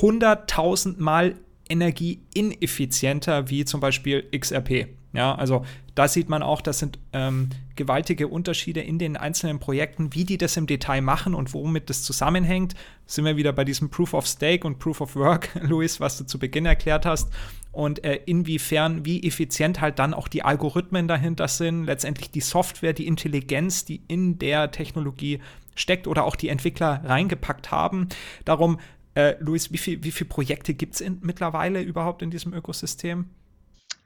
100.000 0.00 1.00
Mal 1.00 1.34
energieineffizienter 1.68 3.50
wie 3.50 3.64
zum 3.64 3.80
Beispiel 3.80 4.28
XRP. 4.36 4.88
Ja, 5.12 5.34
also 5.34 5.64
da 5.96 6.06
sieht 6.06 6.28
man 6.28 6.42
auch, 6.42 6.60
das 6.60 6.78
sind 6.78 6.98
ähm, 7.12 7.50
gewaltige 7.74 8.28
Unterschiede 8.28 8.80
in 8.80 8.98
den 8.98 9.16
einzelnen 9.16 9.58
Projekten, 9.58 10.14
wie 10.14 10.24
die 10.24 10.38
das 10.38 10.56
im 10.56 10.68
Detail 10.68 11.00
machen 11.00 11.34
und 11.34 11.52
womit 11.52 11.90
das 11.90 12.04
zusammenhängt. 12.04 12.74
Sind 13.06 13.24
wir 13.24 13.36
wieder 13.36 13.52
bei 13.52 13.64
diesem 13.64 13.90
Proof 13.90 14.14
of 14.14 14.26
Stake 14.26 14.64
und 14.64 14.78
Proof 14.78 15.00
of 15.00 15.16
Work, 15.16 15.50
Luis, 15.62 15.98
was 15.98 16.16
du 16.16 16.24
zu 16.24 16.38
Beginn 16.38 16.64
erklärt 16.64 17.06
hast. 17.06 17.32
Und 17.72 18.04
äh, 18.04 18.20
inwiefern, 18.26 19.04
wie 19.04 19.26
effizient 19.26 19.80
halt 19.80 19.98
dann 19.98 20.14
auch 20.14 20.28
die 20.28 20.44
Algorithmen 20.44 21.08
dahinter 21.08 21.48
sind, 21.48 21.84
letztendlich 21.86 22.30
die 22.30 22.40
Software, 22.40 22.92
die 22.92 23.06
Intelligenz, 23.06 23.84
die 23.84 24.02
in 24.06 24.38
der 24.38 24.70
Technologie 24.70 25.40
steckt 25.74 26.06
oder 26.06 26.24
auch 26.24 26.36
die 26.36 26.48
Entwickler 26.48 27.02
reingepackt 27.04 27.72
haben. 27.72 28.08
Darum, 28.44 28.78
äh, 29.14 29.34
Luis, 29.40 29.72
wie 29.72 29.78
viele 29.78 30.04
wie 30.04 30.12
viel 30.12 30.26
Projekte 30.26 30.74
gibt 30.74 31.00
es 31.00 31.10
mittlerweile 31.20 31.82
überhaupt 31.82 32.22
in 32.22 32.30
diesem 32.30 32.54
Ökosystem? 32.54 33.26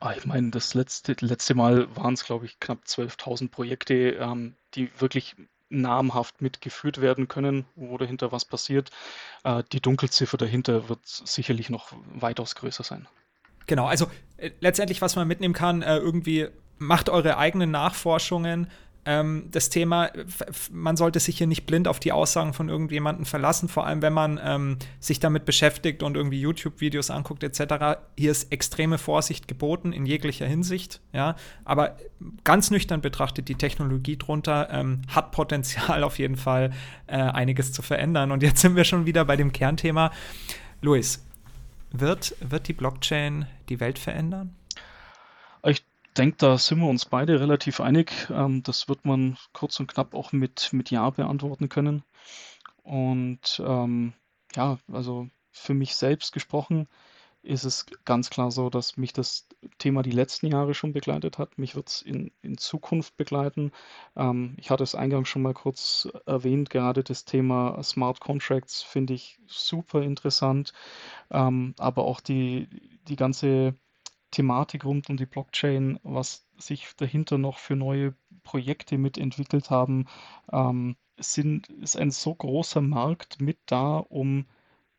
Ah, 0.04 0.12
ich 0.14 0.26
meine, 0.26 0.50
das 0.50 0.74
letzte, 0.74 1.16
letzte 1.20 1.54
Mal 1.54 1.88
waren 1.96 2.12
es, 2.12 2.26
glaube 2.26 2.44
ich, 2.44 2.60
knapp 2.60 2.80
12.000 2.86 3.48
Projekte, 3.48 3.94
ähm, 4.20 4.54
die 4.74 4.90
wirklich 5.00 5.34
namhaft 5.70 6.42
mitgeführt 6.42 7.00
werden 7.00 7.26
können, 7.26 7.64
wo 7.74 7.96
dahinter 7.96 8.30
was 8.30 8.44
passiert. 8.44 8.90
Äh, 9.44 9.62
die 9.72 9.80
Dunkelziffer 9.80 10.36
dahinter 10.36 10.90
wird 10.90 11.00
sicherlich 11.06 11.70
noch 11.70 11.94
weitaus 12.12 12.54
größer 12.54 12.84
sein. 12.84 13.08
Genau, 13.66 13.86
also 13.86 14.10
äh, 14.36 14.50
letztendlich, 14.60 15.00
was 15.00 15.16
man 15.16 15.26
mitnehmen 15.26 15.54
kann, 15.54 15.80
äh, 15.80 15.96
irgendwie 15.96 16.48
macht 16.76 17.08
eure 17.08 17.38
eigenen 17.38 17.70
Nachforschungen, 17.70 18.70
ähm, 19.06 19.48
das 19.50 19.68
Thema, 19.68 20.10
man 20.72 20.96
sollte 20.96 21.20
sich 21.20 21.38
hier 21.38 21.46
nicht 21.46 21.66
blind 21.66 21.88
auf 21.88 22.00
die 22.00 22.12
Aussagen 22.12 22.54
von 22.54 22.68
irgendjemandem 22.68 23.26
verlassen, 23.26 23.68
vor 23.68 23.86
allem 23.86 24.02
wenn 24.02 24.12
man 24.12 24.40
ähm, 24.42 24.78
sich 25.00 25.20
damit 25.20 25.44
beschäftigt 25.44 26.02
und 26.02 26.16
irgendwie 26.16 26.40
YouTube-Videos 26.40 27.10
anguckt 27.10 27.42
etc. 27.42 27.98
Hier 28.16 28.30
ist 28.30 28.52
extreme 28.52 28.98
Vorsicht 28.98 29.46
geboten 29.48 29.92
in 29.92 30.06
jeglicher 30.06 30.46
Hinsicht, 30.46 31.00
ja. 31.12 31.36
Aber 31.64 31.96
ganz 32.44 32.70
nüchtern 32.70 33.00
betrachtet, 33.00 33.48
die 33.48 33.56
Technologie 33.56 34.16
drunter 34.16 34.68
ähm, 34.70 35.02
hat 35.08 35.32
Potenzial 35.32 36.02
auf 36.02 36.18
jeden 36.18 36.36
Fall 36.36 36.72
äh, 37.06 37.16
einiges 37.16 37.72
zu 37.72 37.82
verändern. 37.82 38.32
Und 38.32 38.42
jetzt 38.42 38.60
sind 38.60 38.76
wir 38.76 38.84
schon 38.84 39.06
wieder 39.06 39.24
bei 39.24 39.36
dem 39.36 39.52
Kernthema. 39.52 40.10
Luis, 40.80 41.24
wird, 41.92 42.34
wird 42.40 42.68
die 42.68 42.72
Blockchain 42.72 43.46
die 43.68 43.80
Welt 43.80 43.98
verändern? 43.98 44.54
Ich 45.64 45.82
denke, 46.14 46.36
da 46.38 46.58
sind 46.58 46.80
wir 46.80 46.88
uns 46.88 47.04
beide 47.06 47.40
relativ 47.40 47.80
einig. 47.80 48.12
Ähm, 48.30 48.62
das 48.62 48.88
wird 48.88 49.04
man 49.04 49.36
kurz 49.52 49.78
und 49.80 49.88
knapp 49.88 50.14
auch 50.14 50.32
mit, 50.32 50.72
mit 50.72 50.90
Ja 50.90 51.10
beantworten 51.10 51.68
können. 51.68 52.04
Und 52.82 53.62
ähm, 53.66 54.14
ja, 54.54 54.78
also 54.92 55.28
für 55.52 55.74
mich 55.74 55.94
selbst 55.96 56.32
gesprochen 56.32 56.88
ist 57.42 57.64
es 57.64 57.86
ganz 58.04 58.30
klar 58.30 58.50
so, 58.50 58.70
dass 58.70 58.96
mich 58.96 59.12
das 59.12 59.46
Thema 59.78 60.02
die 60.02 60.10
letzten 60.10 60.46
Jahre 60.48 60.74
schon 60.74 60.92
begleitet 60.92 61.38
hat. 61.38 61.58
Mich 61.58 61.76
wird 61.76 61.88
es 61.88 62.02
in, 62.02 62.32
in 62.42 62.58
Zukunft 62.58 63.16
begleiten. 63.16 63.72
Ähm, 64.16 64.54
ich 64.58 64.70
hatte 64.70 64.82
es 64.82 64.94
eingangs 64.94 65.28
schon 65.28 65.42
mal 65.42 65.54
kurz 65.54 66.08
erwähnt, 66.26 66.70
gerade 66.70 67.04
das 67.04 67.24
Thema 67.24 67.82
Smart 67.82 68.20
Contracts 68.20 68.82
finde 68.82 69.14
ich 69.14 69.38
super 69.46 70.02
interessant. 70.02 70.72
Ähm, 71.30 71.74
aber 71.78 72.04
auch 72.04 72.20
die, 72.20 72.68
die 73.08 73.16
ganze 73.16 73.74
Thematik 74.34 74.84
rund 74.84 75.08
um 75.08 75.16
die 75.16 75.26
Blockchain, 75.26 76.00
was 76.02 76.46
sich 76.58 76.88
dahinter 76.96 77.38
noch 77.38 77.58
für 77.58 77.76
neue 77.76 78.14
Projekte 78.42 78.98
mitentwickelt 78.98 79.70
haben, 79.70 80.06
ähm, 80.52 80.96
sind, 81.16 81.68
ist 81.68 81.96
ein 81.96 82.10
so 82.10 82.34
großer 82.34 82.80
Markt 82.80 83.40
mit 83.40 83.58
da, 83.66 83.98
um 83.98 84.46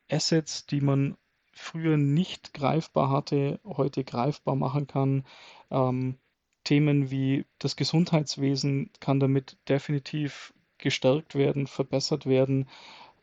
Assets, 0.10 0.66
die 0.66 0.80
man 0.80 1.18
früher 1.52 1.98
nicht 1.98 2.54
greifbar 2.54 3.10
hatte, 3.10 3.60
heute 3.66 4.04
greifbar 4.06 4.56
machen 4.56 4.88
kann. 4.88 5.26
Ähm, 5.70 6.18
Themen 6.64 7.12
wie 7.12 7.46
das 7.60 7.76
Gesundheitswesen 7.76 8.90
kann 9.00 9.20
damit 9.20 9.58
definitiv 9.68 10.54
gestärkt 10.78 11.36
werden, 11.36 11.68
verbessert 11.68 12.26
werden, 12.26 12.68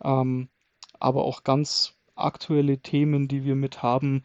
ähm, 0.04 0.48
aber 1.00 1.24
auch 1.24 1.42
ganz 1.42 1.94
aktuelle 2.14 2.78
Themen, 2.78 3.28
die 3.28 3.44
wir 3.44 3.54
mit 3.54 3.82
haben, 3.82 4.22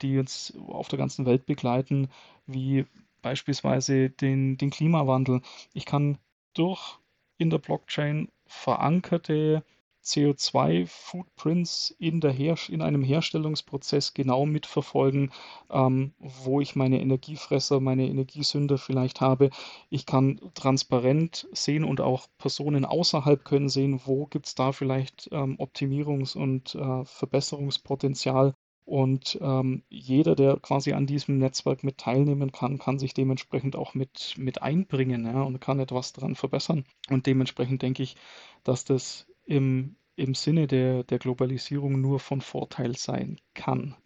die 0.00 0.18
uns 0.18 0.54
auf 0.68 0.88
der 0.88 0.98
ganzen 0.98 1.26
Welt 1.26 1.46
begleiten, 1.46 2.08
wie 2.46 2.86
beispielsweise 3.22 4.10
den, 4.10 4.56
den 4.58 4.70
Klimawandel. 4.70 5.40
Ich 5.74 5.84
kann 5.84 6.18
durch 6.54 6.98
in 7.38 7.50
der 7.50 7.58
Blockchain 7.58 8.28
verankerte 8.46 9.64
CO2-Footprints 10.06 11.96
in, 11.98 12.20
in 12.20 12.82
einem 12.82 13.02
Herstellungsprozess 13.02 14.14
genau 14.14 14.46
mitverfolgen, 14.46 15.32
ähm, 15.68 16.14
wo 16.18 16.60
ich 16.60 16.76
meine 16.76 17.00
Energiefresser, 17.00 17.80
meine 17.80 18.06
Energiesünder 18.06 18.78
vielleicht 18.78 19.20
habe. 19.20 19.50
Ich 19.90 20.06
kann 20.06 20.40
transparent 20.54 21.48
sehen 21.52 21.82
und 21.84 22.00
auch 22.00 22.28
Personen 22.38 22.84
außerhalb 22.84 23.44
können 23.44 23.68
sehen, 23.68 24.00
wo 24.04 24.26
gibt 24.26 24.46
es 24.46 24.54
da 24.54 24.70
vielleicht 24.70 25.28
ähm, 25.32 25.56
Optimierungs- 25.58 26.36
und 26.36 26.76
äh, 26.76 27.04
Verbesserungspotenzial. 27.04 28.54
Und 28.86 29.36
ähm, 29.42 29.82
jeder, 29.88 30.36
der 30.36 30.58
quasi 30.58 30.92
an 30.92 31.08
diesem 31.08 31.38
Netzwerk 31.38 31.82
mit 31.82 31.98
teilnehmen 31.98 32.52
kann, 32.52 32.78
kann 32.78 33.00
sich 33.00 33.14
dementsprechend 33.14 33.74
auch 33.74 33.94
mit, 33.94 34.34
mit 34.38 34.62
einbringen 34.62 35.26
ja, 35.26 35.42
und 35.42 35.60
kann 35.60 35.80
etwas 35.80 36.12
daran 36.12 36.36
verbessern. 36.36 36.84
Und 37.10 37.26
dementsprechend 37.26 37.82
denke 37.82 38.04
ich, 38.04 38.14
dass 38.62 38.84
das 38.84 39.26
im, 39.44 39.96
im 40.14 40.36
Sinne 40.36 40.68
der, 40.68 41.02
der 41.02 41.18
Globalisierung 41.18 42.00
nur 42.00 42.20
von 42.20 42.40
Vorteil 42.40 42.96
sein 42.96 43.40
kann, 43.54 43.96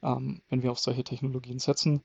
ähm, 0.00 0.42
wenn 0.48 0.62
wir 0.62 0.70
auf 0.70 0.78
solche 0.78 1.02
Technologien 1.02 1.58
setzen. 1.58 2.04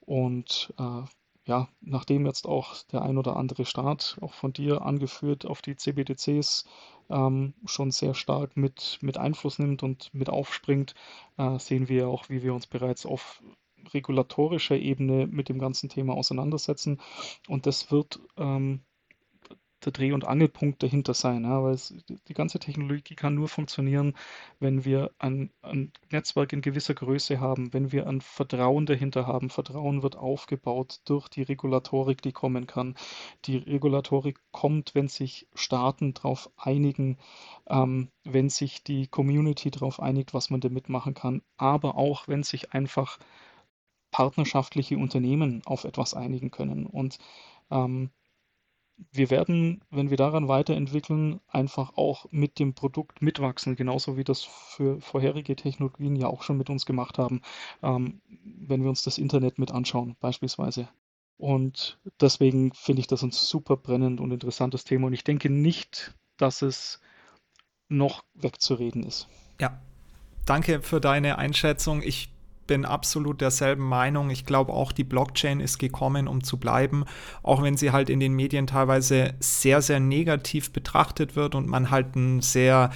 Und 0.00 0.74
äh, 0.76 1.02
ja, 1.46 1.68
nachdem 1.80 2.26
jetzt 2.26 2.46
auch 2.46 2.82
der 2.92 3.02
ein 3.02 3.18
oder 3.18 3.36
andere 3.36 3.66
Staat, 3.66 4.16
auch 4.20 4.32
von 4.32 4.52
dir 4.52 4.82
angeführt, 4.82 5.44
auf 5.44 5.60
die 5.60 5.76
CBDCs 5.76 6.64
ähm, 7.10 7.54
schon 7.66 7.90
sehr 7.90 8.14
stark 8.14 8.56
mit, 8.56 8.98
mit 9.02 9.18
Einfluss 9.18 9.58
nimmt 9.58 9.82
und 9.82 10.12
mit 10.14 10.30
aufspringt, 10.30 10.94
äh, 11.36 11.58
sehen 11.58 11.88
wir 11.88 12.08
auch, 12.08 12.28
wie 12.28 12.42
wir 12.42 12.54
uns 12.54 12.66
bereits 12.66 13.04
auf 13.04 13.42
regulatorischer 13.92 14.76
Ebene 14.76 15.26
mit 15.26 15.50
dem 15.50 15.58
ganzen 15.58 15.90
Thema 15.90 16.14
auseinandersetzen. 16.14 17.00
Und 17.48 17.66
das 17.66 17.90
wird 17.90 18.20
ähm, 18.38 18.80
der 19.84 19.92
Dreh- 19.92 20.12
und 20.12 20.24
Angelpunkt 20.24 20.82
dahinter 20.82 21.14
sein. 21.14 21.44
Ja, 21.44 21.62
weil 21.62 21.74
es, 21.74 21.94
die 22.28 22.34
ganze 22.34 22.58
Technologie 22.58 23.14
kann 23.14 23.34
nur 23.34 23.48
funktionieren, 23.48 24.14
wenn 24.60 24.84
wir 24.84 25.10
ein, 25.18 25.50
ein, 25.62 25.92
Netzwerk 26.10 26.52
in 26.52 26.60
gewisser 26.60 26.94
Größe 26.94 27.40
haben, 27.40 27.72
wenn 27.72 27.92
wir 27.92 28.06
ein 28.06 28.20
Vertrauen 28.20 28.86
dahinter 28.86 29.26
haben. 29.26 29.50
Vertrauen 29.50 30.02
wird 30.02 30.16
aufgebaut 30.16 31.00
durch 31.04 31.28
die 31.28 31.42
Regulatorik, 31.42 32.22
die 32.22 32.32
kommen 32.32 32.66
kann. 32.66 32.94
Die 33.44 33.58
Regulatorik 33.58 34.38
kommt, 34.52 34.94
wenn 34.94 35.08
sich 35.08 35.46
Staaten 35.54 36.14
darauf 36.14 36.50
einigen, 36.56 37.18
ähm, 37.68 38.08
wenn 38.24 38.48
sich 38.48 38.82
die 38.84 39.06
Community 39.06 39.70
darauf 39.70 40.00
einigt, 40.00 40.34
was 40.34 40.50
man 40.50 40.60
damit 40.60 40.88
machen 40.88 41.14
kann, 41.14 41.42
aber 41.56 41.96
auch 41.96 42.28
wenn 42.28 42.42
sich 42.42 42.72
einfach 42.72 43.18
partnerschaftliche 44.14 44.96
Unternehmen 44.96 45.60
auf 45.64 45.82
etwas 45.82 46.14
einigen 46.14 46.52
können. 46.52 46.86
Und 46.86 47.18
ähm, 47.72 48.10
wir 49.12 49.30
werden, 49.30 49.82
wenn 49.90 50.10
wir 50.10 50.16
daran 50.16 50.48
weiterentwickeln, 50.48 51.40
einfach 51.48 51.96
auch 51.96 52.26
mit 52.30 52.58
dem 52.58 52.74
Produkt 52.74 53.22
mitwachsen, 53.22 53.76
genauso 53.76 54.16
wie 54.16 54.24
das 54.24 54.42
für 54.42 55.00
vorherige 55.00 55.56
Technologien 55.56 56.16
ja 56.16 56.26
auch 56.26 56.42
schon 56.42 56.58
mit 56.58 56.70
uns 56.70 56.86
gemacht 56.86 57.18
haben, 57.18 57.42
ähm, 57.82 58.20
wenn 58.44 58.82
wir 58.82 58.88
uns 58.88 59.02
das 59.02 59.18
Internet 59.18 59.58
mit 59.58 59.72
anschauen, 59.72 60.16
beispielsweise. 60.20 60.88
Und 61.36 61.98
deswegen 62.20 62.72
finde 62.72 63.00
ich 63.00 63.06
das 63.06 63.22
ein 63.22 63.32
super 63.32 63.76
brennend 63.76 64.20
und 64.20 64.30
interessantes 64.30 64.84
Thema. 64.84 65.08
Und 65.08 65.14
ich 65.14 65.24
denke 65.24 65.50
nicht, 65.50 66.14
dass 66.36 66.62
es 66.62 67.00
noch 67.88 68.24
wegzureden 68.34 69.02
ist. 69.02 69.28
Ja, 69.60 69.80
danke 70.46 70.82
für 70.82 71.00
deine 71.00 71.38
Einschätzung. 71.38 72.02
Ich 72.02 72.33
bin 72.66 72.84
absolut 72.84 73.40
derselben 73.40 73.84
Meinung. 73.84 74.30
Ich 74.30 74.46
glaube 74.46 74.72
auch, 74.72 74.92
die 74.92 75.04
Blockchain 75.04 75.60
ist 75.60 75.78
gekommen, 75.78 76.28
um 76.28 76.42
zu 76.42 76.58
bleiben, 76.58 77.04
auch 77.42 77.62
wenn 77.62 77.76
sie 77.76 77.92
halt 77.92 78.10
in 78.10 78.20
den 78.20 78.34
Medien 78.34 78.66
teilweise 78.66 79.34
sehr, 79.40 79.82
sehr 79.82 80.00
negativ 80.00 80.72
betrachtet 80.72 81.36
wird 81.36 81.54
und 81.54 81.66
man 81.66 81.90
halt 81.90 82.16
eine 82.16 82.42
sehr 82.42 82.90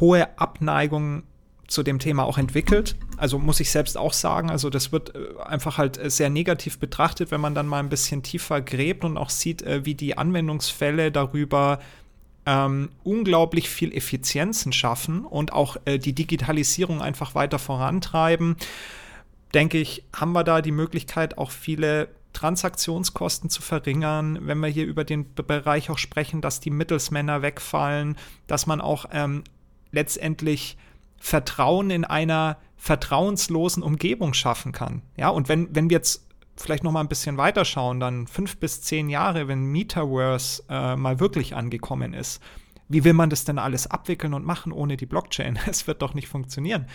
hohe 0.00 0.38
Abneigung 0.38 1.22
zu 1.68 1.82
dem 1.82 1.98
Thema 1.98 2.24
auch 2.24 2.38
entwickelt. 2.38 2.96
Also 3.18 3.38
muss 3.38 3.60
ich 3.60 3.70
selbst 3.70 3.96
auch 3.98 4.14
sagen, 4.14 4.50
also 4.50 4.70
das 4.70 4.90
wird 4.90 5.14
äh, 5.14 5.40
einfach 5.42 5.78
halt 5.78 5.98
äh, 5.98 6.10
sehr 6.10 6.30
negativ 6.30 6.78
betrachtet, 6.78 7.30
wenn 7.30 7.42
man 7.42 7.54
dann 7.54 7.66
mal 7.66 7.78
ein 7.78 7.90
bisschen 7.90 8.22
tiefer 8.22 8.62
gräbt 8.62 9.04
und 9.04 9.18
auch 9.18 9.30
sieht, 9.30 9.62
äh, 9.62 9.84
wie 9.84 9.94
die 9.94 10.16
Anwendungsfälle 10.16 11.12
darüber 11.12 11.78
ähm, 12.48 12.88
unglaublich 13.04 13.68
viel 13.68 13.94
Effizienzen 13.94 14.72
schaffen 14.72 15.26
und 15.26 15.52
auch 15.52 15.76
äh, 15.84 15.98
die 15.98 16.14
Digitalisierung 16.14 17.02
einfach 17.02 17.34
weiter 17.34 17.58
vorantreiben, 17.58 18.56
denke 19.52 19.76
ich, 19.76 20.04
haben 20.16 20.32
wir 20.32 20.44
da 20.44 20.62
die 20.62 20.72
Möglichkeit, 20.72 21.36
auch 21.36 21.50
viele 21.50 22.08
Transaktionskosten 22.32 23.50
zu 23.50 23.60
verringern, 23.60 24.38
wenn 24.42 24.60
wir 24.60 24.68
hier 24.68 24.86
über 24.86 25.04
den 25.04 25.34
Bereich 25.34 25.90
auch 25.90 25.98
sprechen, 25.98 26.40
dass 26.40 26.58
die 26.58 26.70
Mittelsmänner 26.70 27.42
wegfallen, 27.42 28.16
dass 28.46 28.66
man 28.66 28.80
auch 28.80 29.04
ähm, 29.12 29.44
letztendlich 29.92 30.78
Vertrauen 31.18 31.90
in 31.90 32.06
einer 32.06 32.56
vertrauenslosen 32.78 33.82
Umgebung 33.82 34.32
schaffen 34.32 34.72
kann. 34.72 35.02
Ja, 35.18 35.28
und 35.28 35.50
wenn, 35.50 35.74
wenn 35.74 35.90
wir 35.90 35.98
jetzt 35.98 36.27
vielleicht 36.60 36.84
noch 36.84 36.92
mal 36.92 37.00
ein 37.00 37.08
bisschen 37.08 37.36
weiter 37.36 37.64
schauen, 37.64 38.00
dann 38.00 38.26
fünf 38.26 38.58
bis 38.58 38.82
zehn 38.82 39.08
Jahre, 39.08 39.48
wenn 39.48 39.64
Metaverse 39.64 40.62
äh, 40.68 40.96
mal 40.96 41.20
wirklich 41.20 41.54
angekommen 41.54 42.14
ist, 42.14 42.42
wie 42.88 43.04
will 43.04 43.12
man 43.12 43.30
das 43.30 43.44
denn 43.44 43.58
alles 43.58 43.86
abwickeln 43.86 44.32
und 44.34 44.46
machen 44.46 44.72
ohne 44.72 44.96
die 44.96 45.06
Blockchain? 45.06 45.58
Es 45.66 45.86
wird 45.86 46.02
doch 46.02 46.14
nicht 46.14 46.28
funktionieren. 46.28 46.86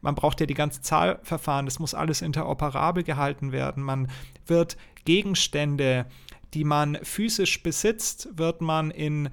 Man 0.00 0.14
braucht 0.14 0.40
ja 0.40 0.46
die 0.46 0.54
ganze 0.54 0.80
Zahlverfahren, 0.80 1.66
das 1.66 1.78
muss 1.78 1.94
alles 1.94 2.22
interoperabel 2.22 3.04
gehalten 3.04 3.52
werden. 3.52 3.82
Man 3.82 4.08
wird 4.46 4.76
Gegenstände, 5.04 6.06
die 6.54 6.64
man 6.64 6.98
physisch 7.02 7.62
besitzt, 7.62 8.28
wird 8.32 8.62
man 8.62 8.90
in 8.90 9.28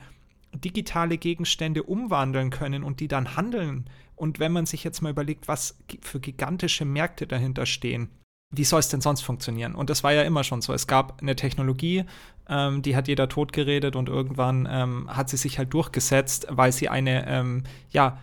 digitale 0.54 1.18
Gegenstände 1.18 1.84
umwandeln 1.84 2.50
können 2.50 2.84
und 2.84 3.00
die 3.00 3.08
dann 3.08 3.38
handeln. 3.38 3.90
Und 4.16 4.40
wenn 4.40 4.52
man 4.52 4.66
sich 4.66 4.84
jetzt 4.84 5.02
mal 5.02 5.12
überlegt, 5.12 5.48
was 5.48 5.78
für 6.02 6.20
gigantische 6.20 6.84
Märkte 6.84 7.26
dahinter 7.26 7.66
stehen, 7.66 8.10
wie 8.52 8.64
soll 8.66 8.80
es 8.80 8.90
denn 8.90 9.02
sonst 9.02 9.22
funktionieren? 9.22 9.76
Und 9.76 9.90
das 9.90 10.04
war 10.04 10.14
ja 10.14 10.24
immer 10.24 10.44
schon 10.44 10.62
so. 10.62 10.74
Es 10.74 10.88
gab 10.88 11.22
eine 11.22 11.36
Technologie, 11.36 12.04
ähm, 12.50 12.82
die 12.82 12.96
hat 12.96 13.08
jeder 13.08 13.30
totgeredet 13.30 13.96
und 13.96 14.10
irgendwann 14.10 14.68
ähm, 14.70 15.10
hat 15.10 15.30
sie 15.30 15.38
sich 15.38 15.58
halt 15.58 15.74
durchgesetzt, 15.74 16.48
weil 16.50 16.72
sie 16.72 16.90
eine, 16.90 17.28
ähm, 17.28 17.64
ja, 17.92 18.20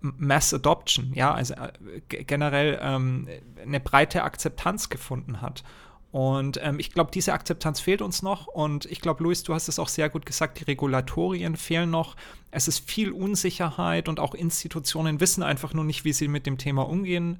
Mass 0.00 0.52
Adoption, 0.52 1.12
ja, 1.14 1.32
also 1.32 1.54
äh, 1.54 2.24
generell 2.24 2.78
ähm, 2.82 3.28
eine 3.62 3.78
breite 3.78 4.24
Akzeptanz 4.24 4.88
gefunden 4.88 5.40
hat. 5.40 5.62
Und 6.10 6.58
ähm, 6.62 6.78
ich 6.78 6.92
glaube, 6.92 7.10
diese 7.12 7.34
Akzeptanz 7.34 7.80
fehlt 7.80 8.00
uns 8.00 8.22
noch. 8.22 8.46
Und 8.46 8.86
ich 8.86 9.00
glaube, 9.00 9.22
Luis, 9.22 9.42
du 9.42 9.52
hast 9.52 9.68
es 9.68 9.78
auch 9.78 9.88
sehr 9.88 10.08
gut 10.08 10.24
gesagt, 10.24 10.58
die 10.58 10.64
Regulatorien 10.64 11.56
fehlen 11.56 11.90
noch. 11.90 12.16
Es 12.50 12.68
ist 12.68 12.88
viel 12.88 13.12
Unsicherheit 13.12 14.08
und 14.08 14.18
auch 14.18 14.34
Institutionen 14.34 15.20
wissen 15.20 15.42
einfach 15.42 15.74
nur 15.74 15.84
nicht, 15.84 16.04
wie 16.04 16.14
sie 16.14 16.28
mit 16.28 16.46
dem 16.46 16.56
Thema 16.56 16.88
umgehen 16.88 17.38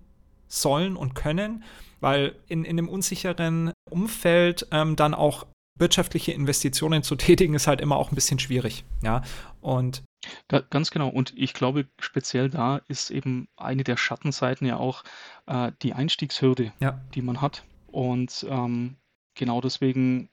sollen 0.48 0.96
und 0.96 1.14
können, 1.14 1.64
weil 2.00 2.36
in, 2.48 2.64
in 2.64 2.78
einem 2.78 2.88
unsicheren 2.88 3.72
Umfeld 3.90 4.66
ähm, 4.70 4.96
dann 4.96 5.14
auch 5.14 5.46
wirtschaftliche 5.78 6.32
Investitionen 6.32 7.02
zu 7.02 7.16
tätigen, 7.16 7.54
ist 7.54 7.66
halt 7.66 7.80
immer 7.80 7.96
auch 7.96 8.10
ein 8.10 8.14
bisschen 8.14 8.38
schwierig. 8.38 8.84
Ja, 9.02 9.22
und 9.60 10.02
Ganz 10.48 10.90
genau. 10.90 11.08
Und 11.08 11.32
ich 11.36 11.54
glaube, 11.54 11.86
speziell 12.00 12.50
da 12.50 12.78
ist 12.88 13.10
eben 13.10 13.48
eine 13.56 13.84
der 13.84 13.96
Schattenseiten 13.96 14.66
ja 14.66 14.76
auch 14.76 15.04
äh, 15.46 15.72
die 15.82 15.92
Einstiegshürde, 15.92 16.72
ja. 16.80 17.00
die 17.14 17.22
man 17.22 17.40
hat. 17.40 17.64
Und 17.86 18.46
ähm, 18.48 18.96
genau 19.34 19.60
deswegen 19.60 20.28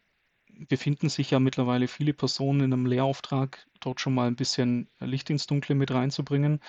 befinden 0.67 1.09
sich 1.09 1.31
ja 1.31 1.39
mittlerweile 1.39 1.87
viele 1.87 2.13
Personen 2.13 2.61
in 2.61 2.73
einem 2.73 2.85
Lehrauftrag, 2.85 3.65
dort 3.79 3.99
schon 3.99 4.13
mal 4.13 4.27
ein 4.27 4.35
bisschen 4.35 4.87
Licht 4.99 5.29
ins 5.29 5.47
Dunkle 5.47 5.75
mit 5.75 5.91
reinzubringen. 5.91 6.59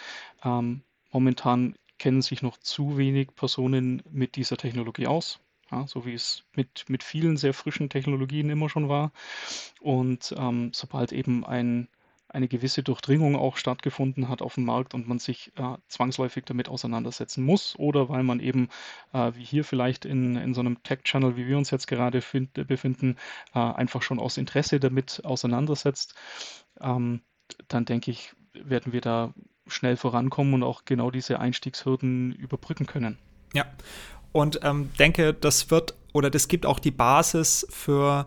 Ähm, 0.42 0.82
momentan 1.12 1.74
kennen 2.04 2.20
sich 2.20 2.42
noch 2.42 2.58
zu 2.58 2.98
wenig 2.98 3.34
Personen 3.34 4.02
mit 4.10 4.36
dieser 4.36 4.58
Technologie 4.58 5.06
aus, 5.06 5.40
ja, 5.70 5.86
so 5.86 6.04
wie 6.04 6.12
es 6.12 6.44
mit, 6.54 6.84
mit 6.88 7.02
vielen 7.02 7.38
sehr 7.38 7.54
frischen 7.54 7.88
Technologien 7.88 8.50
immer 8.50 8.68
schon 8.68 8.90
war. 8.90 9.10
Und 9.80 10.34
ähm, 10.36 10.70
sobald 10.74 11.12
eben 11.12 11.46
ein 11.46 11.88
eine 12.28 12.48
gewisse 12.48 12.82
Durchdringung 12.82 13.36
auch 13.36 13.56
stattgefunden 13.56 14.28
hat 14.28 14.42
auf 14.42 14.56
dem 14.56 14.64
Markt 14.64 14.92
und 14.92 15.06
man 15.06 15.18
sich 15.20 15.52
äh, 15.56 15.76
zwangsläufig 15.86 16.44
damit 16.44 16.68
auseinandersetzen 16.68 17.44
muss 17.44 17.74
oder 17.78 18.08
weil 18.08 18.24
man 18.24 18.40
eben, 18.40 18.68
äh, 19.12 19.32
wie 19.36 19.44
hier 19.44 19.64
vielleicht 19.64 20.04
in, 20.04 20.36
in 20.36 20.52
so 20.52 20.60
einem 20.60 20.82
Tech-Channel, 20.82 21.36
wie 21.36 21.46
wir 21.46 21.56
uns 21.56 21.70
jetzt 21.70 21.86
gerade 21.86 22.20
find, 22.20 22.52
befinden, 22.66 23.16
äh, 23.54 23.60
einfach 23.60 24.02
schon 24.02 24.18
aus 24.18 24.36
Interesse 24.36 24.80
damit 24.80 25.24
auseinandersetzt, 25.24 26.16
ähm, 26.80 27.20
dann 27.68 27.84
denke 27.84 28.10
ich, 28.10 28.34
werden 28.52 28.92
wir 28.92 29.00
da 29.00 29.32
schnell 29.66 29.96
vorankommen 29.96 30.54
und 30.54 30.62
auch 30.62 30.84
genau 30.84 31.10
diese 31.10 31.40
Einstiegshürden 31.40 32.32
überbrücken 32.32 32.86
können. 32.86 33.18
Ja, 33.54 33.66
und 34.32 34.60
ähm, 34.62 34.90
denke, 34.98 35.32
das 35.32 35.70
wird 35.70 35.94
oder 36.12 36.30
das 36.30 36.48
gibt 36.48 36.66
auch 36.66 36.78
die 36.78 36.90
Basis 36.90 37.66
für 37.70 38.26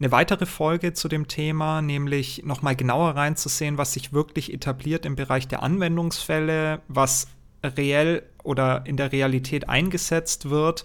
eine 0.00 0.10
weitere 0.10 0.46
Folge 0.46 0.94
zu 0.94 1.08
dem 1.08 1.28
Thema, 1.28 1.82
nämlich 1.82 2.42
nochmal 2.44 2.74
genauer 2.74 3.16
reinzusehen, 3.16 3.76
was 3.76 3.92
sich 3.92 4.12
wirklich 4.12 4.52
etabliert 4.52 5.04
im 5.04 5.14
Bereich 5.14 5.46
der 5.46 5.62
Anwendungsfälle, 5.62 6.80
was 6.88 7.28
reell 7.62 8.22
oder 8.42 8.86
in 8.86 8.96
der 8.96 9.12
Realität 9.12 9.68
eingesetzt 9.68 10.48
wird. 10.48 10.84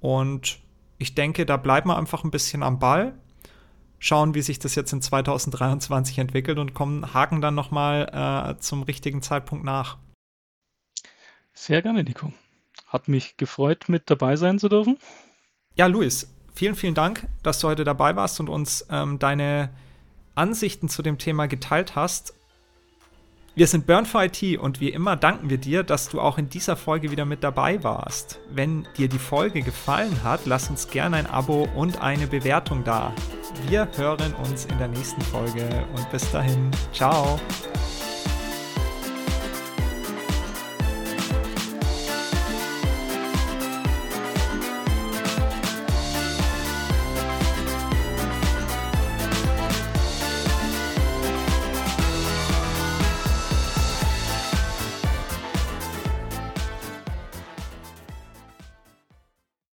Und 0.00 0.58
ich 0.98 1.14
denke, 1.14 1.46
da 1.46 1.56
bleiben 1.56 1.88
wir 1.88 1.96
einfach 1.96 2.24
ein 2.24 2.30
bisschen 2.30 2.62
am 2.62 2.78
Ball, 2.78 3.14
schauen, 4.00 4.34
wie 4.34 4.42
sich 4.42 4.58
das 4.58 4.74
jetzt 4.74 4.92
in 4.92 5.00
2023 5.00 6.18
entwickelt 6.18 6.58
und 6.58 6.74
kommen, 6.74 7.14
haken 7.14 7.40
dann 7.40 7.54
nochmal 7.54 8.56
äh, 8.56 8.58
zum 8.58 8.82
richtigen 8.82 9.22
Zeitpunkt 9.22 9.64
nach. 9.64 9.98
Sehr 11.52 11.82
gerne, 11.82 12.02
Nico. 12.02 12.32
Hat 12.86 13.06
mich 13.06 13.36
gefreut, 13.36 13.84
mit 13.88 14.10
dabei 14.10 14.34
sein 14.34 14.58
zu 14.58 14.68
dürfen. 14.68 14.98
Ja, 15.76 15.86
Luis, 15.86 16.32
vielen, 16.54 16.74
vielen 16.74 16.94
Dank, 16.94 17.28
dass 17.42 17.60
du 17.60 17.68
heute 17.68 17.84
dabei 17.84 18.16
warst 18.16 18.40
und 18.40 18.48
uns 18.48 18.86
ähm, 18.90 19.18
deine 19.18 19.70
Ansichten 20.34 20.88
zu 20.88 21.02
dem 21.02 21.18
Thema 21.18 21.46
geteilt 21.46 21.94
hast. 21.94 22.34
Wir 23.60 23.66
sind 23.66 23.84
Burn 23.84 24.06
for 24.06 24.24
IT 24.24 24.58
und 24.58 24.80
wie 24.80 24.88
immer 24.88 25.16
danken 25.16 25.50
wir 25.50 25.58
dir, 25.58 25.82
dass 25.82 26.08
du 26.08 26.18
auch 26.18 26.38
in 26.38 26.48
dieser 26.48 26.76
Folge 26.76 27.10
wieder 27.10 27.26
mit 27.26 27.44
dabei 27.44 27.84
warst. 27.84 28.40
Wenn 28.48 28.88
dir 28.96 29.06
die 29.06 29.18
Folge 29.18 29.60
gefallen 29.60 30.24
hat, 30.24 30.46
lass 30.46 30.70
uns 30.70 30.88
gerne 30.88 31.16
ein 31.16 31.26
Abo 31.26 31.68
und 31.76 32.00
eine 32.00 32.26
Bewertung 32.26 32.84
da. 32.84 33.12
Wir 33.68 33.86
hören 33.98 34.32
uns 34.48 34.64
in 34.64 34.78
der 34.78 34.88
nächsten 34.88 35.20
Folge 35.20 35.68
und 35.94 36.10
bis 36.10 36.32
dahin, 36.32 36.70
ciao. 36.94 37.38